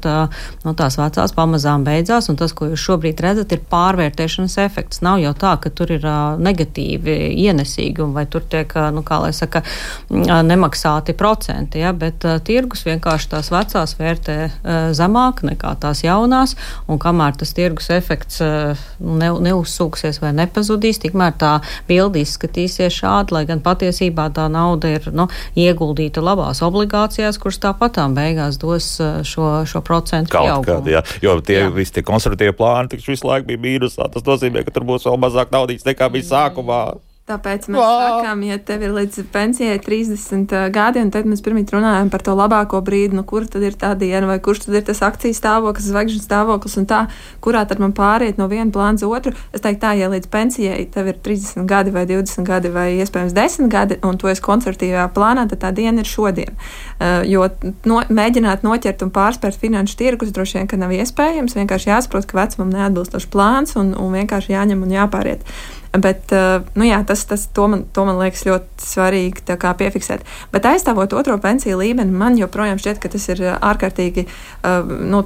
nu, 0.66 0.74
tās 0.78 0.98
vecās 1.00 1.36
pamazām 1.38 1.86
beidzās, 1.88 2.32
un 2.32 2.40
tas, 2.40 2.56
ko 2.56 2.72
jūs 2.72 2.88
šobrīd 2.90 3.22
redzat, 3.24 3.54
ir 3.54 3.64
pārvērtēšanas 3.70 4.58
efekts. 4.66 5.04
Nav 5.06 5.22
jau 5.22 5.36
tā, 5.38 5.56
ka 5.62 5.72
tur 5.74 5.94
ir 5.94 6.06
negatīvi 6.40 7.20
ienesīgi, 7.46 8.10
vai 8.16 8.26
tur 8.32 8.46
tiek, 8.50 8.74
nu, 8.96 9.04
kā 9.06 9.22
lai 9.24 9.32
saka, 9.36 9.62
nemaksāti 10.10 11.16
procenti 11.20 11.49
procenti, 11.50 11.80
ja, 11.80 11.94
bet 11.94 12.24
uh, 12.26 12.38
tirgus 12.44 12.84
vienkārši 12.86 13.30
tās 13.32 13.50
vecās 13.52 13.96
vērtē 13.98 14.38
uh, 14.46 14.92
zemāk 14.94 15.42
nekā 15.44 15.76
tās 15.82 16.04
jaunās, 16.04 16.56
un 16.88 17.00
kamēr 17.02 17.38
tas 17.40 17.54
tirgus 17.58 17.90
efekts 17.90 18.42
uh, 18.42 18.78
ne, 19.00 19.32
neuzsūksies 19.48 20.22
vai 20.22 20.32
nepazudīs, 20.38 21.02
tikmēr 21.02 21.34
tā 21.40 21.60
bilde 21.88 22.22
izskatīsies 22.22 22.94
šādi, 23.02 23.34
lai 23.34 23.46
gan 23.50 23.64
patiesībā 23.66 24.30
tā 24.36 24.48
nauda 24.52 24.94
ir 24.94 25.10
nu, 25.12 25.28
ieguldīta 25.58 26.22
labās 26.22 26.62
obligācijās, 26.62 27.40
kuras 27.42 27.60
tāpatām 27.64 28.14
beigās 28.18 28.62
dos 28.62 29.00
uh, 29.02 29.22
šo, 29.26 29.66
šo 29.66 29.82
procentu 29.82 30.38
pieaugumu. 30.38 30.94
jā. 30.94 31.04
Jo 31.24 31.40
tie 31.42 31.64
jā. 31.64 31.74
visi 31.74 31.98
tie 31.98 32.06
konservatīvie 32.06 32.54
plāni 32.58 32.94
taču 32.94 33.16
visu 33.16 33.28
laiku 33.28 33.50
bija 33.50 33.66
mīnusā. 33.66 34.10
Tas 34.14 34.26
nozīmē, 34.26 34.64
ka 34.66 34.76
tur 34.76 34.86
būs 34.88 35.10
vēl 35.10 35.18
mazāk 35.22 35.54
naudas 35.56 35.88
nekā 35.88 36.12
bija 36.14 36.30
sākumā. 36.30 36.84
Tāpēc 37.30 37.68
mēs 37.70 37.78
Vā! 37.78 37.90
sakām, 38.02 38.42
ja 38.48 38.58
tev 38.66 38.82
ir 38.88 38.94
līdz 38.96 39.28
pensijai 39.30 39.78
30 39.86 40.54
gadi, 40.74 41.02
un 41.04 41.12
tad 41.14 41.28
mēs 41.30 41.44
pirmie 41.46 41.62
runājam 41.70 42.10
par 42.10 42.24
to 42.26 42.34
labāko 42.34 42.80
brīdi, 42.86 43.14
nu, 43.20 43.22
kur 43.28 43.46
tad 43.46 43.62
ir 43.68 43.76
tā 43.78 43.92
diena, 44.00 44.26
vai 44.26 44.40
kurš 44.42 44.64
tad 44.64 44.80
ir 44.80 44.86
tas 44.88 45.04
akcijas 45.06 45.38
stāvoklis, 45.38 45.92
zvaigžņu 45.92 46.24
stāvoklis, 46.24 46.78
un 46.82 46.88
tā, 46.90 47.04
kurā 47.46 47.62
tad 47.70 47.82
man 47.84 47.94
pāriet 47.94 48.40
no 48.42 48.48
viena 48.50 48.74
plāna 48.74 48.98
uz 48.98 49.06
otru. 49.06 49.36
Es 49.54 49.62
teiktu, 49.62 49.82
tā, 49.84 49.94
ja 50.00 50.10
līdz 50.10 50.30
pensijai 50.34 50.80
tev 50.90 51.12
ir 51.12 51.20
30 51.28 51.70
gadi, 51.70 51.94
vai 51.94 52.08
20 52.10 52.48
gadi, 52.50 52.72
vai 52.74 52.88
iespējams 52.98 53.36
10 53.38 53.70
gadi, 53.70 54.00
un 54.10 54.18
tu 54.18 54.32
esi 54.32 54.44
konservatīvā 54.46 55.06
plānā, 55.14 55.46
tad 55.52 55.62
tā 55.68 55.74
diena 55.76 56.02
ir 56.02 56.10
šodien. 56.10 56.58
Uh, 56.98 57.22
jo 57.30 57.46
no, 57.86 58.02
mēģināt 58.10 58.66
noķert 58.66 59.06
un 59.06 59.14
pārspērt 59.14 59.60
finanšu 59.62 60.00
tirgus 60.02 60.34
droši 60.34 60.58
vien, 60.58 60.72
ka 60.72 60.82
nav 60.82 60.96
iespējams. 60.98 61.58
Vienkārši 61.62 61.94
jāsaprot, 61.94 62.26
ka 62.26 62.42
vecumam 62.42 62.74
neatbilstošs 62.74 63.30
plāns 63.30 63.78
un, 63.78 63.94
un 63.94 64.18
vienkārši 64.18 64.58
jāņem 64.58 64.82
un 64.88 64.98
jāpāriet. 64.98 65.46
Bet, 65.90 66.30
eh, 66.32 66.62
nu 66.78 66.86
jā, 66.86 67.00
tas, 67.02 67.24
tas 67.26 67.48
to, 67.50 67.66
man, 67.68 67.82
to 67.94 68.04
man 68.06 68.20
liekas 68.22 68.44
ļoti 68.46 68.86
svarīgi 68.86 69.42
piefiksēt. 69.58 70.22
Bet 70.54 70.68
aizstāvot 70.70 71.16
otro 71.18 71.38
pensiju 71.42 71.80
līmeni, 71.82 72.14
man 72.14 72.38
joprojām 72.38 72.78
šķiet, 72.78 73.00
ka 73.02 73.10
tas 73.10 73.26
ir 73.32 73.42
eh, 73.42 73.56
ārkārtīgi 73.58 74.26
eh, 74.28 74.92
nu, 75.10 75.24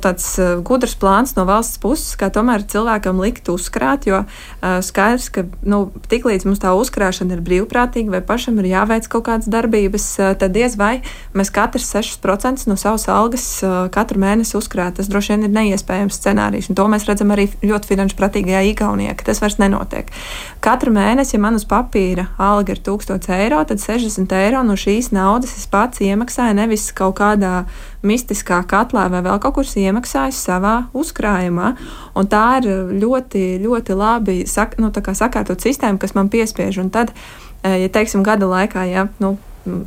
gudrs 0.63 0.95
plāns 0.95 1.35
no 1.35 1.43
valsts 1.49 1.81
puses, 1.83 2.15
kā 2.15 2.31
tomēr 2.31 2.63
cilvēkam 2.63 3.19
likt 3.19 3.51
uzkrāt. 3.51 4.07
Jo 4.07 4.23
skaidrs, 4.83 5.29
ka 5.33 5.43
nu, 5.67 5.85
tiklīdz 6.11 6.45
mums 6.47 6.61
tā 6.63 6.71
uzkrāšana 6.75 7.35
ir 7.35 7.43
brīvprātīga 7.43 8.15
vai 8.15 8.21
pašam 8.25 8.57
ir 8.61 8.69
jāveic 8.71 9.07
kaut 9.11 9.25
kādas 9.27 9.49
darbības, 9.51 10.07
tad 10.39 10.55
diez 10.55 10.77
vai 10.79 11.01
mēs 11.35 11.51
katrs 11.53 11.89
6% 11.95 12.67
no 12.71 12.77
savas 12.79 13.07
algas 13.11 13.45
katru 13.93 14.21
mēnesi 14.23 14.55
uzkrāt. 14.59 14.97
Tas 14.99 15.11
droši 15.11 15.35
vien 15.35 15.47
ir 15.47 15.55
neiespējams 15.55 16.19
scenārijs. 16.19 16.71
To 16.75 16.87
mēs 16.91 17.07
redzam 17.09 17.33
arī 17.35 17.49
ļoti 17.63 17.93
finanšu 17.93 18.19
pratīgajā 18.19 18.63
Igaunijā, 18.71 19.15
ka 19.19 19.31
tas 19.31 19.43
vairs 19.43 19.59
nenotiek. 19.61 20.11
Katru 20.63 20.93
mēnesi, 20.95 21.33
ja 21.35 21.41
man 21.43 21.57
uz 21.57 21.65
papīra 21.67 22.29
alga 22.39 22.71
ir 22.71 22.79
1000 22.85 23.25
eiro, 23.35 23.57
tad 23.67 23.81
60 23.83 24.31
eiro 24.37 24.61
no 24.63 24.77
šīs 24.79 25.09
naudas 25.11 25.57
es 25.57 25.65
pats 25.67 25.99
iemaksāju 25.99 26.55
nevis 26.55 26.85
kaut 26.95 27.17
kādā 27.17 27.65
mistiskā 27.99 28.61
katlā 28.71 29.09
vai 29.11 29.19
vēl 29.25 29.41
kaut 29.43 29.57
kur 29.57 29.67
iemaksāju 29.67 30.37
savā 30.37 30.75
uzkrājumā. 30.95 31.73
Un 32.15 32.31
tā 32.31 32.45
ir 32.61 32.95
ļoti, 32.95 33.43
ļoti 33.65 33.97
labi 33.99 34.37
sak, 34.47 34.77
nu, 34.79 34.93
sakārtot 34.93 35.59
sistēma, 35.59 35.99
kas 35.99 36.15
man 36.15 36.31
piespiež. 36.31 36.79
Un 36.79 36.93
tad, 36.95 37.11
eh, 37.63 37.81
ja 37.83 37.91
teiksim, 37.91 38.23
gada 38.23 38.47
laikā, 38.47 38.87
ja, 38.87 39.09
nu, 39.19 39.35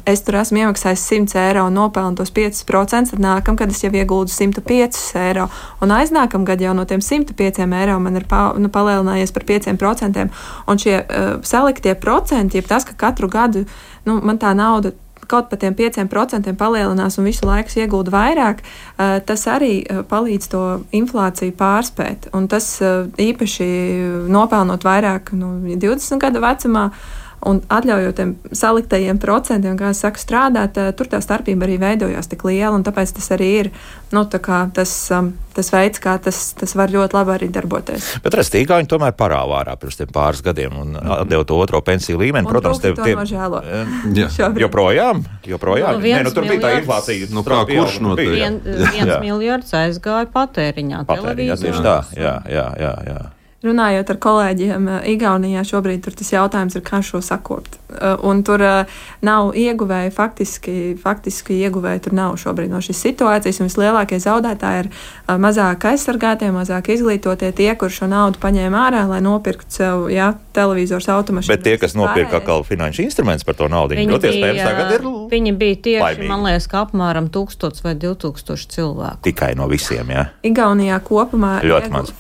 es 0.09 0.23
tur 0.25 0.39
esmu 0.41 0.63
iemaksājis 0.63 1.05
100 1.11 1.39
eiro 1.41 1.67
un 1.69 1.77
nopelnu 1.77 2.17
tos 2.17 2.33
5%, 2.35 3.13
tad 3.13 3.23
nākamgad 3.23 3.73
es 3.75 3.83
jau 3.85 3.93
iegūdu 3.93 4.33
105 4.33 5.01
eiro. 5.21 5.49
Un 5.85 5.93
aiznākamgad 5.93 6.63
jau 6.65 6.73
no 6.77 6.87
tiem 6.89 7.03
105 7.05 7.65
eiro 7.67 7.99
man 8.01 8.17
ir 8.17 8.25
pa, 8.29 8.49
nu, 8.59 8.71
palielinājies 8.73 9.35
par 9.37 9.45
5%. 9.49 10.29
Un 10.67 10.81
šie 10.81 11.01
uh, 11.03 11.27
saliktie 11.45 11.97
procenti, 12.01 12.61
jeb 12.61 12.71
tas, 12.71 12.87
ka 12.89 12.97
katru 12.97 13.29
gadu 13.33 13.67
nu, 14.09 14.21
man 14.25 14.41
tā 14.41 14.55
nauda 14.57 14.95
kaut 15.27 15.49
par 15.51 15.59
tiem 15.59 15.75
5% 15.75 16.53
palielinās 16.55 17.19
un 17.19 17.27
visu 17.27 17.49
laiku 17.49 17.81
iegūda 17.83 18.13
vairāk, 18.15 18.63
uh, 18.63 19.19
tas 19.27 19.45
arī 19.51 19.81
uh, 19.83 20.01
palīdz 20.09 20.49
to 20.55 20.65
inflāciju 20.97 21.53
pārspēt. 21.59 22.31
Un 22.37 22.49
tas 22.49 22.79
īpaši 22.81 23.69
nopelnot 24.33 24.89
vairāk 24.89 25.35
nu, 25.37 25.57
20 25.69 26.23
gadu 26.23 26.45
vecumā. 26.45 26.89
Un 27.47 27.61
atļaujot 27.71 28.17
tiem 28.17 28.31
saliktajiem 28.57 29.19
procentiem, 29.23 29.77
kā 29.79 29.91
es 29.93 30.01
saku, 30.03 30.19
strādāt, 30.19 30.79
eh, 30.81 30.93
tur 30.97 31.07
tā 31.11 31.21
starpība 31.23 31.67
arī 31.67 31.77
veidojās 31.79 32.31
tik 32.31 32.43
liela. 32.49 32.79
Tāpēc 32.83 33.13
tas 33.15 33.29
arī 33.37 33.51
ir 33.61 33.71
nu, 34.11 34.25
tas, 34.25 35.11
um, 35.13 35.33
tas 35.55 35.71
veids, 35.71 36.01
kā 36.01 36.17
tas, 36.23 36.55
tas 36.57 36.75
var 36.75 36.89
ļoti 36.91 37.15
labi 37.15 37.35
arī 37.37 37.49
darboties. 37.53 38.09
Bet 38.25 38.35
restīgā 38.41 38.81
viņi 38.81 38.91
tomēr 38.91 39.13
parāvā 39.13 39.61
ārā 39.63 39.77
pirms 39.79 40.01
pāris 40.15 40.43
gadiem 40.43 40.75
un 40.81 40.97
atdeva 40.97 41.45
to 41.45 41.61
otro 41.61 41.83
pensiju 41.85 42.19
līmeni. 42.19 42.47
Un 42.47 42.53
Protams, 42.53 42.81
tie 42.81 42.95
ir 42.95 43.21
nožēlo. 43.21 43.63
Joprojām, 44.65 45.23
joprojām. 45.45 46.01
Nu, 46.01 46.09
Nē, 46.09 46.25
nu, 46.25 46.35
tur 46.35 46.49
bija 46.49 46.65
tā 46.65 46.75
inflācija. 46.81 47.31
Nu, 47.31 47.45
kā 47.47 47.63
kurš 47.69 48.01
notiek? 48.01 48.33
Vien, 48.33 48.61
viens 48.65 49.17
miljards 49.23 49.77
aizgāja 49.77 50.27
patēriņā. 50.33 51.07
Patēriņā 51.07 51.63
tieši 51.63 51.85
tā, 51.85 51.99
jā, 52.17 52.39
jā, 52.51 52.69
jā. 52.81 52.95
jā. 53.07 53.25
Runājot 53.65 54.11
ar 54.13 54.19
kolēģiem, 54.21 54.89
eh, 54.89 55.07
Igaunijā 55.15 55.63
šobrīd 55.65 56.05
tas 56.05 56.29
jautājums 56.33 56.77
ir, 56.77 56.83
kā 56.85 57.01
šo 57.01 57.23
sakopt. 57.25 57.79
Eh, 57.89 58.17
un 58.23 58.43
tur 58.45 58.61
eh, 58.61 58.85
nav 59.23 59.55
ieguvēji, 59.57 60.13
faktiski, 60.13 60.75
faktiski 61.01 61.57
ieguvēji 61.65 62.03
tur 62.05 62.13
nav 62.13 62.37
šobrīd 62.37 62.69
no 62.69 62.83
šīs 62.85 63.01
situācijas. 63.01 63.63
Vislielākie 63.65 64.19
zaudētāji 64.21 64.85
ir 64.85 64.91
mazāk 65.41 65.89
aizsargātie, 65.89 66.51
mazāk 66.53 66.91
izglītotie, 66.93 67.53
tie, 67.57 67.73
kur 67.75 67.89
šo 67.89 68.07
naudu 68.07 68.39
paņēma 68.43 68.83
ārā, 68.91 69.07
lai 69.09 69.23
nopirktu 69.25 69.79
sev 69.79 70.07
jā, 70.13 70.35
televizors, 70.53 71.09
automašīnu. 71.09 71.57
Bet 71.57 71.65
tie, 71.65 71.79
kas 71.81 71.97
nopirka 71.97 72.43
kā 72.45 72.59
finanšu 72.67 73.07
instruments 73.07 73.45
par 73.45 73.57
to 73.57 73.71
naudu, 73.73 73.97
viņi 73.97 74.13
ļoti 74.13 74.33
iespējams 74.35 74.63
tagad 74.69 74.95
ir. 74.99 75.09
Viņi 75.33 75.57
bija 75.57 75.81
tieši, 75.89 76.03
laimīgi. 76.05 76.29
man 76.29 76.45
liekas, 76.45 76.69
ka 76.69 76.85
apmēram 76.85 77.31
1000 77.33 77.83
vai 77.83 77.97
2000 78.05 78.69
cilvēku. 78.77 79.25
Tikai 79.27 79.55
no 79.57 79.67
visiem, 79.73 80.13
jā. 80.13 80.29
Igaunijā 80.47 81.01
kopumā 81.01 81.57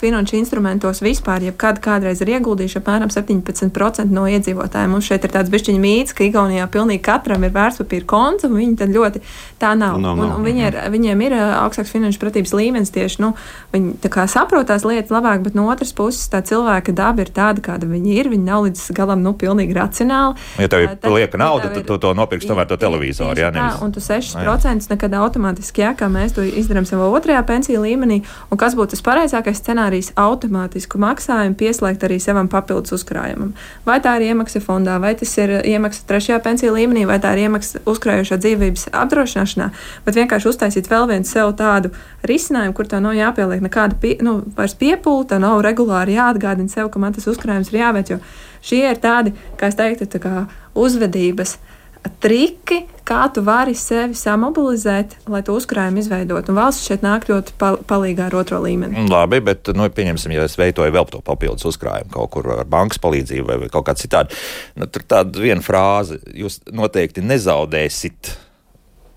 finanšu 0.00 0.40
instrumentos 0.40 1.04
vispār, 1.04 1.25
ja 1.26 1.52
kād 1.52 1.80
kādreiz 1.82 2.20
ir 2.22 2.30
ieguldījuši 2.36 2.78
apmēram 2.80 3.10
17% 3.12 4.12
no 4.14 4.26
iedzīvotājiem. 4.30 4.92
Mums 4.94 5.08
šeit 5.08 5.26
ir 5.26 5.32
tāds 5.34 5.50
bišķiņa 5.52 5.80
mīts, 5.82 6.14
ka 6.16 6.24
Igaunijā 6.26 6.66
pilnīgi 6.72 7.02
katram 7.06 7.44
ir 7.46 7.54
vērtspapīra 7.54 8.06
konts, 8.08 8.46
un 8.46 8.54
viņi 8.56 8.76
tad 8.80 8.94
ļoti 8.94 9.22
tā 9.62 9.72
nav. 9.78 9.98
No, 10.00 10.14
no, 10.14 10.26
un, 10.26 10.34
un 10.38 10.46
viņi 10.46 10.64
ir, 10.68 10.78
viņiem 10.94 11.24
ir 11.26 11.36
augstāks 11.36 11.92
finanšu 11.94 12.20
pratības 12.22 12.54
līmenis 12.56 12.94
tieši, 12.94 13.20
nu, 13.24 13.32
viņi 13.74 14.12
saprot 14.30 14.68
tās 14.70 14.86
lietas 14.86 15.12
labāk, 15.14 15.42
bet 15.44 15.58
no 15.58 15.66
otras 15.72 15.92
puses 15.96 16.30
tā 16.32 16.42
cilvēka 16.46 16.94
daba 16.96 17.24
ir 17.24 17.32
tāda, 17.34 17.64
kāda 17.64 17.88
viņi 17.90 18.16
ir. 18.16 18.30
Viņi 18.32 18.46
nav 18.46 18.66
līdz 18.68 18.86
galam, 18.96 19.22
nu, 19.26 19.34
pilnīgi 19.38 19.76
racionāli. 19.76 20.38
Ja 20.62 20.70
tev 20.70 20.86
ir 20.86 20.96
lieka 21.16 21.40
nauda, 21.40 21.72
tad 21.74 21.86
tu 21.88 21.98
to 22.02 22.14
nopirksi 22.16 22.50
tomēr 22.50 22.70
to 22.70 22.78
televizoru, 22.80 23.38
jā, 23.40 23.50
nevis. 23.54 23.78
Tā, 23.78 23.84
un 23.84 23.94
tu 23.94 24.02
6% 24.04 24.90
nekad 24.92 25.18
automātiski, 25.20 25.84
jā, 25.84 25.92
kā 25.98 26.10
mēs 26.12 26.36
to 26.36 26.44
izdarām 26.46 26.86
savā 26.88 27.08
otrajā 27.10 27.42
pensiju 27.48 27.84
līmenī, 27.84 28.22
un 28.50 28.60
kas 28.60 28.76
būtu 28.78 28.94
tas 28.96 29.04
pareizākais 29.06 29.60
scenārijs- 29.62 30.12
automātisku 30.26 31.00
maksājumu 31.02 31.15
pieslēgt 31.58 32.04
arī 32.04 32.18
savam 32.20 32.48
papildus 32.48 32.92
uzkrājumam. 32.92 33.52
Vai 33.86 33.98
tā 34.04 34.16
ir 34.18 34.30
iemaksa 34.30 34.60
fondā, 34.60 34.98
vai 35.00 35.14
tas 35.18 35.32
ir 35.38 35.54
iemaksa 35.64 36.04
trešajā 36.08 36.40
pensiju 36.44 36.74
līmenī, 36.76 37.06
vai 37.08 37.18
tā 37.22 37.32
ir 37.36 37.46
iemaksa 37.46 37.80
uzkrājušā 37.88 38.38
dzīvības 38.42 38.88
apdrošināšanā, 38.92 39.70
bet 40.06 40.18
vienkārši 40.20 40.50
uztaisīt 40.52 40.90
vēl 40.90 41.08
vienu 41.12 41.28
sev 41.28 41.54
tādu 41.56 41.92
risinājumu, 42.26 42.74
kur 42.76 42.90
tā 42.90 43.00
nav 43.00 43.16
jāpieliek 43.16 43.64
nekāda 43.64 43.96
pie, 44.00 44.16
nu, 44.24 44.42
piepūle, 44.56 45.28
tā 45.30 45.40
nav 45.42 45.62
regulāri 45.64 46.18
jāatgādina 46.18 46.72
sev, 46.72 46.90
ka 46.90 47.02
man 47.02 47.16
tas 47.16 47.28
uzkrājums 47.30 47.72
ir 47.72 47.80
jāveic. 47.80 48.16
Šie 48.66 48.82
ir 48.90 49.00
tādi, 49.00 49.32
kā 49.60 49.70
es 49.70 49.78
teiktu, 49.78 50.08
tā 50.10 50.46
uzvedības 50.76 51.56
triki, 52.22 52.82
kā 53.06 53.20
tu 53.34 53.42
vari 53.46 53.74
sevi 53.78 54.16
samobilizēt, 54.18 55.14
lai 55.30 55.42
to 55.46 55.54
uzkrājumu 55.56 56.02
izveidotu. 56.02 56.52
Un 56.52 56.60
valsts 56.60 56.88
šeit 56.88 57.04
nāk 57.06 57.28
ļoti 57.30 57.54
pal 57.60 57.78
palīdzīga 57.86 58.26
ar 58.26 58.38
otro 58.40 58.60
līmeni. 58.64 59.06
Labi, 59.10 59.40
bet, 59.44 59.70
nu, 59.76 59.86
pieņemsim, 59.92 60.34
ja 60.34 60.46
es 60.48 60.56
veidoju 60.58 60.94
vēl 60.94 61.08
to 61.12 61.20
papildus 61.26 61.68
uzkrājumu 61.68 62.12
kaut 62.16 62.32
kur 62.34 62.50
ar 62.56 62.66
bankas 62.70 63.00
palīdzību 63.02 63.46
vai, 63.50 63.60
vai 63.64 63.70
kaut 63.72 63.86
kā 63.88 63.96
citādi. 63.98 64.36
Nu, 64.78 64.88
tur 64.90 65.06
tāda 65.06 65.42
viena 65.42 65.64
frāze, 65.64 66.18
jūs 66.34 66.60
noteikti 66.72 67.24
nezaudēsiet 67.24 68.34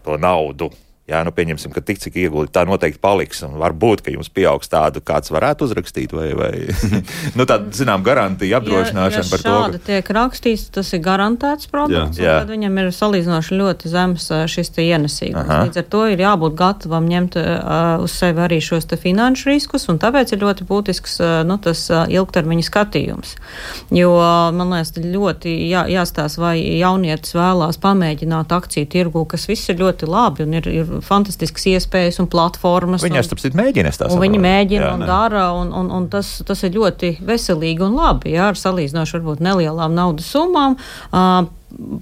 to 0.06 0.20
naudu 0.22 0.70
Jā, 1.10 1.24
nu, 1.26 1.34
pieņemsim, 1.34 1.74
ka 1.74 1.82
tik 1.82 2.02
cik 2.04 2.18
ieguldīt, 2.22 2.52
tā 2.54 2.66
noteikti 2.70 3.02
paliks. 3.02 3.42
Varbūt, 3.42 4.04
ka 4.06 4.14
jums 4.14 4.30
pieaugs 4.34 4.70
tādu, 4.70 5.02
kāds 5.06 5.32
varētu 5.34 5.66
uzrakstīt, 5.66 6.14
vai, 6.14 6.28
vai 6.38 6.52
nu, 7.38 7.48
tāda, 7.50 7.72
zinām, 7.74 8.04
garantija 8.06 8.60
apdrošināšana 8.60 9.24
ja, 9.24 9.26
ja 9.26 9.32
par 9.32 9.46
to. 9.46 9.56
Ja 9.74 9.82
tiek 9.90 10.12
rakstīts, 10.20 10.68
tas 10.76 10.92
ir 10.94 11.02
garantēts 11.06 11.70
produkts, 11.72 12.20
jā. 12.22 12.40
tad 12.44 12.54
viņam 12.54 12.78
ir 12.84 12.92
salīdzinoši 12.94 13.58
ļoti 13.58 13.92
zems 13.92 14.28
šis 14.54 14.74
ienesīgums. 14.80 15.50
Līdz 15.50 15.82
ar 15.82 15.88
to 15.96 16.04
ir 16.14 16.22
jābūt 16.22 16.58
gatavam 16.60 17.10
ņemt 17.10 17.40
uh, 17.42 18.04
uz 18.06 18.14
sevi 18.14 18.44
arī 18.46 18.60
šos 18.64 18.86
finanšu 19.00 19.50
riskus, 19.50 19.88
un 19.90 20.00
tāpēc 20.02 20.36
ir 20.36 20.44
ļoti 20.44 20.68
būtisks 20.70 21.18
uh, 21.24 21.34
nu, 21.48 21.58
tas 21.62 21.88
uh, 21.90 22.06
ilgtermiņa 22.10 22.68
skatījums. 22.68 23.34
Jo, 23.96 24.14
man 24.56 24.76
liekas, 24.76 24.94
ļoti 25.00 25.56
jā, 25.72 25.86
jāstāsta, 25.90 26.42
vai 26.44 26.56
jaunietis 26.62 27.34
vēlās 27.38 27.82
pamēģināt 27.82 28.54
akciju 28.56 28.90
tirgu, 28.94 29.26
kas 29.30 29.50
viss 29.50 29.72
ir 29.72 29.80
ļoti 29.82 30.10
labi 30.10 30.46
un 30.46 30.58
ir, 30.60 30.70
ir 30.70 30.99
fantastiskas 31.06 31.68
iespējas 31.74 32.20
un 32.24 32.30
platformas. 32.32 33.04
Viņi 33.06 33.22
ar 33.22 33.28
starp 33.28 33.60
mēģina 33.60 33.94
tās. 33.96 34.16
Viņi 34.20 34.42
mēģina 34.44 34.86
jā, 34.86 34.96
un 34.96 35.04
ne. 35.04 35.10
dara, 35.10 35.46
un, 35.58 35.72
un, 35.76 35.92
un 35.96 36.10
tas, 36.12 36.40
tas 36.48 36.66
ir 36.68 36.76
ļoti 36.78 37.18
veselīgi 37.26 37.86
un 37.86 38.00
labi, 38.00 38.36
jā, 38.38 38.50
ar 38.52 38.60
salīdzinoši 38.60 39.18
varbūt 39.20 39.46
nelielām 39.46 39.96
naudas 39.98 40.30
summām. 40.34 40.78
Uh, 41.12 41.48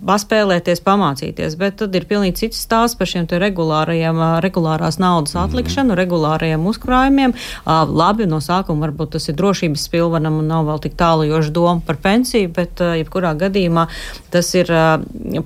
paspēlēties, 0.07 0.81
pamācīties, 0.85 1.57
bet 1.59 1.77
tad 1.81 1.95
ir 1.97 2.07
pilnīgi 2.07 2.43
cits 2.43 2.61
stāsts 2.63 2.97
par 2.99 3.09
šiem 3.09 3.27
regulārajiem, 3.27 4.19
regulārās 4.43 4.99
naudas 5.01 5.35
mhm. 5.35 5.43
atlikšanu, 5.49 5.91
mm. 5.91 5.97
regulārajiem 5.99 6.67
uzkrājumiem. 6.71 7.35
Labi, 7.67 8.27
no 8.29 8.39
sākuma 8.43 8.87
varbūt 8.87 9.15
tas 9.17 9.27
ir 9.27 9.37
drošības 9.39 9.87
spilvenam 9.89 10.39
un 10.41 10.47
nav 10.51 10.67
vēl 10.69 10.81
tik 10.85 10.95
tālujoša 10.99 11.53
doma 11.55 11.83
par 11.85 11.99
pensiju, 12.03 12.51
bet 12.55 12.79
jebkurā 12.79 13.33
gadījumā 13.39 13.87
tas 14.33 14.53
ir 14.55 14.71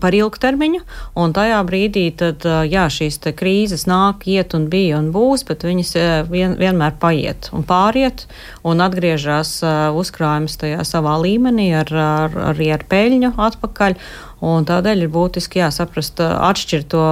par 0.01 0.17
ilgtermiņu, 0.17 0.83
un 1.21 1.35
tajā 1.35 1.61
brīdī 1.67 2.05
tad, 2.17 2.45
jā, 2.69 2.85
šīs 2.93 3.19
krīzes 3.37 3.87
nāk, 3.89 4.27
iet 4.29 4.55
un 4.57 4.67
bija 4.71 4.99
un 5.01 5.09
būs, 5.15 5.45
bet 5.47 5.65
viņas 5.65 5.95
vien, 6.29 6.55
vienmēr 6.59 6.97
paiet 7.01 7.49
un 7.55 7.65
pāriet 7.67 8.27
un 8.67 8.83
atgriežas 8.83 9.57
uzkrājums 9.97 10.57
tajā 10.61 10.85
savā 10.87 11.17
līmenī 11.21 11.71
ar, 11.81 11.91
ar, 11.91 12.39
arī 12.51 12.71
ar 12.75 12.85
peļņu 12.91 13.33
atpakaļ. 13.49 13.97
Un 14.41 14.65
tādēļ 14.65 15.03
ir 15.05 15.11
būtiski 15.13 15.59
jāsaprast, 15.61 16.17
atšķirt 16.21 16.87
to 16.89 17.03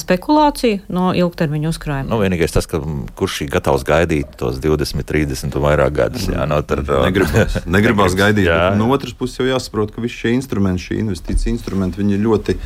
spekulāciju 0.00 0.80
no 0.92 1.10
ilgtermiņa 1.16 1.72
uzkrājuma. 1.72 2.08
Nu, 2.08 2.20
vienīgais 2.22 2.54
tas, 2.54 2.68
ka 2.70 2.80
kurš 3.18 3.42
ir 3.44 3.50
gatavs 3.52 3.84
gaidīt 3.84 4.32
tos 4.40 4.56
20, 4.62 5.04
30 5.04 5.58
un 5.58 5.66
vairāk 5.66 5.92
gadus. 5.98 6.30
Jā, 6.32 6.46
no 6.48 6.62
tar, 6.64 6.80
negribas, 7.08 7.60
negribas 7.68 8.16
gaidīt. 8.16 8.48
No 8.80 8.88
otras 8.96 9.12
puses 9.16 9.42
jau 9.42 9.50
jāsaprot, 9.50 9.92
ka 9.92 10.04
visi 10.04 10.22
šie 10.24 10.34
instrumenti, 10.38 10.88
šie 10.88 11.02
investīcija 11.02 11.52
instrumenti, 11.52 12.00
viņi 12.00 12.16
ir 12.16 12.24
ļoti 12.24 12.56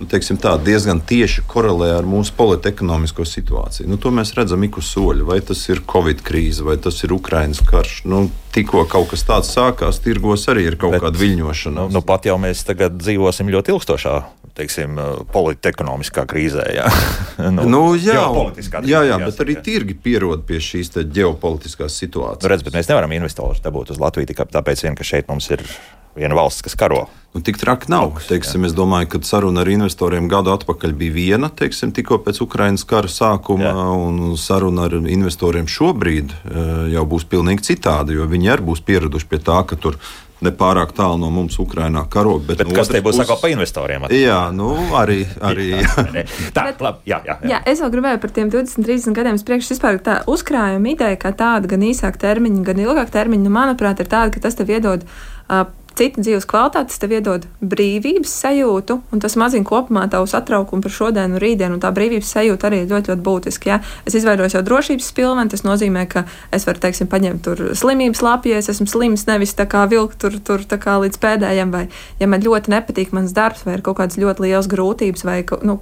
nu, 0.00 0.08
tā, 0.42 0.54
diezgan 0.58 0.98
tieši 1.06 1.44
korelē 1.46 1.92
ar 1.98 2.06
mūsu 2.08 2.34
politekonomisko 2.34 3.26
situāciju. 3.28 3.86
Nu, 3.90 3.98
to 4.00 4.10
mēs 4.14 4.34
redzam 4.34 4.64
ik 4.66 4.78
uz 4.80 4.90
soļa. 4.90 5.26
Vai 5.28 5.40
tas 5.46 5.60
ir 5.70 5.84
Covid 5.90 6.22
krīze, 6.26 6.64
vai 6.66 6.76
tas 6.82 6.98
ir 7.06 7.14
Ukraiņas 7.14 7.62
karš. 7.68 8.00
Nu, 8.10 8.26
tikko 8.54 8.84
kaut 8.90 9.12
kas 9.12 9.22
tāds 9.26 9.52
sākās, 9.54 10.02
tirgos 10.02 10.48
arī 10.50 10.66
ir 10.70 10.78
kaut 10.80 10.96
Bet, 10.96 11.04
kāda 11.04 11.22
viļņošana. 11.22 11.86
Nu, 11.86 11.94
nu, 11.94 12.02
pat 12.06 12.26
jau 12.26 12.38
mēs 12.42 12.64
tagad 12.66 12.98
dzīvosim 12.98 13.52
ļoti 13.54 13.74
ilgstošā. 13.74 14.16
Teiksim, 14.54 14.98
politekonomiskā 15.34 16.26
krīzē. 16.30 16.68
Jā, 16.76 16.90
nu, 17.56 17.64
nu, 17.70 17.82
jā, 17.98 18.20
krīzē, 18.22 18.84
jā, 18.86 19.00
jā 19.10 19.18
bet 19.22 19.42
arī 19.42 19.58
tirgi 19.66 19.98
pierod 19.98 20.44
pie 20.46 20.60
šīs 20.62 20.94
ģeopolitiskās 21.02 21.98
situācijas. 22.02 22.42
Nu, 22.42 22.52
redz, 22.52 22.66
mēs 22.74 22.90
nevaram 22.90 23.14
investorus 23.14 23.62
dabūt 23.64 23.94
uz 23.94 24.02
Latviju 24.02 24.30
tikai 24.30 24.46
tāpēc, 24.54 24.86
vien, 24.86 24.98
ka 24.98 25.06
šeit 25.06 25.30
mums 25.30 25.50
ir 25.54 25.66
viena 26.16 26.38
valsts, 26.38 26.64
kas 26.64 26.78
karo. 26.78 27.06
Nu, 27.34 27.40
tik 27.42 27.58
traki 27.58 27.90
nav. 27.90 28.20
Teiksim, 28.28 28.62
es 28.68 28.74
domāju, 28.78 29.08
ka 29.10 29.18
saruna 29.26 29.64
ar 29.64 29.70
investoriem 29.72 30.28
gadu 30.30 30.52
atpakaļ 30.54 30.92
bija 30.94 31.14
viena, 31.16 31.48
teiksim, 31.50 31.90
tikko 31.94 32.20
pēc 32.22 32.38
Ukraiņas 32.44 32.86
kara 32.86 33.10
sākuma, 33.10 33.72
Jā. 33.72 33.86
un 33.98 34.36
saruna 34.38 34.86
ar 34.86 34.94
investoriem 35.02 35.66
šobrīd 35.66 36.30
eh, 36.30 36.68
jau 36.94 37.02
būs 37.10 37.26
pilnīgi 37.26 37.66
citāda, 37.72 38.14
jo 38.14 38.28
viņi 38.30 38.54
arī 38.54 38.68
būs 38.70 38.84
pieraduši 38.86 39.30
pie 39.32 39.42
tā, 39.42 39.58
ka 39.66 39.74
tur 39.74 39.98
nepārāk 40.44 40.92
tālu 40.94 41.18
no 41.18 41.32
mums 41.34 41.58
Ukrainā 41.58 42.04
karo. 42.10 42.36
Bet, 42.38 42.62
bet 42.62 42.70
no 42.70 42.78
kas 42.78 42.90
te 42.92 43.02
būs 43.02 43.18
puses... 43.18 43.42
pa 43.42 43.50
investoriem? 43.50 44.06
At... 44.06 44.14
Jā, 44.14 44.40
nu 44.54 44.70
arī. 44.94 45.24
arī 45.42 45.68
jā. 45.74 46.24
tā, 46.54 46.68
bet, 46.70 46.82
labi, 46.84 47.06
jā, 47.10 47.18
jā, 47.26 47.38
jā. 47.42 47.52
jā, 47.56 47.62
es 47.72 47.82
vēl 47.82 47.94
gribēju 47.98 48.22
par 48.22 48.34
tiem 48.38 48.50
20, 48.54 48.86
30 48.86 49.16
gadiem 49.18 49.40
priekš 49.50 49.74
vispār 49.74 49.98
tā 50.04 50.20
uzkrājuma 50.30 50.94
ideja, 50.94 51.18
kā 51.18 51.34
tāda 51.34 51.70
gan 51.74 51.82
īsāk 51.82 52.20
termiņa, 52.22 52.66
gan 52.66 52.84
ilgāk 52.86 53.10
termiņa, 53.14 53.46
nu, 53.48 53.54
manuprāt, 53.58 54.04
ir 54.04 54.10
tāda, 54.10 54.34
ka 54.34 54.44
tas 54.44 54.58
tev 54.58 54.70
iedod 54.70 55.02
uh, 55.06 55.64
Cita 55.94 56.22
dzīves 56.24 56.46
kvalitāte 56.50 56.96
tev 56.98 57.12
iedod 57.14 57.44
brīvības 57.62 58.32
sajūtu, 58.42 58.96
un 59.14 59.20
tas 59.22 59.36
mazina 59.38 59.62
kopumā 59.68 60.08
tavu 60.10 60.26
satraukumu 60.26 60.82
par 60.82 60.90
šodienu 60.90 61.36
un 61.36 61.42
rītdienu. 61.42 61.78
Tā 61.78 61.92
brīvības 61.94 62.32
sajūta 62.34 62.66
arī 62.66 62.80
ir 62.82 62.88
ļoti, 62.90 63.12
ļoti 63.12 63.22
būtiska. 63.28 63.68
Ja? 63.70 63.76
Es 64.02 64.16
izveidoju 64.18 64.56
jau 64.56 64.62
drošības 64.66 65.10
pilveni, 65.14 65.52
tas 65.52 65.62
nozīmē, 65.62 66.02
ka 66.10 66.24
es 66.54 66.66
varu, 66.66 66.82
teiksim, 66.82 67.06
paņemt 67.12 67.44
tur 67.46 67.62
slimības 67.78 68.24
lapu, 68.26 68.50
ja 68.50 68.58
es 68.58 68.70
esmu 68.72 68.88
slims, 68.90 69.26
nevis 69.28 69.54
tā 69.54 69.68
kā 69.70 69.84
vilkt 69.90 70.18
tur, 70.18 70.34
tur 70.42 70.66
kā 70.66 70.96
līdz 71.04 71.20
pēdējiem, 71.22 71.70
vai 71.70 71.84
ja 72.18 72.26
man 72.26 72.42
ļoti 72.42 72.74
nepatīk 72.74 73.14
mans 73.14 73.30
darbs, 73.36 73.62
vai 73.62 73.78
ir 73.78 73.86
kaut 73.86 74.00
kādas 74.00 74.18
ļoti 74.18 74.48
liels 74.48 74.70
grūtības, 74.74 75.22
vai 75.22 75.38
nu, 75.62 75.78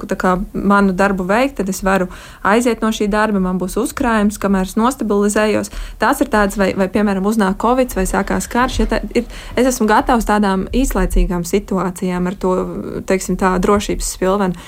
manu 0.52 0.92
darbu 0.92 1.24
veikt, 1.32 1.56
tad 1.62 1.72
es 1.72 1.80
varu 1.80 2.10
aiziet 2.44 2.84
no 2.84 2.92
šī 2.92 3.08
darba, 3.08 3.40
man 3.40 3.56
būs 3.62 3.78
uzkrājums, 3.80 4.36
kamēr 4.42 4.68
es 4.68 4.76
nostabilizējos. 4.76 5.72
Tās 6.02 6.20
ir 6.20 6.28
tādas, 6.28 6.60
vai, 6.60 6.74
vai 6.76 6.90
piemēram, 6.92 7.24
uznāk 7.32 7.56
Covid 7.64 7.96
vai 7.96 8.04
sākās 8.10 8.50
karš. 8.52 8.82
Ja 8.82 8.90
tā, 8.92 9.00
ir, 9.16 9.24
es 9.56 9.72
esmu 9.72 9.88
gatavs 9.88 10.01
gatavs 10.02 10.26
tādām 10.26 10.66
īslaicīgām 10.74 11.46
situācijām 11.46 12.26
ar 12.26 12.38
to 12.42 12.52
teiksim, 13.06 13.38
drošības 13.38 14.12
spilvenu. 14.16 14.58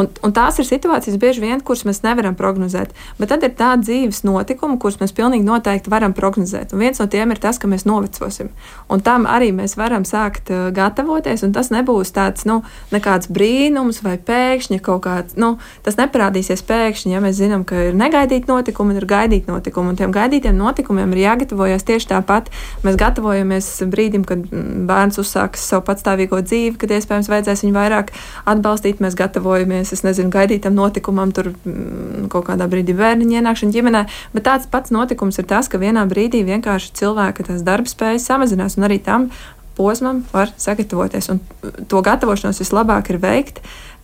Un, 0.00 0.08
un 0.24 0.32
tās 0.32 0.56
ir 0.56 0.66
situācijas, 0.66 1.18
bieži 1.20 1.42
vien, 1.44 1.60
kuras 1.60 1.84
mēs 1.84 2.00
nevaram 2.02 2.34
prognozēt. 2.34 2.94
Bet 3.20 3.28
tad 3.28 3.44
ir 3.44 3.52
tādi 3.58 3.84
dzīves 3.86 4.22
notikumi, 4.24 4.78
kurus 4.80 4.96
mēs 5.02 5.12
pilnīgi 5.12 5.44
noteikti 5.44 5.92
varam 5.92 6.14
prognozēt. 6.16 6.72
Un 6.72 6.80
viens 6.80 6.98
no 6.98 7.06
tiem 7.12 7.34
ir 7.34 7.40
tas, 7.42 7.60
ka 7.60 7.68
mēs 7.68 7.84
novecosim. 7.84 8.48
Un 8.88 9.02
tam 9.04 9.28
arī 9.28 9.50
mēs 9.54 9.76
varam 9.76 10.06
sākt 10.08 10.48
uh, 10.50 10.70
gatavoties. 10.74 11.44
Tas 11.52 11.68
nebūs 11.74 12.14
tāds 12.16 12.46
nu, 12.48 12.62
brīnums 12.92 14.00
vai 14.02 14.16
pēkšņi 14.16 14.80
kaut 14.82 15.04
kāds. 15.04 15.36
Nu, 15.36 15.58
tas 15.84 16.00
neparādīsies 16.00 16.64
pēkšņi, 16.66 17.12
ja 17.12 17.20
mēs 17.20 17.36
zinām, 17.42 17.66
ka 17.68 17.90
ir 17.90 17.98
negaidīti 17.98 18.48
notikumi 18.48 18.96
un 18.96 19.02
ir 19.02 19.08
gaidīti 19.12 19.52
notikumi. 19.52 19.92
Un 19.92 20.00
tiem 20.00 20.16
gaidītiem 20.16 20.56
notikumiem 20.56 21.12
ir 21.12 21.22
jāgatavojas 21.26 21.84
tieši 21.84 22.10
tāpat. 22.14 22.48
Mēs 22.86 22.96
gatavojamies 23.00 23.70
brīdim, 23.92 24.24
kad 24.24 24.40
mm, 24.48 24.88
bērns 24.88 25.20
uzsāks 25.20 25.68
savu 25.68 25.84
patstāvīgo 25.90 26.40
dzīvi, 26.40 26.78
kad 26.80 26.96
iespējams 26.96 27.30
vajadzēs 27.30 27.66
viņu 27.66 27.76
vairāk 27.76 28.14
atbalstīt. 28.48 29.04
Mēs 29.04 29.18
gatavojamies 29.18 29.81
gatavojamies, 29.82 29.92
es 29.92 30.02
nezinu, 30.04 30.30
gaidītam 30.30 30.74
notikumam, 30.74 31.32
tur 31.32 31.52
mm, 31.52 32.28
kaut 32.30 32.46
kādā 32.46 32.68
brīdī 32.68 32.94
bērniņa 32.94 33.40
ienākšana 33.40 33.72
ģimenē, 33.72 34.04
bet 34.34 34.44
tāds 34.44 34.66
pats 34.70 34.90
notikums 34.90 35.38
ir 35.38 35.46
tas, 35.46 35.68
ka 35.68 35.78
vienā 35.78 36.06
brīdī 36.06 36.44
vienkārši 36.44 36.94
cilvēka 36.94 37.48
tās 37.48 37.62
darba 37.62 37.88
spējas 37.88 38.26
samazinās, 38.26 38.76
un 38.78 38.84
arī 38.88 39.00
tam 39.02 39.30
posmam 39.74 40.24
var 40.32 40.50
sagatavoties. 40.56 41.30
Un 41.32 41.40
to 41.88 42.02
gatavošanos 42.02 42.60
vislabāk 42.60 43.08
ir 43.10 43.18
veikt, 43.18 43.62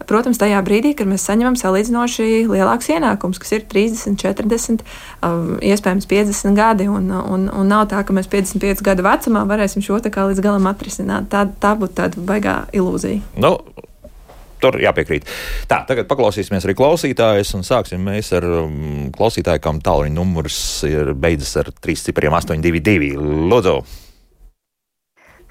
protams, 0.08 0.38
tajā 0.40 0.62
brīdī, 0.64 0.94
kad 0.96 1.06
mēs 1.06 1.26
saņemam 1.28 1.58
salīdzinoši 1.60 2.46
lielākus 2.48 2.88
ienākumus, 2.94 3.38
kas 3.42 3.52
ir 3.52 3.66
30, 3.68 4.16
40, 4.16 4.84
um, 5.26 5.58
iespējams 5.60 6.08
50 6.08 6.56
gadi. 6.56 6.88
Un, 6.88 7.10
un, 7.12 7.50
un 7.52 7.68
nav 7.68 7.90
tā, 7.92 8.00
ka 8.00 8.16
mēs 8.16 8.30
55 8.32 8.80
gadu 8.86 9.04
vecumā 9.04 9.44
varēsim 9.50 9.84
šo 9.84 10.00
tā 10.00 10.14
kā 10.14 10.24
līdz 10.30 10.40
galam 10.40 10.70
atrisināt. 10.70 11.28
Tā, 11.28 11.44
tā 11.60 11.74
būtu 11.76 11.98
tāda 12.00 12.24
baigā 12.30 12.62
ilūzija. 12.72 13.20
Nu, 13.36 13.58
tur 14.62 14.78
jāpiekrīt. 14.82 15.28
Tā, 15.70 15.82
tagad 15.88 16.08
paklausīsimies 16.10 16.66
arī 16.66 16.74
klausītājus, 16.78 17.54
un 17.58 17.64
sāksim 17.66 18.02
mēs 18.08 18.32
ar 18.38 18.46
um, 18.64 19.08
klausītāju, 19.14 19.62
kam 19.64 19.80
tālruņa 19.84 20.14
numurs 20.14 20.60
ir 20.88 21.14
beidzas 21.18 21.56
ar 21.62 21.72
trīs 21.78 22.04
cipriem 22.06 22.36
822. 22.38 23.14
Lūdzu! 23.50 23.78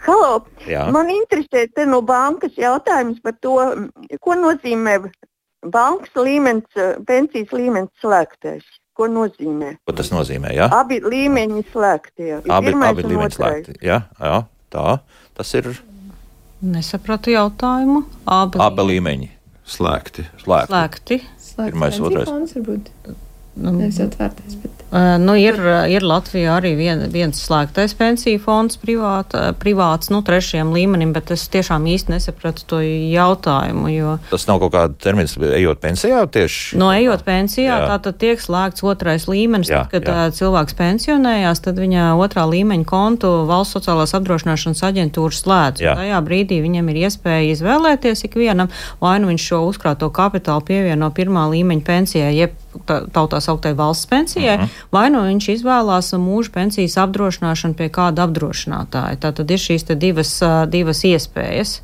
Halo! 0.07 0.43
Jā. 0.69 0.85
Man 0.93 1.09
interesē 1.11 1.87
no 1.89 2.01
bankas 2.05 2.55
jautājums 2.59 3.19
par 3.23 3.35
to, 3.43 3.57
ko 4.23 4.35
nozīmē 4.39 4.99
bankas 5.67 6.13
līmenis, 6.15 6.83
pensijas 7.07 7.55
līmenis 7.55 8.03
slēgtais. 8.03 8.67
Ko 8.97 9.05
nozīmē? 9.11 9.75
Ko 9.85 9.93
tas 9.93 10.09
nozīmē? 10.09 10.55
Jā? 10.57 10.71
Abi 10.73 10.97
līmeņi 11.03 11.67
slēgti. 11.69 12.31
Jā. 12.31 12.39
Abi, 12.49 12.71
abi 12.73 13.03
līmeņi 13.05 13.35
slēgti. 13.35 13.75
Jā, 13.85 13.99
jā, 14.17 14.39
tā. 14.73 14.85
Tas 15.37 15.51
ir 15.59 15.69
Nesapratu 16.61 17.29
jautājumu. 17.33 18.03
Abi, 18.25 18.57
Abi 18.63 18.85
līmeņi 18.91 19.29
slēgti. 19.67 20.25
Slēgti. 20.41 20.71
slēgti. 20.73 21.21
slēgti. 21.37 21.71
Pirmais, 21.71 21.99
otrais. 22.01 23.26
Nu, 23.57 23.73
Nevis 23.73 24.01
atvērtais, 24.03 24.59
bet. 24.61 24.77
Nu, 25.19 25.33
ir, 25.35 25.57
ir 25.91 26.03
Latvijā 26.07 26.53
arī 26.61 26.69
vien, 26.79 27.01
viens 27.11 27.35
slēgtais 27.43 27.91
pensiju 27.99 28.39
fonds 28.39 28.77
privāt, 28.79 29.33
privāts, 29.59 30.07
nu, 30.13 30.21
trešajam 30.23 30.69
līmenim, 30.71 31.11
bet 31.11 31.33
es 31.35 31.43
tiešām 31.51 31.83
īsti 31.91 32.13
nesapratu 32.13 32.63
to 32.71 32.79
jautājumu. 32.79 33.89
Jo... 33.91 34.13
Tas 34.31 34.47
nav 34.47 34.61
kaut 34.63 34.71
kāda 34.77 34.95
termins, 35.03 35.35
ejot 35.35 35.81
pensijā 35.83 36.21
tieši? 36.31 36.79
No 36.79 36.87
ejot 36.95 37.25
pensijā, 37.27 37.81
jā. 37.81 37.89
tā 37.91 37.97
tad 38.05 38.19
tiek 38.21 38.39
slēgts 38.39 38.85
otrais 38.87 39.27
līmenis. 39.27 39.73
Jā, 39.73 39.83
tad, 39.83 39.91
kad 39.91 40.07
jā. 40.07 40.29
cilvēks 40.39 40.77
pensionējās, 40.79 41.63
tad 41.67 41.83
viņa 41.83 42.13
otrā 42.23 42.47
līmeņa 42.47 42.87
kontu 42.87 43.33
valsts 43.49 43.75
sociālās 43.75 44.15
apdrošināšanas 44.15 44.85
aģentūra 44.87 45.35
slēdz. 45.35 45.83
Tajā 45.83 46.21
brīdī 46.23 46.61
viņam 46.63 46.93
ir 46.93 47.01
iespēja 47.03 47.51
izvēlēties 47.57 48.23
ikvienam, 48.29 48.71
vai 49.03 49.17
nu 49.19 49.33
viņš 49.33 49.49
šo 49.51 49.61
uzkrāto 49.67 50.07
kapitālu 50.15 50.63
pievieno 50.71 51.11
pirmā 51.11 51.49
līmeņa 51.51 51.85
pensijai, 51.91 52.31
jeb 52.39 52.55
tautā 52.86 53.39
sauktai 53.43 53.73
valsts 53.78 54.09
pensijai, 54.09 54.55
uh 54.55 54.61
mhm. 54.61 54.69
-huh. 54.69 54.88
vai 54.91 55.09
nu 55.09 55.21
viņš 55.25 55.49
izvēlās 55.55 56.13
mūža 56.13 56.51
pensijas 56.53 56.97
apdrošināšanu 56.97 57.73
pie 57.73 57.89
kāda 57.89 58.28
apdrošinātāja. 58.28 59.17
Tā 59.17 59.32
tad 59.34 59.51
ir 59.51 59.57
šīs 59.57 59.84
divas, 59.95 60.39
divas 60.67 61.03
iespējas. 61.03 61.82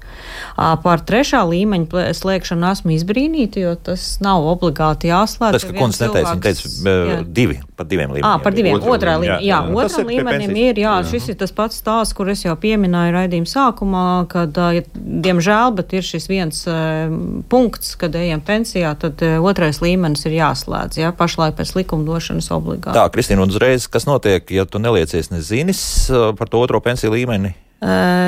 Par 0.84 1.02
trešā 1.02 1.42
līmeņa 1.50 2.14
slēgšanu 2.14 2.72
esmu 2.72 2.92
izbrīnīta, 2.92 3.60
jo 3.60 3.76
tas 3.76 4.20
nav 4.22 4.46
obligāti 4.48 5.08
jāslēdz. 5.08 5.52
Tas, 5.52 5.64
ka 5.64 5.74
kundze 5.78 6.06
neteica, 6.06 6.34
viņa 6.34 6.42
teica 6.42 7.24
divi, 7.26 7.60
par 7.76 7.88
diviem 7.88 8.12
līmeņiem. 8.12 8.30
À, 8.30 8.44
par 8.44 8.54
diviem, 8.54 8.76
otrā, 8.76 8.94
otrā 8.94 9.16
līmenī. 9.18 9.48
Jā, 9.48 9.58
jā, 9.58 9.62
jā 9.70 9.86
otram 9.86 10.08
līmenim 10.08 10.56
ir, 10.56 10.82
jā, 10.84 10.96
jā, 11.00 11.10
šis 11.12 11.30
ir 11.30 11.36
tas 11.36 11.52
pats 11.52 11.80
stāsts, 11.82 12.14
kur 12.14 12.30
es 12.30 12.46
jau 12.46 12.56
pieminēju 12.60 13.14
raidījuma 13.14 13.50
sākumā, 13.50 14.28
kad, 14.32 14.58
ja, 14.78 14.84
diemžēl, 14.96 15.74
bet 15.80 15.94
ir 15.94 16.04
šis 16.06 16.30
viens 16.30 16.64
punkts, 17.50 17.96
kad 18.00 18.16
ejam 18.16 18.42
pensijā, 18.46 18.94
tad 19.00 19.24
otrais 19.42 19.82
līmenis 19.82 20.26
ir 20.30 20.34
jāslēdz 20.38 20.83
jāslēdz, 20.84 21.00
ja 21.00 21.12
pašlaik 21.16 21.56
pēc 21.58 21.76
likumdošanas 21.78 22.52
obligāti. 22.52 22.96
Tā, 22.98 23.08
Kristīna, 23.12 23.44
un 23.44 23.52
uzreiz, 23.52 23.88
kas 23.88 24.06
notiek, 24.06 24.44
ja 24.52 24.66
tu 24.66 24.80
neliecies 24.80 25.32
nezinis 25.32 26.10
par 26.38 26.50
to 26.50 26.60
otro 26.60 26.80
pensiju 26.80 27.14
līmeni? 27.14 27.56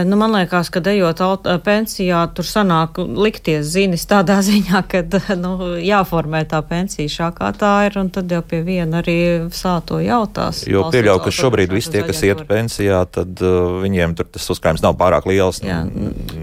Nu, 0.06 0.18
man 0.20 0.34
liekas, 0.36 0.70
ka 0.74 0.82
ejot 0.92 1.22
pensijā, 1.64 2.26
tur 2.36 2.48
sanāk 2.48 2.98
likties 3.00 3.70
zinis 3.72 4.04
tādā 4.10 4.42
ziņā, 4.50 4.82
ka 4.90 5.04
nu, 5.40 5.76
jāformē 5.80 6.44
tā 6.50 6.60
pensija 6.66 7.12
šā 7.12 7.30
kā 7.38 7.52
tā 7.56 7.74
ir, 7.88 7.96
un 8.02 8.10
tad 8.14 8.32
jau 8.32 8.42
pie 8.44 8.60
viena 8.66 9.00
arī 9.04 9.18
sāto 9.56 10.02
jautās. 10.04 10.66
Jo 10.68 10.88
pieļauju, 10.92 11.24
ka 11.24 11.36
šobrīd 11.40 11.76
visi 11.76 11.94
tie, 11.94 12.04
kas 12.08 12.24
iet 12.28 12.44
pensijā, 12.50 13.04
tad 13.08 13.40
uh, 13.46 13.80
viņiem 13.84 14.18
tur 14.20 14.28
tas 14.36 14.50
uzkrājums 14.52 14.84
nav 14.84 14.98
pārāk 15.00 15.30
liels. 15.30 15.62
Nu, 15.64 15.72
jā. 15.72 15.80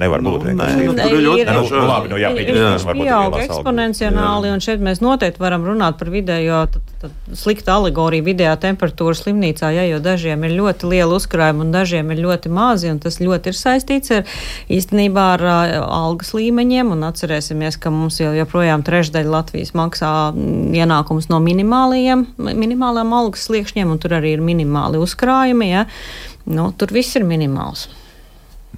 Nevar 0.00 0.24
būt. 0.24 0.48
Nu, 0.48 0.56
nē, 0.62 0.70
nu, 0.80 0.96
tur 0.96 1.18
ir 1.18 1.26
ļoti 1.26 1.48
nu, 1.50 1.66
nu, 1.68 1.84
labi, 1.90 2.12
nu, 2.14 2.22
jā, 2.22 2.32
viņš 2.38 2.88
pieaug 3.02 3.38
eksponenciāli, 3.42 4.54
un 4.54 4.64
šeit 4.64 4.84
mēs 4.84 5.04
noteikti 5.04 5.42
varam 5.42 5.68
runāt 5.68 6.00
par 6.00 6.12
vidējo 6.12 6.64
slikta 7.34 7.76
alegorija 7.78 8.24
vidējā 8.26 8.52
temperatūra 8.62 9.16
slimnīcā, 9.18 9.72
ja, 9.74 9.84
jo 9.88 9.98
dažiem 10.02 10.44
ir 10.46 10.54
ļoti 10.58 10.90
liela 10.92 11.18
uzkrājuma 11.18 11.64
un 11.64 11.72
dažiem 11.74 12.12
ir 12.14 12.22
ļoti 12.22 12.52
mazi, 12.52 12.90
un 12.92 13.00
tas 13.02 13.18
ļoti 13.22 13.52
ir 13.52 13.58
saistīts 13.58 14.14
ar 14.14 14.36
īstenībā 14.72 15.26
ar 15.36 15.46
algas 15.82 16.32
līmeņiem, 16.36 16.92
un 16.94 17.06
atcerēsimies, 17.08 17.78
ka 17.82 17.92
mums 17.94 18.20
jau 18.22 18.32
joprojām 18.36 18.84
trešdaļa 18.86 19.34
Latvijas 19.36 19.74
maksā 19.78 20.12
ienākums 20.78 21.28
no 21.32 21.40
minimālajiem, 21.44 22.26
minimālajām 22.38 23.16
algas 23.18 23.48
sliekšņiem, 23.48 23.90
un 23.92 24.00
tur 24.02 24.16
arī 24.18 24.36
ir 24.36 24.44
minimāli 24.44 25.02
uzkrājumi, 25.02 25.72
ja. 25.72 25.84
nu, 26.46 26.70
tur 26.76 26.94
viss 26.94 27.18
ir 27.18 27.26
minimāls. 27.28 27.88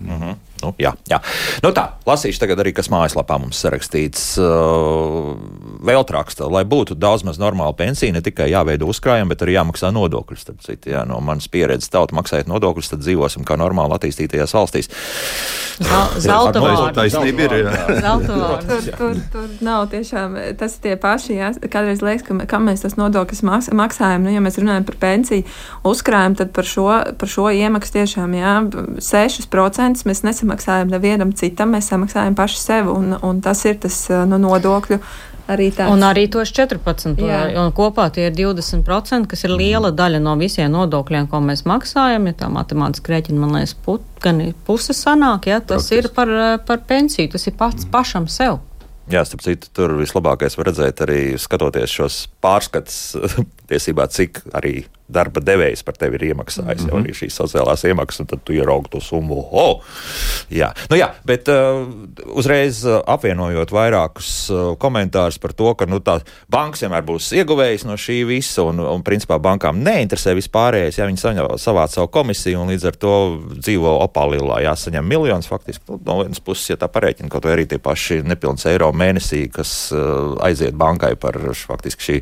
Mm 0.01 0.19
-hmm. 0.21 0.44
Nu, 0.65 0.73
jā, 0.81 0.95
jā. 1.11 1.21
Nu 1.65 1.75
tā, 1.77 1.87
lasīšu 2.09 2.41
tagad 2.41 2.63
arī, 2.63 2.73
kas 2.77 2.89
mājaslapā 2.93 3.37
mums 3.43 3.61
sarakstīts. 3.61 4.35
Uh, 4.41 5.35
vēl 5.85 6.05
raksta, 6.15 6.49
lai 6.51 6.65
būtu 6.69 6.97
daudz 6.97 7.25
maz 7.29 7.39
normāla 7.41 7.75
pensija, 7.77 8.13
ne 8.15 8.23
tikai 8.25 8.49
jāveido 8.53 8.89
uzkrājumi, 8.91 9.31
bet 9.33 9.45
arī 9.45 9.59
jāmaksā 9.59 9.91
nodokļus. 9.95 10.47
Tad, 10.49 10.61
citi, 10.65 10.93
jā, 10.95 11.05
no 11.09 11.21
manas 11.25 11.49
pieredzes 11.53 11.93
tauta 11.93 12.17
maksājot 12.17 12.49
nodokļus, 12.51 12.93
tad 12.95 13.05
dzīvosim 13.05 13.45
kā 13.47 13.59
normāli 13.61 13.97
attīstītajās 13.99 14.55
valstīs. 14.57 14.91
Zelta 16.25 16.63
vārds. 16.63 16.95
Taisnība 16.97 17.49
ir. 17.49 17.69
Zelta 18.01 18.39
vārds. 18.39 18.63
Tur, 18.75 18.87
tur, 18.99 19.19
tur 19.33 19.65
nav 19.65 19.89
tiešām, 19.93 20.37
tas 20.59 20.77
ir 20.77 20.83
tie 20.85 20.95
paši, 21.01 21.35
jā, 21.37 21.51
kādreiz 21.73 22.03
liekas, 22.05 22.25
ka, 22.27 22.37
kam 22.49 22.69
mēs 22.69 22.85
tos 22.85 22.97
nodokļus 22.99 23.43
maks, 23.47 23.71
maksājam, 23.75 24.25
nu, 24.27 24.33
ja 24.35 24.43
mēs 24.45 24.59
runājam 24.61 24.87
par 24.89 24.99
pensiju 25.03 25.45
uzkrājumu, 25.87 26.39
tad 26.41 26.53
par 26.57 26.69
šo, 26.69 26.87
par 27.19 27.31
šo 27.31 27.49
iemaksu 27.55 27.97
tiešām, 27.99 28.37
jā, 28.39 28.55
6% 29.05 30.09
mēs 30.09 30.25
nesam 30.27 30.54
nesamaksājam 30.55 30.91
nevienam 30.93 31.33
citam, 31.35 31.75
mēs 31.75 31.91
samaksājam 31.91 32.35
paši 32.35 32.59
sev, 32.59 32.91
un, 32.91 33.17
un 33.23 33.41
tas 33.41 33.65
ir 33.65 33.79
tas 33.81 34.09
no 34.27 34.39
nodokļu. 34.39 35.01
Arī 35.45 35.67
tāds. 35.77 35.93
un 35.93 36.01
arī 36.01 36.23
tos 36.33 36.49
14. 36.57 37.19
Jā. 37.21 37.53
Un 37.61 37.73
kopā 37.77 38.07
tie 38.09 38.31
ir 38.31 38.33
20%, 38.33 39.27
kas 39.29 39.45
ir 39.45 39.53
liela 39.53 39.91
daļa 39.93 40.23
no 40.25 40.39
visiem 40.41 40.73
nodokļiem, 40.73 41.27
ko 41.29 41.43
mēs 41.45 41.67
maksājam. 41.69 42.31
Ja 42.31 42.33
tā 42.33 42.49
matemātiski 42.49 43.13
rēķina, 43.13 43.43
man 43.43 43.53
liekas, 43.59 43.75
put, 43.77 44.07
gan 44.25 44.41
puse 44.65 44.97
sanāk, 44.97 45.51
ja, 45.53 45.61
tas 45.61 45.91
Praktiski. 45.91 46.01
ir 46.01 46.09
par, 46.17 46.33
par 46.65 46.81
pensiju, 46.89 47.35
tas 47.35 47.45
ir 47.45 47.59
pats 47.61 47.85
mm. 47.85 47.91
pašam 47.93 48.31
sev. 48.33 48.63
Jā, 49.13 49.21
starp 49.29 49.45
citu, 49.45 49.69
tur 49.77 49.93
vislabākais 49.99 50.57
var 50.57 50.71
redzēt 50.71 51.05
arī 51.05 51.21
skatoties 51.37 51.93
šos 51.93 52.23
pārskats, 52.41 52.97
tiesībā, 53.69 54.09
cik 54.09 54.47
arī 54.57 54.87
darba 55.09 55.43
devējs 55.45 55.85
par 55.85 55.99
tevi 56.01 56.19
ir 56.19 56.31
iemaksājis 56.31 56.85
mm 56.85 56.91
-hmm. 56.91 57.03
arī 57.03 57.15
šīs 57.15 57.37
sociālās 57.41 57.85
iemaksas, 57.89 58.21
un 58.25 58.27
tad 58.27 58.45
tu 58.45 58.53
ieraugi 58.53 58.91
to 58.91 59.01
summu. 59.01 59.49
Oh! 59.53 59.83
Jā, 60.51 60.73
nu 60.91 60.97
jā 60.97 61.11
bet 61.25 61.49
uh, 61.49 61.85
uzreiz 62.37 62.85
uh, 62.85 63.01
apvienojot 63.07 63.73
vairākus 63.73 64.51
uh, 64.53 64.77
komentārus 64.81 65.39
par 65.41 65.53
to, 65.53 65.75
ka 65.75 65.87
nu, 65.87 66.01
tā 66.05 66.19
bankas 66.53 66.85
vienmēr 66.85 67.05
būs 67.07 67.33
ieguvējis 67.37 67.87
no 67.89 67.97
šī 68.01 68.21
visa, 68.29 68.63
un, 68.63 68.81
un 68.81 69.03
principā 69.03 69.39
bankām 69.43 69.81
neinteresē 69.85 70.35
vispārējais, 70.35 70.99
ja 70.99 71.09
viņi 71.09 71.21
saņem, 71.21 71.49
savāc 71.61 71.95
savu 71.95 72.09
komisiju, 72.09 72.61
un 72.61 72.73
līdz 72.73 72.89
ar 72.91 72.99
to 73.01 73.15
dzīvo 73.59 73.97
opālīlā, 74.07 74.63
jāsaņem 74.69 75.09
miljonus 75.09 75.49
faktiski. 75.51 75.85
Nu, 75.89 76.01
no 76.05 76.19
vienas 76.23 76.41
puses, 76.45 76.71
ja 76.71 76.79
tā 76.81 76.89
parēķina, 76.93 77.31
kaut 77.33 77.49
arī 77.51 77.67
tie 77.69 77.79
paši 77.83 78.23
nepilns 78.25 78.67
eiro 78.71 78.91
mēnesī, 78.93 79.45
kas 79.53 79.93
uh, 79.95 80.37
aiziet 80.45 80.77
bankai 80.79 81.15
par 81.21 81.39
faktiski 81.55 82.09
šī, 82.09 82.19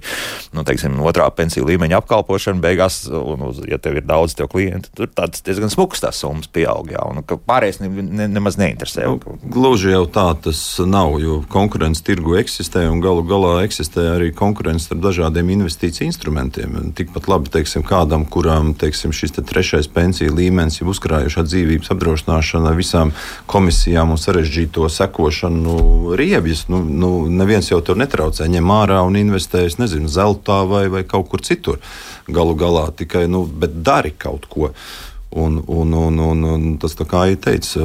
nu, 0.57 0.67
teiksim, 0.67 0.99
otrā 1.07 1.29
pensiju 1.35 1.67
līmeņa 1.69 2.03
apkalpošanu, 2.03 2.63
beigās, 2.73 3.05
un, 3.09 3.45
uz, 3.51 3.61
ja 3.69 3.79
tev 3.83 4.01
ir 4.01 4.07
daudz 4.09 4.37
tev 4.39 4.51
klientu, 4.53 4.91
tur 4.97 5.11
tāds 5.13 5.45
diezgan 5.45 5.73
smuks 5.73 6.03
tās 6.03 6.21
summas 6.23 6.51
pieaug. 6.53 6.91
Jā, 6.93 7.05
un 7.09 7.23
pārējais 7.23 7.83
ne, 7.83 7.91
ne, 8.03 8.29
nemaz 8.33 8.59
neinteresē. 8.61 9.07
Nu, 9.09 9.39
gluži 9.53 9.93
jau 9.93 10.05
tā 10.11 10.27
tas 10.43 10.61
nav, 10.87 11.17
jo 11.23 11.41
konkurence 11.53 12.05
tirgu 12.07 12.37
eksistē 12.41 12.85
un 12.91 13.03
galu 13.05 13.25
galā 13.27 13.55
eksistē 13.67 14.09
arī 14.17 14.33
konkurence 14.37 14.91
ar 14.95 15.01
dažādiem 15.03 15.53
investīciju 15.57 16.09
instrumentiem. 16.09 16.79
Tikpat 16.97 17.29
labi, 17.31 17.53
teiksim, 17.53 17.85
kādam, 17.87 18.27
kuram 18.29 18.73
teiksim, 18.79 19.15
šis 19.15 19.37
te 19.37 19.47
trešais 19.47 19.91
pensiju 19.93 20.35
līmenis 20.37 20.81
jau 20.81 20.89
uzkrājušā 20.93 21.45
dzīvības 21.49 21.93
apdrošināšana 21.95 22.75
visām 22.79 23.13
komisijām 23.51 24.15
un 24.15 24.21
sarežģīto 24.21 24.89
sekošanu 24.93 26.17
riebjas, 26.19 26.67
nu, 26.73 26.83
nu, 26.83 27.13
neviens 27.31 27.71
jau 27.71 27.81
tur 27.85 27.99
netraucē, 28.01 28.49
ņem 28.51 28.75
ārā 28.75 29.03
un 29.07 29.19
investē, 29.21 29.67
es 29.69 29.79
nezinu, 29.81 30.11
zeltā 30.13 30.63
vai, 30.69 30.87
vai 30.93 31.05
kaut 31.09 31.31
kur 31.33 31.45
citur. 31.45 31.81
Galu 32.33 32.55
galā 32.63 32.87
tikai 32.97 33.27
nu, 33.31 33.45
dari 33.73 34.15
kaut 34.19 34.49
ko. 34.51 34.71
Un, 35.33 35.63
un, 35.65 35.93
un, 35.97 36.19
un, 36.21 36.43
un 36.45 36.65
tas, 36.77 36.93
kā 37.09 37.25
jau 37.31 37.37
teicu, 37.47 37.85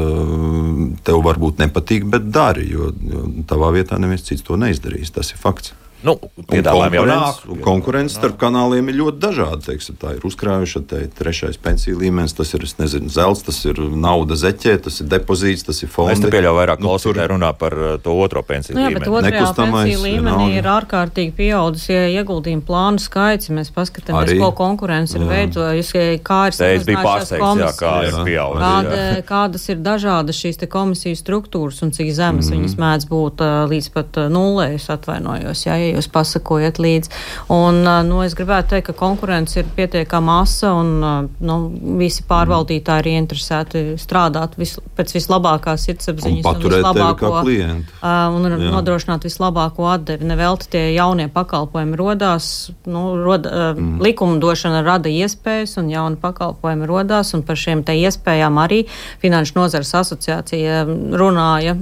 tev 1.08 1.22
varbūt 1.24 1.62
nepatīk, 1.64 2.04
bet 2.12 2.26
dari, 2.36 2.66
jo, 2.74 2.90
jo 3.08 3.24
tavā 3.48 3.72
vietā 3.76 4.00
neviens 4.04 4.26
cits 4.28 4.44
to 4.44 4.60
neizdarīs. 4.60 5.14
Tas 5.16 5.32
ir 5.32 5.40
fakts. 5.40 5.72
Nu, 6.06 6.14
Piedāvājumi 6.48 7.00
jau 7.00 7.06
nāk. 7.10 7.40
Konkurence 7.66 8.18
starp 8.20 8.38
kanāliem 8.42 8.92
ir 8.92 9.00
ļoti 9.00 9.18
dažāda. 9.22 9.60
Teiksim, 9.66 9.98
tā 9.98 10.14
ir 10.18 10.26
uzkrājuša, 10.28 10.82
te 10.90 11.00
ir 11.08 11.14
trešais 11.18 11.58
pensiju 11.62 11.98
līmenis, 11.98 12.36
tas 12.38 12.54
ir 12.54 12.66
nezinu, 12.78 13.10
zelts, 13.10 13.42
tas 13.48 13.58
ir 13.66 13.80
nauda 13.98 14.38
zeķē, 14.38 14.76
tas 14.86 15.02
ir 15.02 15.10
depozīts, 15.10 15.66
tas 15.66 15.82
ir 15.82 15.90
fonds. 15.90 16.14
Es 16.14 16.22
pieļauju, 16.22 16.58
vairāk 16.60 16.84
nu, 16.84 16.92
klausītāji 16.92 17.32
runā 17.34 17.50
par 17.58 17.74
uh, 17.78 17.96
to 18.04 18.14
otro 18.14 18.44
pensiju 18.46 18.78
nu, 18.78 18.84
jā, 18.86 18.92
līmeni. 18.94 19.24
Nekustamais 19.28 19.90
pensiju 19.90 20.04
līmenī 20.06 20.60
ir 20.60 20.70
ārkārtīgi 20.70 21.34
pieaudzis 21.38 21.90
ja 21.90 22.06
ieguldījumu 22.22 22.66
plānu 22.68 23.02
skaits. 23.02 23.50
Ja 23.50 23.58
mēs 23.58 23.74
paskatāmies, 23.74 24.36
Arī, 24.36 24.38
ko 24.44 24.52
konkurence 24.58 25.18
ir 25.18 25.26
veidojusi, 25.26 26.06
kā 26.22 26.42
ir 26.52 26.58
samazinājusies 26.60 27.82
komisijas. 27.82 29.26
Kādas 29.28 29.68
ir 29.74 29.82
dažādas 29.82 30.38
šīs 30.38 30.62
komisiju 30.70 31.18
struktūras 31.18 31.82
un 31.86 31.94
cik 31.96 32.14
zemes 32.14 32.52
mm. 32.52 32.56
viņas 32.58 32.78
mēdz 32.82 33.10
būt 33.10 33.44
uh, 33.44 33.60
līdz 33.72 33.92
pat 33.96 34.22
uh, 34.22 34.30
nulē, 34.32 34.70
es 34.78 34.88
atvainojos. 34.94 35.66
Jā, 35.68 35.78
ja 35.88 35.98
jūs 35.98 36.10
pasakojat 36.14 36.80
līdzi. 36.84 37.14
Un, 37.54 37.82
nu, 38.08 38.22
es 38.26 38.36
gribētu 38.38 38.76
teikt, 38.76 38.90
ka 38.90 38.98
konkurence 38.98 39.62
ir 39.62 39.70
pietiekama 39.78 40.42
asa 40.44 40.74
un 40.78 40.94
nu, 41.40 41.58
visi 42.00 42.26
pārvaldītāji 42.28 43.06
ir 43.06 43.22
interesēti 43.22 43.84
strādāt 44.02 44.58
vis, 44.60 44.78
pēc 44.98 45.14
vislabākās 45.18 45.88
sirdsapziņas 45.88 46.48
un, 46.48 46.62
un 46.62 46.76
vislabāko 46.78 47.34
un 47.48 48.48
Jā. 48.48 48.72
nodrošināt 48.74 49.28
vislabāko 49.28 49.88
atdevi. 49.92 50.28
Nevelti 50.28 50.72
tie 50.76 50.84
jaunie 50.96 51.28
pakalpojumi 51.34 51.98
rodās, 52.00 52.70
nu, 52.90 53.04
roda, 53.24 53.74
mm. 53.74 53.98
likumdošana 54.04 54.84
rada 54.86 55.12
iespējas 55.12 55.78
un 55.82 55.92
jauni 55.92 56.20
pakalpojumi 56.22 56.88
rodās 56.90 57.34
un 57.38 57.44
par 57.48 57.60
šiem 57.60 57.84
te 57.88 57.96
iespējām 57.98 58.58
arī 58.62 58.84
Finanšu 59.22 59.58
nozares 59.58 59.94
asociācija 59.98 60.84
runāja, 61.18 61.76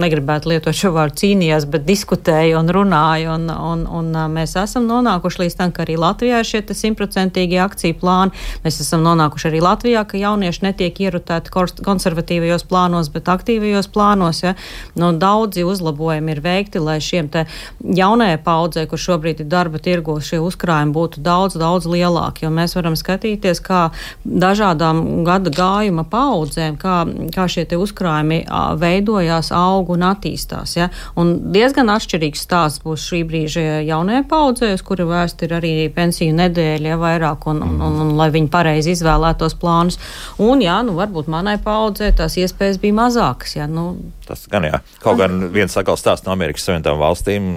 negribētu 0.00 0.52
lietot 0.52 0.76
šo 0.76 0.92
vārdu 0.94 1.20
cīnījās, 1.22 1.66
bet 1.70 1.86
diskutēja 1.88 2.58
un 2.60 2.70
runāja. 2.74 3.36
Un 3.36 3.39
un, 3.48 3.84
un, 3.90 4.08
un 4.10 4.32
mēs 4.34 4.56
esam 4.60 4.86
nonākuši 4.88 5.44
līdz 5.44 5.56
tam, 5.58 5.72
ka 5.74 5.84
arī 5.84 5.96
Latvijā 6.00 6.40
ir 6.42 6.48
šie 6.48 6.62
simtprocentīgie 6.76 7.60
akciju 7.62 7.96
plāni. 8.00 8.34
Mēs 8.64 8.80
esam 8.84 9.04
nonākuši 9.06 9.48
arī 9.50 9.62
Latvijā, 9.64 10.04
ka 10.08 10.20
jaunieši 10.20 10.64
netiek 10.66 11.00
ierutēti 11.06 11.52
konservatīvajos 11.86 12.66
plānos, 12.70 13.10
bet 13.12 13.30
aktīvajos 13.32 13.90
plānos. 13.94 14.42
Ja? 14.44 14.54
Nu, 14.98 15.12
daudzi 15.16 15.64
uzlabojumi 15.66 16.34
ir 16.36 16.42
veikti, 16.44 16.82
lai 16.82 16.98
šiem 17.04 17.30
jaunajai 17.30 18.38
paudzei, 18.44 18.86
kur 18.90 19.00
šobrīd 19.00 19.44
ir 19.44 19.50
darba 19.50 19.80
tirgo, 19.82 20.16
šie 20.24 20.40
uzkrājumi 20.42 20.94
būtu 20.96 21.22
daudz, 21.24 21.58
daudz 21.60 21.88
lielāki. 21.90 22.46
Jo 22.46 22.52
mēs 22.54 22.74
varam 22.78 22.96
skatīties, 22.98 23.62
kā 23.64 23.88
dažādām 24.24 25.22
gada 25.26 25.52
gājuma 25.54 26.04
paudzēm, 26.10 26.78
kā, 26.80 27.02
kā 27.34 27.46
šie 27.50 27.66
uzkrājumi 27.78 28.42
veidojās, 28.80 29.52
aug 29.54 29.92
un 29.94 30.06
attīstās. 30.10 30.76
Ja? 30.78 30.90
Un 31.18 31.52
diezgan 31.54 31.92
atšķirīgs 31.92 32.44
stāsts 32.46 32.82
būs 32.84 33.06
šī 33.10 33.22
brīža 33.30 33.80
jaunajai 33.86 34.26
paudzei, 34.28 34.74
uz 34.76 34.84
kura 34.86 35.06
vēsti 35.08 35.46
ir 35.46 35.56
arī 35.60 35.72
pensiju 35.94 36.36
nedēļa 36.36 36.92
ja, 36.92 37.00
vairāk, 37.00 37.46
un, 37.52 37.62
un, 37.66 37.80
un, 37.86 37.98
un 38.04 38.14
lai 38.18 38.28
viņi 38.34 38.50
pareizi 38.52 38.96
izvēlētos 38.96 39.56
plānus. 39.60 40.00
Un, 40.42 40.64
jā, 40.64 40.80
nu, 40.86 40.98
varbūt 40.98 41.30
manai 41.32 41.56
paudzei 41.62 42.12
tās 42.16 42.36
iespējas 42.40 42.80
bija 42.82 42.98
mazākas. 43.04 43.56
Jā, 43.60 43.70
nu, 43.70 43.92
Tas 44.30 44.44
gan 44.50 44.66
jā. 44.68 44.78
Kaut 45.02 45.18
gan 45.18 45.48
viens 45.50 45.74
sakals 45.74 46.02
stāsts 46.04 46.26
no 46.26 46.34
Amerikas 46.34 46.66
Savienotām 46.68 47.00
valstīm, 47.00 47.48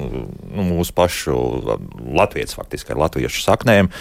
nu, 0.49 0.65
mūsu 0.71 0.95
pašu 0.97 1.35
latviešu 2.17 2.57
faktiski 2.57 2.95
ar 2.95 3.03
latviešu 3.03 3.43
saknēm. 3.45 3.91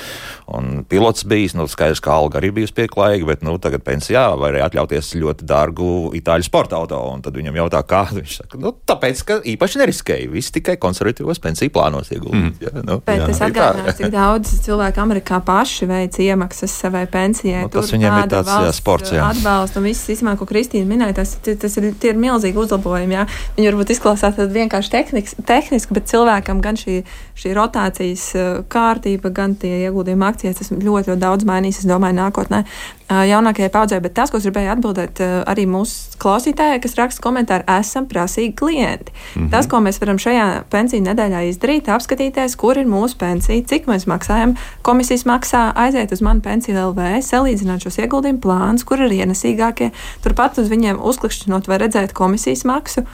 Un 0.52 0.82
pilots 0.88 1.26
bijis, 1.28 1.54
nu, 1.56 1.66
skaidrs, 1.70 2.00
ka 2.04 2.14
alga 2.16 2.40
arī 2.40 2.52
bijusi 2.56 2.74
pieklājīga, 2.76 3.28
bet, 3.28 3.44
nu, 3.44 3.58
tagad 3.62 3.84
pensijā 3.84 4.24
var 4.40 4.54
arī 4.54 4.64
atļauties 4.64 5.12
ļoti 5.20 5.48
dārgu 5.48 5.90
itāļu 6.18 6.48
sporta 6.48 6.80
auto. 6.80 7.00
Un 7.12 7.24
tad 7.24 7.36
viņam 7.36 7.60
jautā, 7.60 7.82
kā 7.88 8.04
viņš 8.18 8.38
saka, 8.40 8.60
nu, 8.62 8.72
tāpēc, 8.88 9.24
ka 9.28 9.38
īpaši 9.54 9.82
neriskēja. 9.82 10.30
Viss 10.32 10.54
tikai 10.54 10.78
konservatīvos 10.80 11.42
pensiju 11.42 11.72
plānos 11.74 12.12
ieguldīt. 12.14 12.56
Mm. 12.56 12.56
Jā, 12.62 12.74
nu, 12.88 12.98
Bet 13.06 13.20
Jā. 13.20 13.28
es 13.32 13.40
atgādināju, 13.44 13.96
cik 13.98 14.12
daudz 14.14 14.52
cilvēku 14.64 15.02
Amerikā 15.02 15.40
paši 15.44 15.88
veic 15.90 16.18
iemaksas 16.22 16.74
savai 16.84 17.04
pensijai. 17.10 17.64
Nu, 17.66 17.72
tas 17.72 17.92
viņiem 17.92 18.18
ir 18.22 18.30
tāds, 18.32 18.52
jā, 18.52 18.72
sports, 18.76 19.12
jā. 19.14 19.26
Atbalsts 19.32 19.78
un 19.80 19.86
viss, 19.88 20.08
īstenībā, 20.12 20.36
ko 20.40 20.46
Kristīna 20.48 20.88
minēja, 20.88 21.18
tas, 21.20 21.34
tas 21.42 21.78
ir, 21.80 21.90
tie 22.00 22.12
ir 22.12 22.20
milzīgi 22.22 22.61
uzlabojumi. 22.64 23.16
Jā. 23.18 23.26
Viņi 23.56 23.70
varbūt 23.70 23.92
izklausās 23.94 24.38
vienkārši 24.38 24.92
tehniks, 24.92 25.36
tehniski, 25.48 25.96
bet 25.96 26.08
cilvēkam 26.12 26.62
gan 26.64 26.78
šī, 26.80 27.02
šī 27.38 27.54
rotācijas 27.56 28.24
eh, 28.36 28.50
kārtība, 28.70 29.32
gan 29.34 29.56
tie 29.58 29.86
ieguldījumi 29.86 30.26
akcijās, 30.28 30.58
tas 30.60 30.72
ļoti, 30.72 31.12
ļoti 31.12 31.20
daudz 31.22 31.46
mainīs, 31.48 31.80
es 31.80 31.88
domāju, 31.88 32.16
nākotnē 32.18 32.62
eh, 32.62 33.22
jaunākajai 33.32 33.72
paudzei. 33.72 34.00
Bet 34.04 34.14
tas, 34.18 34.30
ko 34.30 34.40
es 34.40 34.46
gribēju 34.46 34.72
atbildēt 34.74 35.22
eh, 35.24 35.34
arī 35.48 35.66
mūsu 35.70 36.18
klausītājai, 36.22 36.80
kas 36.82 36.96
raksta 36.98 37.24
komentāru, 37.24 37.66
esam 37.80 38.06
prasīgi 38.10 38.54
klienti. 38.58 39.12
-hmm. 39.12 39.50
Tas, 39.52 39.66
ko 39.66 39.80
mēs 39.84 40.00
varam 40.02 40.20
šajā 40.22 40.64
pensiju 40.70 41.04
nedēļā 41.08 41.44
izdarīt, 41.48 41.88
apskatīties, 41.88 42.56
kur 42.56 42.78
ir 42.78 42.86
mūsu 42.86 43.16
pensija, 43.18 43.64
cik 43.66 43.88
mēs 43.90 44.06
maksājam, 44.06 44.54
komisijas 44.82 45.24
maksā, 45.24 45.72
aiziet 45.74 46.12
uz 46.12 46.22
manu 46.22 46.40
pensiju 46.40 46.76
LV, 46.90 47.22
salīdzināt 47.24 47.82
šos 47.82 47.98
ieguldījumu 47.98 48.40
plānus, 48.40 48.84
kur 48.84 49.00
ir 49.00 49.12
ienesīgākie. 49.12 49.90
Turpat 50.22 50.58
uz 50.58 50.68
viņiem 50.68 51.00
uzklikšķinot, 51.00 51.68
var 51.68 51.80
redzēt 51.80 52.12
komisijas 52.12 52.64
maksu, 52.64 53.04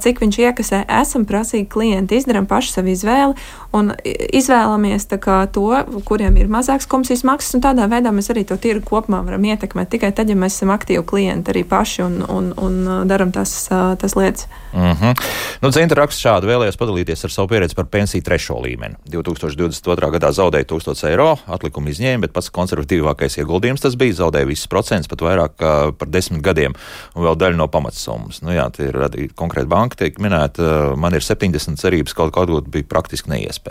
cik 0.00 0.20
viņš 0.20 0.38
iekasē. 0.38 0.84
Esam 1.00 1.24
prasīgi 1.24 1.68
klienti, 1.68 2.16
izdarām 2.16 2.46
pašu 2.46 2.72
savu 2.72 2.94
izvēli 2.94 3.34
un 3.76 3.92
izvēlamies 4.06 5.08
kā 5.22 5.38
to, 5.52 5.68
kuriem 6.08 6.36
ir 6.40 6.50
mazāks 6.52 6.88
komisijas 6.90 7.24
maksas, 7.26 7.60
tādā 7.62 7.86
veidā 7.90 8.12
mēs 8.14 8.30
arī 8.32 8.44
to 8.48 8.56
tirgu 8.60 8.86
kopumā 8.88 9.22
varam 9.26 9.44
ietekmēt. 9.46 9.90
Tikai 9.92 10.12
tad, 10.16 10.30
ja 10.30 10.36
mēs 10.38 10.58
esam 10.58 10.72
aktīvi 10.74 11.04
klienti 11.06 11.52
arī 11.52 11.64
paši 11.68 12.02
un, 12.06 12.18
un, 12.32 12.50
un 12.62 12.78
ā, 12.86 12.98
darām 13.08 13.32
tas, 13.34 13.52
ā, 13.70 13.96
tas 14.00 14.16
lietas. 14.16 14.48
Mm 14.72 14.92
-hmm. 14.92 15.14
nu, 15.62 15.70
Zinta 15.72 15.94
raksta 15.94 16.28
šādu 16.28 16.50
vēlējos 16.50 16.78
padalīties 16.78 17.24
ar 17.24 17.30
savu 17.30 17.48
pieredzi 17.48 17.74
par 17.74 17.86
pensiju 17.86 18.22
trešo 18.22 18.60
līmeni. 18.60 18.94
2022. 19.06 20.10
gadā 20.10 20.32
zaudēja 20.32 20.64
1000 20.64 21.08
eiro, 21.10 21.36
atlikumu 21.46 21.88
izņēma, 21.88 22.20
bet 22.20 22.32
pats 22.32 22.50
konservatīvākais 22.50 23.38
ieguldījums 23.38 23.80
tas 23.80 23.96
bija. 23.96 24.14
Zaudēja 24.16 24.46
visus 24.46 24.66
procentus, 24.66 25.08
pat 25.08 25.20
vairāk 25.20 25.56
kā 25.58 25.92
par 25.92 26.08
desmit 26.08 26.42
gadiem, 26.42 26.74
un 27.14 27.24
vēl 27.24 27.36
daļa 27.36 27.56
no 27.56 27.68
pamatsummas. 27.68 28.42
Nu, 28.42 28.52
jā, 28.52 28.70
tie 28.70 28.88
ir 28.88 29.30
konkrēti 29.34 29.68
banka, 29.68 29.96
tiek 29.96 30.18
minēta, 30.18 30.96
man 30.96 31.14
ir 31.14 31.20
70 31.20 31.76
cerības, 31.76 32.14
kaut 32.14 32.32
kā 32.34 32.46
atgūt 32.46 32.70
bija 32.72 32.84
praktiski 32.88 33.30
neiespējams. 33.30 33.65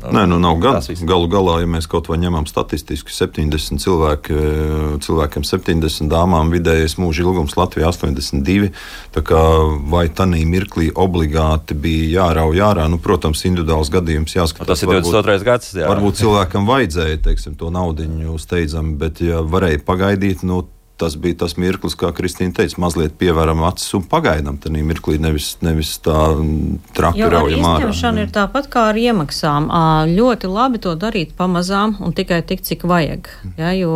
Nē, 0.00 0.22
nu 0.24 0.38
nav 0.40 0.56
gan. 0.62 0.78
Galu 1.04 1.28
galā, 1.28 1.58
ja 1.60 1.68
mēs 1.68 1.84
kaut 1.90 2.06
vai 2.08 2.16
ņemam 2.22 2.46
statistiski 2.48 3.12
70 3.12 3.82
cilvēki, 3.82 4.36
cilvēkiem 5.04 5.44
70 5.44 6.08
dāmām 6.08 6.48
vidējais 6.54 6.96
mūža 6.96 7.26
ilgums 7.26 7.52
Latvijā 7.58 7.90
82. 7.92 8.70
Tā 9.12 9.22
kā 9.26 9.42
vai 9.92 10.06
tanī 10.08 10.46
mirklī 10.48 10.88
obligāti 10.96 11.76
bija 11.76 12.24
jārauj 12.24 12.64
ārā, 12.64 12.88
nu, 12.88 12.96
protams, 13.02 13.44
individuāls 13.44 13.92
gadījums 13.92 14.36
jāskatās. 14.38 14.72
Tas 14.72 14.82
ir 14.86 14.88
varbūt- 14.88 15.12
22. 15.12 15.44
gads. 15.44 15.74
Jā. 15.76 15.92
Varbūt 15.92 16.22
cilvēkam 16.24 16.64
vajadzēja 16.70 17.20
teiksim, 17.28 17.58
to 17.60 17.68
naudu 17.70 18.08
steidzami, 18.40 18.96
bet, 18.96 19.20
ja 19.20 19.44
varēja 19.44 19.84
pagaidīt, 19.84 20.42
nu, 20.48 20.64
tas 21.00 21.16
bija 21.16 21.38
tas 21.44 21.56
mirklis, 21.60 21.96
kā 21.98 22.10
Kristīna 22.16 22.52
teica, 22.60 22.76
mazliet 22.82 23.16
pievēram 23.20 23.62
acis 23.68 23.94
un 23.96 24.04
pagaidām 24.10 24.58
tajā 24.60 24.84
mirklī, 24.84 25.16
nevis, 25.22 25.54
nevis 25.64 25.94
tā 26.04 26.16
mm, 26.34 26.80
traki 26.96 27.24
raujam 27.24 27.64
ārā. 27.64 27.88
izņemšanu 27.88 28.24
ir 28.24 28.32
tāpat 28.34 28.68
kā 28.72 28.90
ar 28.90 28.98
iemaksām. 29.00 29.70
Ļoti 30.12 30.50
labi 30.50 30.80
to 30.84 30.92
darīt 31.00 31.32
pamazām 31.38 31.96
un 32.04 32.12
tikai 32.16 32.42
tik, 32.46 32.64
cik 32.66 32.84
vajag. 32.90 33.30
Ja, 33.56 33.72
jo 33.76 33.94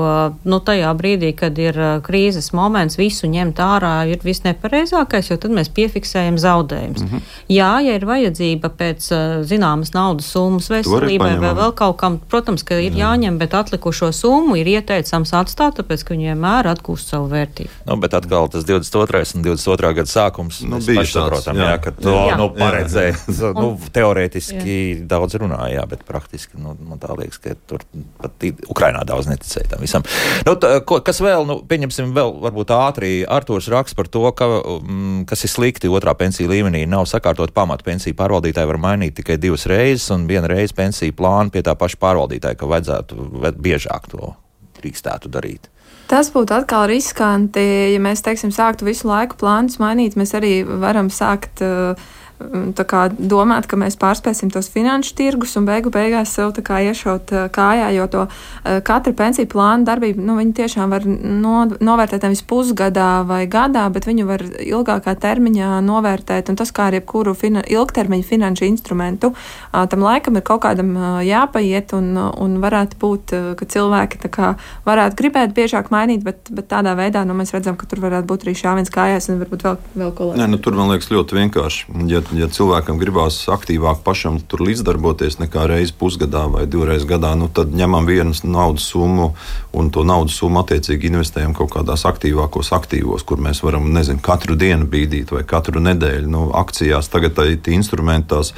nu, 0.48 0.60
tajā 0.64 0.92
brīdī, 0.96 1.34
kad 1.36 1.58
ir 1.60 1.76
krīzes 2.06 2.52
moments, 2.56 2.96
visu 3.00 3.28
ņemt 3.30 3.60
ārā 3.60 3.92
ir 4.08 4.24
visnepareizākais, 4.24 5.30
jo 5.32 5.38
tad 5.40 5.54
mēs 5.56 5.68
piefiksējam 5.76 6.40
zaudējumus. 6.40 7.04
Mm 7.04 7.12
-hmm. 7.12 7.36
Jā, 7.52 7.72
ja 7.84 7.98
ir 7.98 8.08
vajadzība 8.08 8.72
pēc 8.78 9.10
zināmas 9.44 9.92
naudas 9.94 10.32
summas 10.32 10.70
veselībai 10.72 11.34
vai 11.40 11.52
vēl 11.60 11.74
kaut 11.76 11.96
kam, 12.00 12.18
protams, 12.30 12.62
ka 12.62 12.80
ir 12.80 12.92
Jā. 12.92 13.04
jāņem, 13.04 13.38
bet 13.38 13.54
atlikušo 13.54 14.12
summu 14.12 14.56
ir 14.56 14.66
ieteicams 14.66 15.34
atstāt, 15.36 15.76
tāpēc, 15.78 16.04
ka 16.04 16.14
viņi 16.14 16.32
vienmēr 16.32 16.72
atgūst 16.72 16.93
savu 17.00 17.28
vērtību. 17.32 17.70
Nu, 17.88 17.96
bet 18.00 18.14
atkal 18.16 18.48
tas 18.52 18.66
22. 18.66 19.22
un 19.38 19.44
23. 19.46 19.92
gada 19.98 20.10
sākums 20.10 20.60
Nu, 20.64 20.78
bija 20.80 21.02
paši 21.02 21.16
saprotam, 21.16 21.58
tāds, 21.58 21.64
jā, 21.64 21.70
jā. 21.72 21.80
ka 21.84 21.92
to 21.98 22.14
Jā. 22.14 22.36
nu, 22.40 22.48
paredzēja. 22.58 23.16
Nu, 23.64 23.68
teorētiski 23.94 24.74
Jā. 24.74 25.02
daudz 25.08 25.36
runāja, 25.40 25.78
jā, 25.78 25.84
bet 25.88 26.02
praktiski 26.08 26.58
nu, 26.60 26.74
man 26.88 26.98
tā 27.00 27.14
liekas, 27.16 27.38
ka 27.42 27.54
tur 27.68 27.84
pat 28.20 28.44
Ukrainā 28.70 29.04
daudz 29.06 29.28
neticēja 29.30 29.74
tam 29.74 29.82
visam. 29.84 30.06
Nu, 30.46 30.56
tā, 30.60 30.76
ko, 30.86 30.98
kas 31.04 31.20
vēl, 31.24 31.46
nu, 31.48 31.58
pieņemsim 31.68 32.12
vēl 32.16 32.34
varbūt 32.44 32.72
ātri, 32.74 33.12
Artūrs 33.28 33.68
raksta 33.72 33.98
par 33.98 34.10
to, 34.12 34.24
ka, 34.36 34.48
mm, 34.80 35.24
kas 35.30 35.44
ir 35.46 35.52
slikti 35.52 35.90
otrā 35.92 36.16
pensiju 36.18 36.50
līmenī, 36.50 36.84
nav 36.90 37.06
sakārtot 37.10 37.54
pamatu 37.56 37.86
pensiju 37.86 38.16
pārvaldītāji 38.18 38.70
var 38.70 38.80
mainīt 38.82 39.18
tikai 39.20 39.38
divas 39.40 39.68
reizes 39.70 40.08
un 40.14 40.26
viena 40.30 40.50
reize 40.50 40.76
pensiju 40.76 41.14
plānu 41.16 41.54
pie 41.54 41.64
tā 41.66 41.76
paša 41.78 42.00
pārvaldītāja, 42.02 42.58
ka 42.58 42.70
vajadzētu 42.70 43.54
biežāk 43.60 44.10
to 44.12 44.34
drīkstētu 44.80 45.30
darīt. 45.32 45.70
Tas 46.10 46.28
būtu 46.34 46.52
atkal 46.52 46.84
riskanti, 46.90 47.62
ja 47.94 48.00
mēs 48.02 48.20
teiksim, 48.24 48.52
sāktu 48.52 48.86
visu 48.86 49.08
laiku 49.08 49.38
plānus 49.40 49.80
mainīt. 49.80 50.18
Mēs 50.20 50.34
arī 50.36 50.58
varam 50.64 51.08
sākt 51.12 51.62
uh, 51.64 51.96
kā 52.38 53.06
domāt, 53.14 53.68
ka 53.70 53.76
mēs 53.78 53.96
pārspēsim 54.00 54.50
tos 54.52 54.68
finanšu 54.72 55.14
tirgus 55.16 55.54
un 55.56 55.66
beigu 55.68 55.90
beigās 55.94 56.34
sev 56.34 56.52
kā 56.64 56.80
iešaut 56.82 57.32
uh, 57.32 57.46
kājā, 57.52 57.90
jo 57.94 58.06
to 58.10 58.24
uh, 58.26 58.80
katra 58.84 59.14
pensiju 59.14 59.48
plāna 59.50 59.86
darbība, 59.86 60.22
nu, 60.22 60.36
viņi 60.40 60.54
tiešām 60.58 60.90
var 60.90 61.06
no, 61.06 61.64
novērtēt 61.80 62.26
nevis 62.26 62.42
pusgadā 62.42 63.24
vai 63.26 63.44
gadā, 63.50 63.86
bet 63.94 64.08
viņu 64.08 64.26
var 64.28 64.42
ilgākā 64.42 65.14
termiņā 65.20 65.78
novērtēt, 65.86 66.50
un 66.50 66.58
tas 66.58 66.72
kā 66.74 66.88
ar 66.90 66.98
jebkuru 66.98 67.36
fina, 67.38 67.62
ilgtermiņa 67.62 68.28
finanšu 68.28 68.66
instrumentu, 68.68 69.32
tam 69.72 70.04
laikam 70.04 70.38
ir 70.38 70.44
kaut 70.46 70.64
kādam 70.66 70.94
jāpaiet, 71.24 71.94
un, 71.96 72.12
un 72.18 72.58
varētu 72.62 73.00
būt, 73.00 73.34
uh, 73.36 73.50
ka 73.58 73.68
cilvēki 73.70 74.22
kā 74.34 74.54
varētu 74.86 75.20
gribēt 75.20 75.54
biežāk 75.56 75.90
mainīt, 75.94 76.24
bet, 76.26 76.50
bet 76.54 76.70
tādā 76.72 76.96
veidā 76.98 77.24
nu, 77.26 77.36
mēs 77.38 77.54
redzam, 77.54 77.78
ka 77.78 77.88
tur 77.90 78.02
varētu 78.04 78.28
būt 78.30 78.46
arī 78.46 78.56
šāviens 78.58 78.92
kājās 78.92 79.30
un 79.30 79.42
varbūt 79.42 79.66
vēl, 79.68 79.80
vēl 79.94 80.14
ko 80.16 80.32
Nē, 80.34 80.48
nu, 80.50 80.58
tur 80.58 80.74
man 80.78 80.90
liekas 80.90 81.10
ļoti 81.12 81.36
vienkārši. 81.38 81.86
Ja, 82.10 82.20
ja 82.32 82.48
cilvēkam 82.48 82.96
gribās 83.00 83.42
aktīvāk 83.52 84.00
pašam 84.06 84.38
tur 84.48 84.62
līdzdarboties 84.64 85.38
nekā 85.42 85.66
reizi 85.70 85.94
pusgadā 85.98 86.44
vai 86.50 86.64
divreiz 86.70 87.04
gadā, 87.08 87.34
nu, 87.38 87.48
tad 87.52 87.74
ņemam 87.76 88.06
vienu 88.08 88.32
naudas 88.44 88.86
summu 88.92 89.32
un 89.74 89.90
to 89.90 90.04
naudas 90.06 90.36
summu 90.40 90.62
attiecīgi 90.62 91.10
investējam 91.10 91.54
kaut 91.56 91.72
kādās 91.74 92.06
aktīvākos 92.08 92.72
aktīvos, 92.76 93.24
kur 93.26 93.42
mēs 93.42 93.62
varam 93.66 93.90
nezinu, 93.94 94.22
katru 94.24 94.56
dienu 94.56 94.86
bīdīt 94.90 95.32
vai 95.34 95.42
katru 95.48 95.82
nedēļu. 95.84 96.30
Nu, 96.30 96.44
akcijās 96.54 97.10
tagad 97.12 97.34
tā 97.36 97.48
ir 97.52 97.60
tie 97.64 97.74
instrumenti, 97.76 98.30
tās 98.32 98.54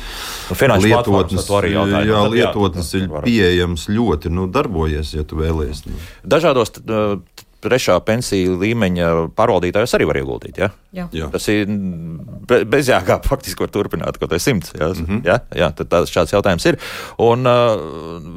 Nu, 0.51 0.55
finanšu 0.59 0.87
lietotnes, 0.87 1.49
jā, 1.49 1.87
Nu, 1.87 2.03
jā, 2.07 2.21
lietotnes 2.31 2.91
tad 2.93 3.01
ir 3.01 3.09
varam. 3.09 3.25
pieejamas 3.25 3.89
ļoti. 3.89 4.31
Nu, 4.31 4.47
darbojies, 4.47 5.15
ja 5.17 5.25
tu 5.25 5.41
vēlies. 5.41 5.85
Nu. 5.87 5.99
Dažādos 6.25 6.71
trešā 7.67 7.97
pensiju 8.07 8.57
līmeņa 8.61 9.11
pārvaldītājos 9.37 9.95
arī 9.99 10.09
var 10.09 10.21
ieguldīt. 10.21 10.61
Ja? 10.63 10.71
Jā. 10.97 11.07
Jā. 11.15 11.29
Tas 11.35 11.49
ir 11.53 11.69
be- 11.69 12.63
bezjēgā, 12.73 13.19
faktiski 13.27 13.67
var 13.67 13.73
turpināt, 13.75 14.19
kaut 14.21 14.33
kā 14.33 14.41
simts. 14.43 14.73
Jā, 14.77 14.93
mm. 14.93 15.07
-hmm. 15.07 15.23
jā, 15.27 15.39
jā 15.63 15.71
tad 15.77 15.91
tāds 15.93 16.13
šāds 16.15 16.35
jautājums 16.35 16.67
ir. 16.71 16.79
Un 17.19 17.47
uh, 17.47 17.77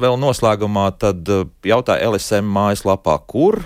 vēl 0.02 0.20
noslēgumā 0.22 0.90
tad 1.00 1.30
uh, 1.30 1.46
jautā 1.64 2.00
LSM 2.10 2.50
mājaslapā, 2.58 3.20
kur. 3.28 3.62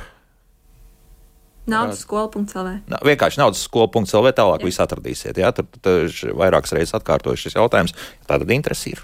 Naudas 1.66 2.04
skola.lv. 2.04 2.70
Na, 2.92 3.00
vienkārši 3.00 3.40
naudas 3.40 3.64
skola.cl. 3.64 4.32
tālāk 4.36 4.64
viss 4.68 4.84
atradīsiet. 4.84 5.40
Jā, 5.40 5.54
tur, 5.56 5.66
tur 5.82 6.10
vairākas 6.36 6.76
reizes 6.76 6.96
atkārtoju 7.00 7.40
šis 7.40 7.56
jautājums. 7.56 7.96
Tātad 8.28 8.52
interesi 8.52 8.98
ir. 8.98 9.04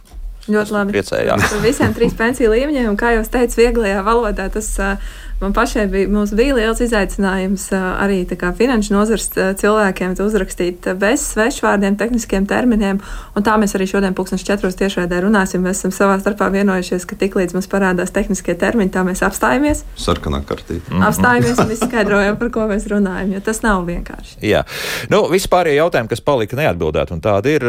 Ļoti 0.50 0.74
labi. 0.74 0.96
Priecējās. 0.96 1.46
Par 1.46 1.64
visiem 1.64 1.96
trīs 1.96 2.16
pensiju 2.18 2.52
līmeņiem, 2.54 2.90
un 2.92 2.98
kā 3.00 3.14
jau 3.16 3.24
teicu, 3.32 3.60
vieglajā 3.62 4.02
valodā 4.06 4.48
tas 4.54 4.70
ā, 4.82 4.96
man 5.42 5.54
pašai 5.54 5.88
bija, 5.88 6.10
mums 6.12 6.34
bija 6.36 6.56
liels 6.58 6.82
izaicinājums 6.84 7.70
arī 7.74 8.22
tā 8.30 8.38
kā 8.40 8.52
finanšu 8.56 8.94
nozars 8.96 9.30
cilvēkiem 9.34 10.16
to 10.18 10.28
uzrakstīt 10.28 10.90
bez 11.00 11.24
svešvārdiem, 11.34 11.98
tehniskiem 12.00 12.48
terminiem, 12.50 13.00
un 13.36 13.46
tā 13.46 13.56
mēs 13.62 13.76
arī 13.78 13.88
šodien 13.90 14.16
pulkstens 14.18 14.44
četros 14.48 14.78
tiešraidē 14.80 15.22
runāsim. 15.26 15.64
Mēs 15.64 15.82
esam 15.82 15.94
savā 15.96 16.18
starpā 16.22 16.50
vienojušies, 16.54 17.08
ka 17.10 17.18
tiklīdz 17.20 17.56
mums 17.56 17.70
parādās 17.72 18.14
tehniskie 18.16 18.56
termini, 18.60 18.92
tā 18.94 19.06
mēs 19.08 19.24
apstājamies, 19.26 19.86
Sarkanā 20.00 20.42
kartīte. 20.48 20.92
mm. 20.92 21.06
apstājamies 21.08 21.64
un 21.64 21.74
izskaidrojam, 21.78 22.40
par 22.42 22.52
ko 22.56 22.68
mēs 22.72 22.90
runājam, 22.92 23.34
jo 23.36 23.44
tas 23.46 23.64
nav 23.66 23.86
vienkārši. 23.88 24.40
Jā, 24.46 24.66
nu, 25.14 25.24
vispārējie 25.32 25.80
jautājumi, 25.80 26.12
kas 26.12 26.24
palika 26.26 26.60
neatbildēti, 26.60 27.16
un 27.16 27.24
tādi 27.24 27.56
ir, 27.60 27.68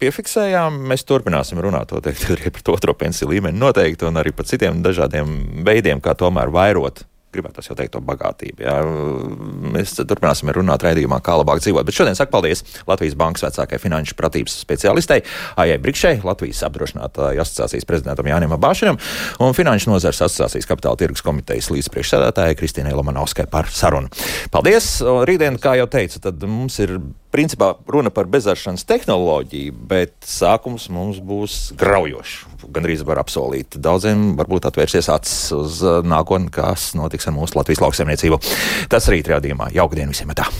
piefiksējām. 0.00 0.80
Mēs 0.88 1.04
turpināsim 1.08 1.60
runāt 1.62 1.92
noteikti 1.94 2.32
arī 2.34 2.52
par 2.54 2.64
to 2.64 2.76
otro 2.76 2.94
pensiju 2.98 3.30
līmeni, 3.32 3.58
noteikti, 3.60 4.06
un 4.08 4.20
arī 4.20 4.32
par 4.36 4.48
citiem 4.48 4.80
dažādiem 4.84 5.64
veidiem, 5.66 6.02
kā 6.04 6.14
tomēr 6.18 6.52
vairot. 6.78 7.06
Gribētu 7.28 7.60
jau 7.60 7.74
teikt, 7.76 7.92
to 7.92 8.00
bagātību. 8.00 8.62
Jā. 8.64 8.78
Mēs 9.74 9.92
turpināsim 9.98 10.48
runāt 10.56 10.80
raidījumā, 10.86 11.18
kā 11.20 11.34
labāk 11.36 11.60
dzīvot. 11.60 11.84
Bet 11.84 11.98
šodien 11.98 12.16
saku 12.16 12.32
paldies 12.32 12.62
Latvijas 12.88 13.18
Bankas 13.20 13.44
vecākajai 13.44 13.82
finanšu 13.82 14.16
pratības 14.16 14.54
specialistei 14.62 15.20
Aijai 15.60 15.76
Brikšai, 15.84 16.14
Latvijas 16.24 16.62
apdrošinātāju 16.64 17.44
asociācijas 17.44 17.84
prezidentam 17.84 18.30
Jānim 18.32 18.56
Abāšanam 18.56 18.96
un 19.44 19.52
Finanšu 19.52 19.92
nozares 19.92 20.22
asociācijas 20.24 20.70
kapitāla 20.70 20.96
tirgus 21.02 21.24
komitejas 21.26 21.68
līdzpriekšsēdētājai 21.74 22.56
Kristīnai 22.62 22.96
Lamanovskai 22.96 23.44
par 23.52 23.68
sarunu. 23.68 24.08
Paldies! 24.54 24.94
Rītdien, 25.28 25.60
kā 25.60 25.76
jau 25.82 25.90
teicu, 25.92 26.24
tad 26.24 26.48
mums 26.48 26.80
ir 26.80 26.96
principā 27.34 27.72
runa 27.90 28.12
par 28.14 28.28
bezaršanas 28.30 28.86
tehnoloģiju, 28.88 29.76
bet 29.90 30.16
sākums 30.26 30.88
mums 30.92 31.20
būs 31.24 31.58
graujošs. 31.78 32.40
Gan 32.74 32.88
arī 32.88 32.98
var 33.06 33.22
apsolīt. 33.22 33.78
Daudziem 33.78 34.34
varbūt 34.38 34.68
atvērsies 34.70 35.10
acis 35.12 35.38
uz 35.56 35.80
nākotni, 36.08 36.50
kas 36.54 36.92
notiks 36.98 37.28
ar 37.28 37.36
mūsu 37.36 37.60
Latvijas 37.60 37.84
lauksaimniecību. 37.84 38.42
Tas 38.92 39.08
rīt 39.12 39.30
rādījumā. 39.30 39.72
Jauka 39.76 40.00
diena 40.00 40.14
visiem! 40.14 40.36
Tā. 40.38 40.50